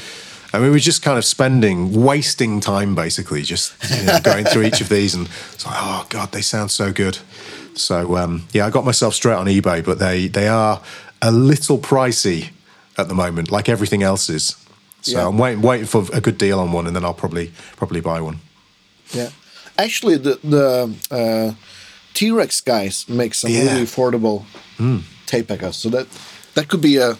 [0.52, 4.62] And we were just kind of spending, wasting time basically, just you know, going through
[4.62, 7.18] each of these, and it's like, oh god, they sound so good.
[7.74, 10.80] So um, yeah, I got myself straight on eBay, but they they are
[11.20, 12.50] a little pricey
[12.96, 14.56] at the moment, like everything else is.
[15.02, 15.28] So Yeah.
[15.28, 18.22] I'm waiting waiting for a good deal on one, and then I'll probably probably buy
[18.22, 18.40] one.
[19.12, 19.28] yeah.
[19.78, 21.54] Actually, the the uh,
[22.14, 23.64] T Rex guys make some Yeah.
[23.72, 24.42] Really affordable
[25.26, 26.06] tape echoes, so that
[26.54, 27.16] that could be a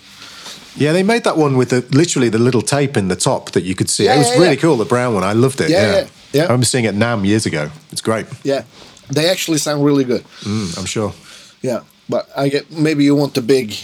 [0.77, 3.63] Yeah, they made that one with the literally the little tape in the top that
[3.65, 4.05] you could see.
[4.05, 4.61] Yeah, it was yeah, really yeah.
[4.63, 5.25] cool, the brown one.
[5.25, 5.71] I loved it.
[5.71, 6.43] Yeah, Yeah, yeah.
[6.43, 7.71] I remember seeing it at NAMM years ago.
[7.93, 8.27] It's great.
[8.45, 8.63] yeah.
[9.15, 10.23] They actually sound really good.
[10.45, 11.13] Mm, I'm sure.
[11.63, 13.75] Yeah, but I get maybe you want the big.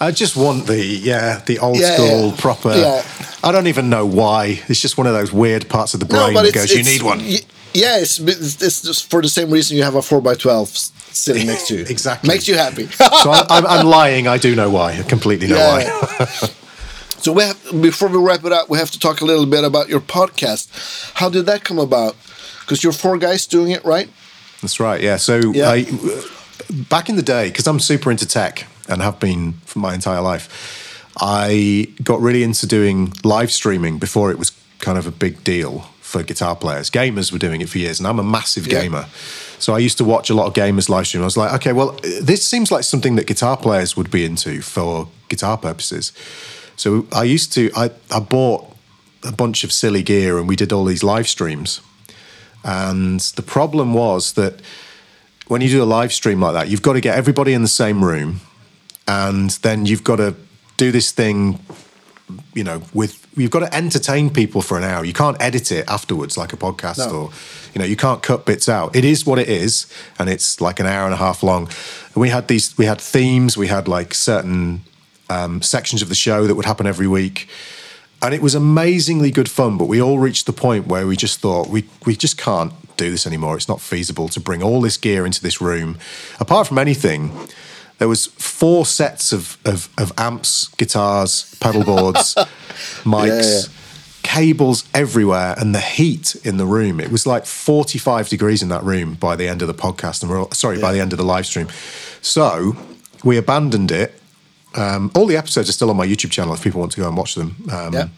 [0.00, 2.74] I just want the yeah the old school proper.
[2.74, 3.02] Yeah.
[3.42, 4.60] I don't even know why.
[4.68, 7.02] It's just one of those weird parts of the brain no, that goes, "You need
[7.02, 7.40] one." y-
[7.72, 10.68] Yeah, it's, it's it's just for the same reason you have a four x twelve
[10.68, 11.84] sitting next to you.
[11.88, 12.28] Exactly.
[12.28, 12.86] makes you happy.
[12.86, 14.26] so I, I'm, I'm lying.
[14.26, 14.92] I do know why.
[14.98, 16.24] I completely know why.
[17.18, 19.64] so we have before we wrap it up, we have to talk a little bit
[19.64, 21.12] about your podcast.
[21.14, 22.16] How did that come about?
[22.60, 24.08] Because you're four guys doing it, right?
[24.62, 25.00] That's right.
[25.00, 25.16] Yeah.
[25.16, 25.70] So Yeah.
[25.70, 25.86] I,
[26.88, 30.20] back in the day, because I'm super into tech and have been for my entire
[30.20, 35.42] life, I got really into doing live streaming before it was kind of a big
[35.44, 36.90] deal for guitar players.
[36.90, 38.80] Gamers were doing it for years, and I'm a massive Yeah.
[38.82, 39.06] gamer.
[39.58, 41.22] So I used to watch a lot of gamers live stream.
[41.22, 44.60] I was like, okay, well, this seems like something that guitar players would be into
[44.62, 46.12] for guitar purposes.
[46.76, 48.66] So I used to, I, I bought
[49.22, 51.80] a bunch of silly gear and we did all these live streams.
[52.64, 54.60] And the problem was that
[55.46, 57.68] when you do a live stream like that, you've got to get everybody in the
[57.68, 58.40] same room,
[59.06, 60.34] and then you've got to
[60.76, 61.58] do this thing,
[62.54, 65.04] you know, with you've got to entertain people for an hour.
[65.04, 67.10] You can't edit it afterwards like a podcast, No.
[67.10, 67.30] or
[67.74, 68.96] you know, you can't cut bits out.
[68.96, 69.86] It is what it is,
[70.18, 71.66] and it's like an hour and a half long.
[72.14, 74.82] And we had these, we had themes, we had like certain
[75.28, 77.48] um, sections of the show that would happen every week.
[78.22, 81.40] And it was amazingly good fun, but we all reached the point where we just
[81.40, 83.56] thought we we just can't do this anymore.
[83.56, 85.96] It's not feasible to bring all this gear into this room.
[86.38, 87.30] Apart from anything,
[88.00, 92.34] there was four sets of, of, of amps, guitars, pedal boards,
[93.04, 93.72] mics, yeah.
[94.22, 96.98] cables everywhere, and the heat in the room.
[96.98, 100.30] It was like 45 degrees in that room by the end of the podcast, and
[100.30, 101.68] we're all, sorry, by the end of the live stream.
[102.22, 102.74] So
[103.22, 104.14] we abandoned it.
[104.76, 107.06] Um, all the episodes are still on my YouTube channel if people want to go
[107.06, 107.54] and watch them.
[107.70, 108.08] Um, Yeah.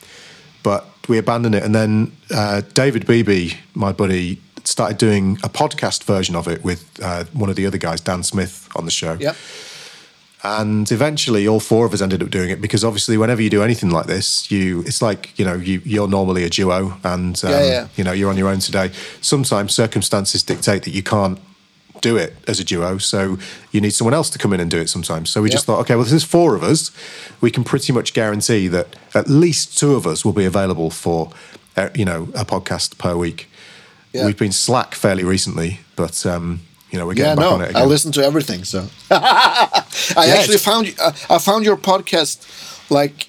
[0.62, 6.04] But we abandoned it, and then uh, David Beebe, my buddy, started doing a podcast
[6.04, 9.14] version of it with uh, one of the other guys, Dan Smith, on the show.
[9.14, 9.34] Yep.
[10.44, 13.62] And eventually, all four of us ended up doing it because obviously, whenever you do
[13.62, 17.50] anything like this, you it's like you know you you're normally a duo, and um,
[17.50, 17.88] Yeah, yeah.
[17.94, 18.90] you know you're on your own today.
[19.20, 21.38] Sometimes circumstances dictate that you can't
[22.00, 23.38] do it as a duo, so
[23.70, 25.30] you need someone else to come in and do it sometimes.
[25.30, 26.90] So we just thought, okay, well, there's four of us.
[27.40, 31.30] We can pretty much guarantee that at least two of us will be available for
[31.76, 33.48] uh, you know a podcast per week.
[34.12, 34.26] Yeah.
[34.26, 36.60] We've been slack fairly recently, but um,
[36.92, 38.62] you know we're Yeah, getting back no, on it I listen to everything.
[38.64, 39.84] So I
[40.16, 42.46] Yeah, actually it's- found uh, I found your podcast
[42.90, 43.28] like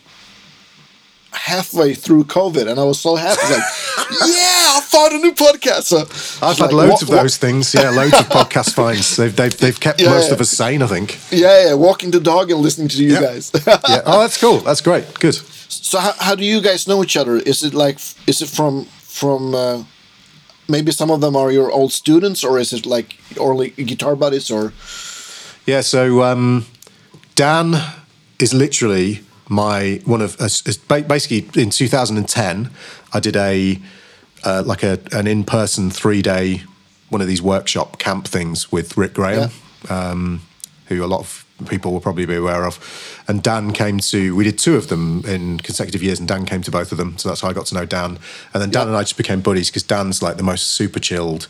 [1.32, 3.42] halfway through COVID, and I was so happy.
[3.42, 3.52] Like,
[4.28, 5.84] yeah, I found a new podcast.
[5.84, 6.02] So
[6.46, 7.74] I've like, had loads wa- of those things.
[7.74, 9.16] Yeah, loads of podcast finds.
[9.18, 10.34] They've they've, they've kept Yeah, most yeah.
[10.36, 11.18] of us sane, I think.
[11.32, 13.22] Yeah, yeah, walking the dog and listening to you Yeah.
[13.22, 13.52] guys.
[13.66, 14.02] Yeah.
[14.06, 14.60] Oh, that's cool.
[14.60, 15.06] That's great.
[15.20, 15.34] Good.
[15.70, 17.38] so how, how do you guys know each other?
[17.38, 19.84] Is it like is it from from uh,
[20.68, 24.16] maybe some of them are your old students, or is it like or like guitar
[24.16, 24.74] buddies, or
[25.66, 25.82] Yeah.
[25.82, 26.66] So um,
[27.36, 27.76] Dan
[28.40, 30.38] is literally my one of
[30.88, 32.70] ba- Basically, in 2010,
[33.14, 33.80] I did a
[34.44, 36.64] uh, like a an in person three day
[37.10, 39.52] one of these workshop camp things with Rick Graham,
[39.90, 40.42] um,
[40.88, 42.80] who a lot of people will probably be aware of.
[43.28, 44.36] And Dan came to.
[44.36, 47.18] We did two of them in consecutive years, and Dan came to both of them.
[47.18, 48.20] So that's how I got to know Dan.
[48.54, 51.48] And then Dan and I just became buddies because Dan's like the most super chilled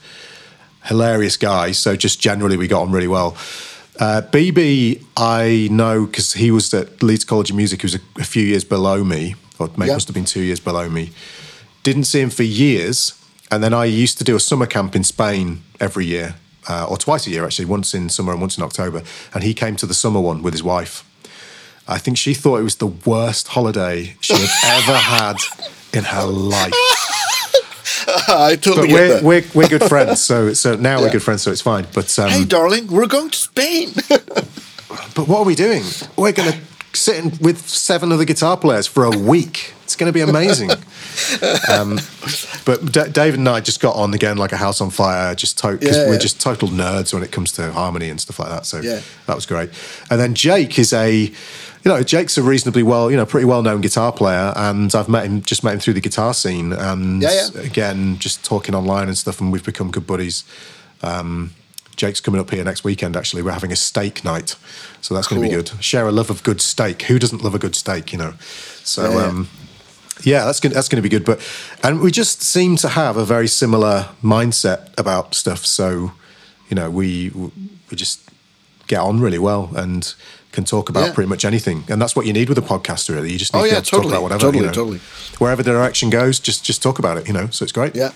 [0.86, 1.72] hilarious guy.
[1.72, 3.36] So just generally, we got on really well.
[4.00, 7.82] Uh, BB, I know because he was at Leeds College of Music.
[7.82, 9.94] He was a, a few years below me, or maybe Yeah.
[9.96, 11.12] must have been two years below me.
[11.84, 13.14] Didn't see him for years,
[13.52, 16.36] and then I used to do a summer camp in Spain every year,
[16.68, 19.04] uh, or twice a year actually, once in summer and once in October.
[19.34, 21.04] And he came to the summer one with his wife.
[21.88, 24.50] I think she thought it was the worst holiday she had
[24.84, 25.38] ever had
[25.94, 26.74] in her life
[28.28, 31.52] I totally but we're, we're we're good friends, so so now we're good friends, so
[31.52, 31.86] it's fine.
[31.94, 33.94] But um, Hey, darling, we're going to Spain.
[34.10, 35.84] but what are we doing?
[36.18, 36.60] We're going to
[36.94, 39.73] sit in with seven other guitar players for a week.
[39.94, 40.72] It's going to be amazing.
[41.70, 42.00] um,
[42.66, 45.36] but D- David and I just got on again like a house on fire.
[45.36, 48.40] Just to- 'cause Yeah, we're just total nerds when it comes to harmony and stuff
[48.40, 48.66] like that.
[48.66, 49.02] So Yeah.
[49.28, 49.70] that was great.
[50.10, 51.32] And then Jake is a, you
[51.86, 55.26] know, Jake's a reasonably well, you know, pretty well known guitar player, and I've met
[55.26, 57.62] him just met him through the guitar scene, and Yeah, yeah.
[57.62, 60.44] again just talking online and stuff, and we've become good buddies.
[61.04, 61.52] Um,
[61.98, 63.16] Jake's coming up here next weekend.
[63.16, 64.56] Actually, we're having a steak night,
[65.02, 65.70] so that's going to be good.
[65.82, 67.04] Share a love of good steak.
[67.04, 68.12] Who doesn't love a good steak?
[68.12, 68.34] You know.
[68.84, 69.26] So Yeah, yeah.
[69.28, 69.50] um,
[70.24, 71.26] yeah, that's going that's going to be good.
[71.26, 71.40] But
[71.84, 75.66] and we just seem to have a very similar mindset about stuff.
[75.66, 76.12] So
[76.70, 77.30] you know, we
[77.90, 78.20] we just
[78.88, 80.14] get on really well and
[80.52, 81.14] can talk about Yeah.
[81.14, 81.84] pretty much anything.
[81.90, 83.10] And that's what you need with a podcast.
[83.10, 84.40] Really, you just need Oh, to yeah, to talk totally, about whatever.
[84.42, 84.74] totally, you know.
[84.74, 85.00] totally.
[85.40, 87.28] Wherever the direction goes, just just talk about it.
[87.28, 87.96] You know, so it's great.
[87.96, 88.12] yeah.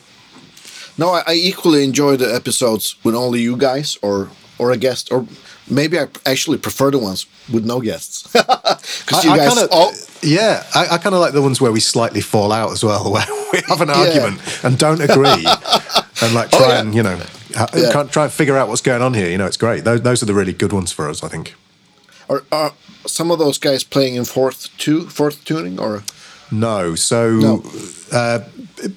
[0.97, 5.11] No, I, I equally enjoy the episodes with only you guys, or or a guest,
[5.11, 5.25] or
[5.69, 9.67] maybe I actually prefer the ones with no guests because you I, I guys kinda,
[9.71, 9.91] all.
[10.21, 13.11] yeah, I, I kind of like the ones where we slightly fall out as well,
[13.11, 15.45] where we have an argument and don't agree,
[16.21, 16.79] and like try Oh, yeah.
[16.81, 17.19] and you know,
[17.51, 17.91] Yeah.
[17.91, 19.29] can't try and figure out what's going on here.
[19.29, 19.83] You know, it's great.
[19.83, 21.55] Those, those are the really good ones for us, I think.
[22.29, 22.73] Are, are
[23.05, 26.03] some of those guys playing in fourth two, fourth tuning, or
[26.51, 27.63] No, so No.
[28.11, 28.39] Uh,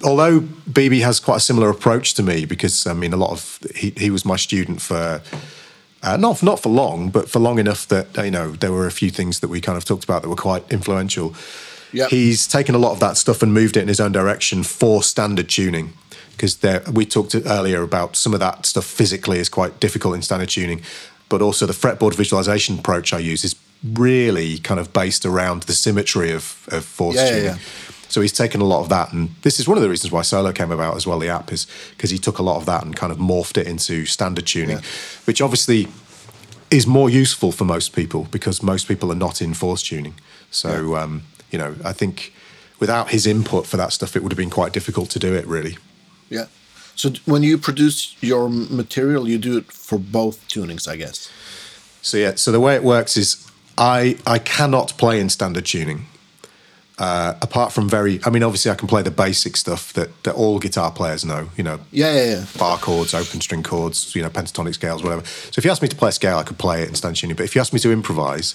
[0.05, 0.41] although
[0.71, 3.93] BB has quite a similar approach to me, because I mean, a lot of he,
[3.97, 5.21] he was my student for.
[6.03, 8.91] Uh, not not for long, but for long enough that you know there were a
[8.91, 11.35] few things that we kind of talked about that were quite influential.
[11.93, 12.07] Yeah.
[12.09, 15.03] He's taken a lot of that stuff and moved it in his own direction for
[15.03, 15.93] standard tuning,
[16.33, 16.57] because
[16.93, 20.81] we talked earlier about some of that stuff physically is quite difficult in standard tuning,
[21.29, 23.55] but also the fretboard visualization approach I use is
[23.95, 27.45] really kind of based around the symmetry of of fourth Yeah, yeah, tuning.
[27.47, 27.59] yeah.
[28.11, 30.23] So he's taken a lot of that, and this is one of the reasons why
[30.23, 31.21] Solo came about as well.
[31.21, 31.67] The app is
[31.97, 34.79] because he took a lot of that and kind of morphed it into standard tuning,
[34.79, 34.83] Yeah.
[35.27, 35.87] which obviously
[36.73, 40.15] is more useful for most people because most people are not in fourths tuning.
[40.51, 41.23] So um,
[41.53, 42.33] you know, I think
[42.81, 45.47] without his input for that stuff, it would have been quite difficult to do it.
[45.47, 45.77] Really,
[46.29, 46.47] yeah.
[46.97, 51.31] So when you produce your material, you do it for both tunings, I guess.
[52.03, 53.47] So yeah, so the way it works is
[53.79, 56.07] I I cannot play in standard tuning.
[57.01, 60.35] Uh, apart from very, I mean, obviously, I can play the basic stuff that, that
[60.35, 61.49] all guitar players know.
[61.57, 62.45] You know, Yeah, yeah, yeah.
[62.59, 65.25] bar chords, open string chords, you know, pentatonic scales, whatever.
[65.25, 67.19] So if you ask me to play a scale, I could play it in standard
[67.19, 67.37] tuning.
[67.37, 68.55] But if you ask me to improvise,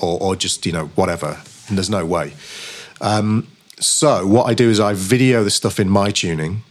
[0.00, 2.34] or, or just you know whatever, there's no way.
[3.00, 3.48] Um,
[3.80, 6.62] so what I do is I video the stuff in my tuning,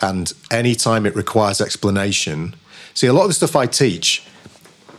[0.00, 2.54] and anytime it requires explanation,
[2.94, 4.24] see a lot of the stuff I teach,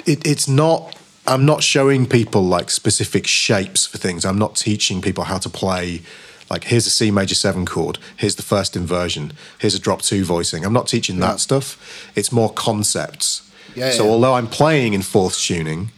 [0.05, 0.96] it, it's not.
[1.27, 4.23] I'm not showing people like specific shapes for things.
[4.23, 6.01] I'm not teaching people how to play.
[6.49, 7.99] Like here's a C major seven chord.
[8.15, 9.33] Here's the first inversion.
[9.59, 10.63] Here's a drop two voicing.
[10.63, 12.09] I'm not teaching that stuff.
[12.15, 13.43] It's more concepts.
[13.75, 14.11] Yeah, so yeah.
[14.11, 15.91] although I'm playing in fourth tuning,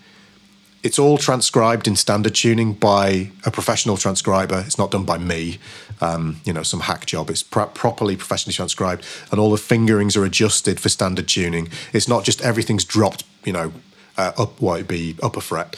[0.82, 4.64] it's all transcribed in standard tuning by a professional transcriber.
[4.66, 5.60] It's not done by me,
[6.02, 7.30] um, you know, some hack job.
[7.30, 11.70] It's pro- properly professionally transcribed, and all the fingerings are adjusted for standard tuning.
[11.94, 13.74] It's not just everything's dropped, you know,
[14.20, 15.76] uh, up what it'd be upper fret.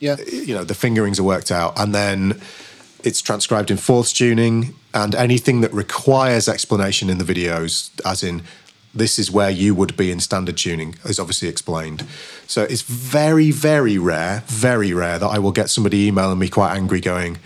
[0.00, 0.16] Yeah.
[0.26, 2.40] you know, the fingerings are worked out, and then
[3.04, 8.42] it's transcribed in fourth tuning, and anything that requires explanation in the videos, as in
[8.94, 12.04] this is where you would be in standard tuning, is obviously explained.
[12.46, 16.76] So it's very, very rare, very rare that I will get somebody emailing me quite
[16.76, 17.38] angry, going,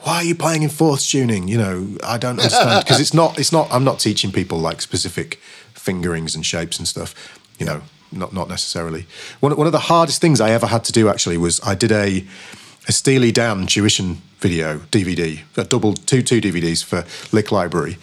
[0.00, 3.38] "Why are you playing in fourth tuning?" You know, I don't understand because it's not,
[3.38, 3.68] it's not.
[3.72, 5.40] I'm not teaching people like specific
[5.74, 7.14] fingerings and shapes and stuff.
[7.58, 9.06] You know, not not necessarily.
[9.40, 11.92] One one of the hardest things I ever had to do actually was I did
[11.92, 12.24] a
[12.88, 17.04] a Steely Dan tuition video DVD, a double two two DVDs for
[17.36, 17.98] Lick Library,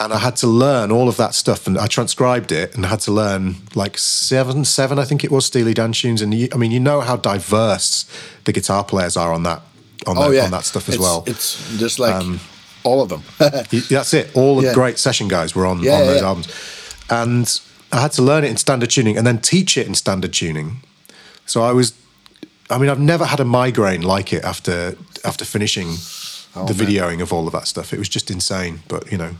[0.00, 3.00] and I had to learn all of that stuff, and I transcribed it, and had
[3.00, 6.56] to learn like seven seven I think it was Steely Dan tunes, and you, I
[6.56, 8.06] mean you know how diverse
[8.44, 9.62] the guitar players are on that
[10.06, 11.18] on, Oh that, yeah, on that stuff as It's- well.
[11.18, 12.24] Um, It's just like
[12.84, 13.22] all of them.
[13.38, 14.30] That's it.
[14.34, 14.74] All the Yeah.
[14.74, 16.48] great session guys were on, Yeah, on those albums.
[17.10, 17.60] And
[17.92, 20.80] I had to learn it in standard tuning and then teach it in standard tuning.
[21.46, 21.92] So I was,
[22.68, 25.96] I mean, I've never had a migraine like it after after finishing
[26.58, 27.92] Oh, the videoing of all of that stuff.
[27.92, 28.80] It was just insane.
[28.88, 29.36] But you know,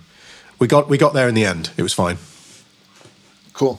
[0.59, 1.71] we got we got there in the end.
[1.77, 2.19] It was fine.
[3.55, 3.79] cool.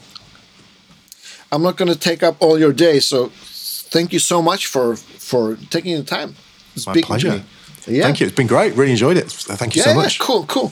[1.51, 3.29] I'm not going to take up all your day, so
[3.91, 6.35] thank you so much for for taking the time.
[6.85, 7.43] My pleasure.
[7.87, 8.03] Yeah.
[8.03, 8.27] Thank you.
[8.27, 8.73] It's been great.
[8.75, 9.31] Really enjoyed it.
[9.31, 10.19] Thank you Yeah, so yeah, much.
[10.19, 10.71] cool, cool.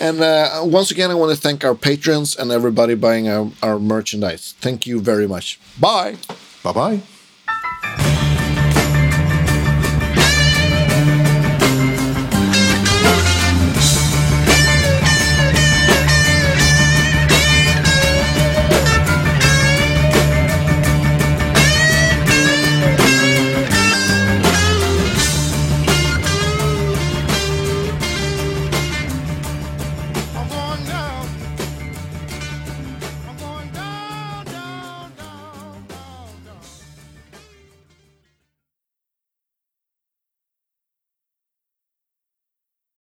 [0.00, 3.78] And uh, once again, I want to thank our patrons and everybody buying our, our
[3.78, 4.54] merchandise.
[4.58, 5.60] Thank you very much.
[5.78, 6.16] Bye.
[6.64, 7.19] Bye bye.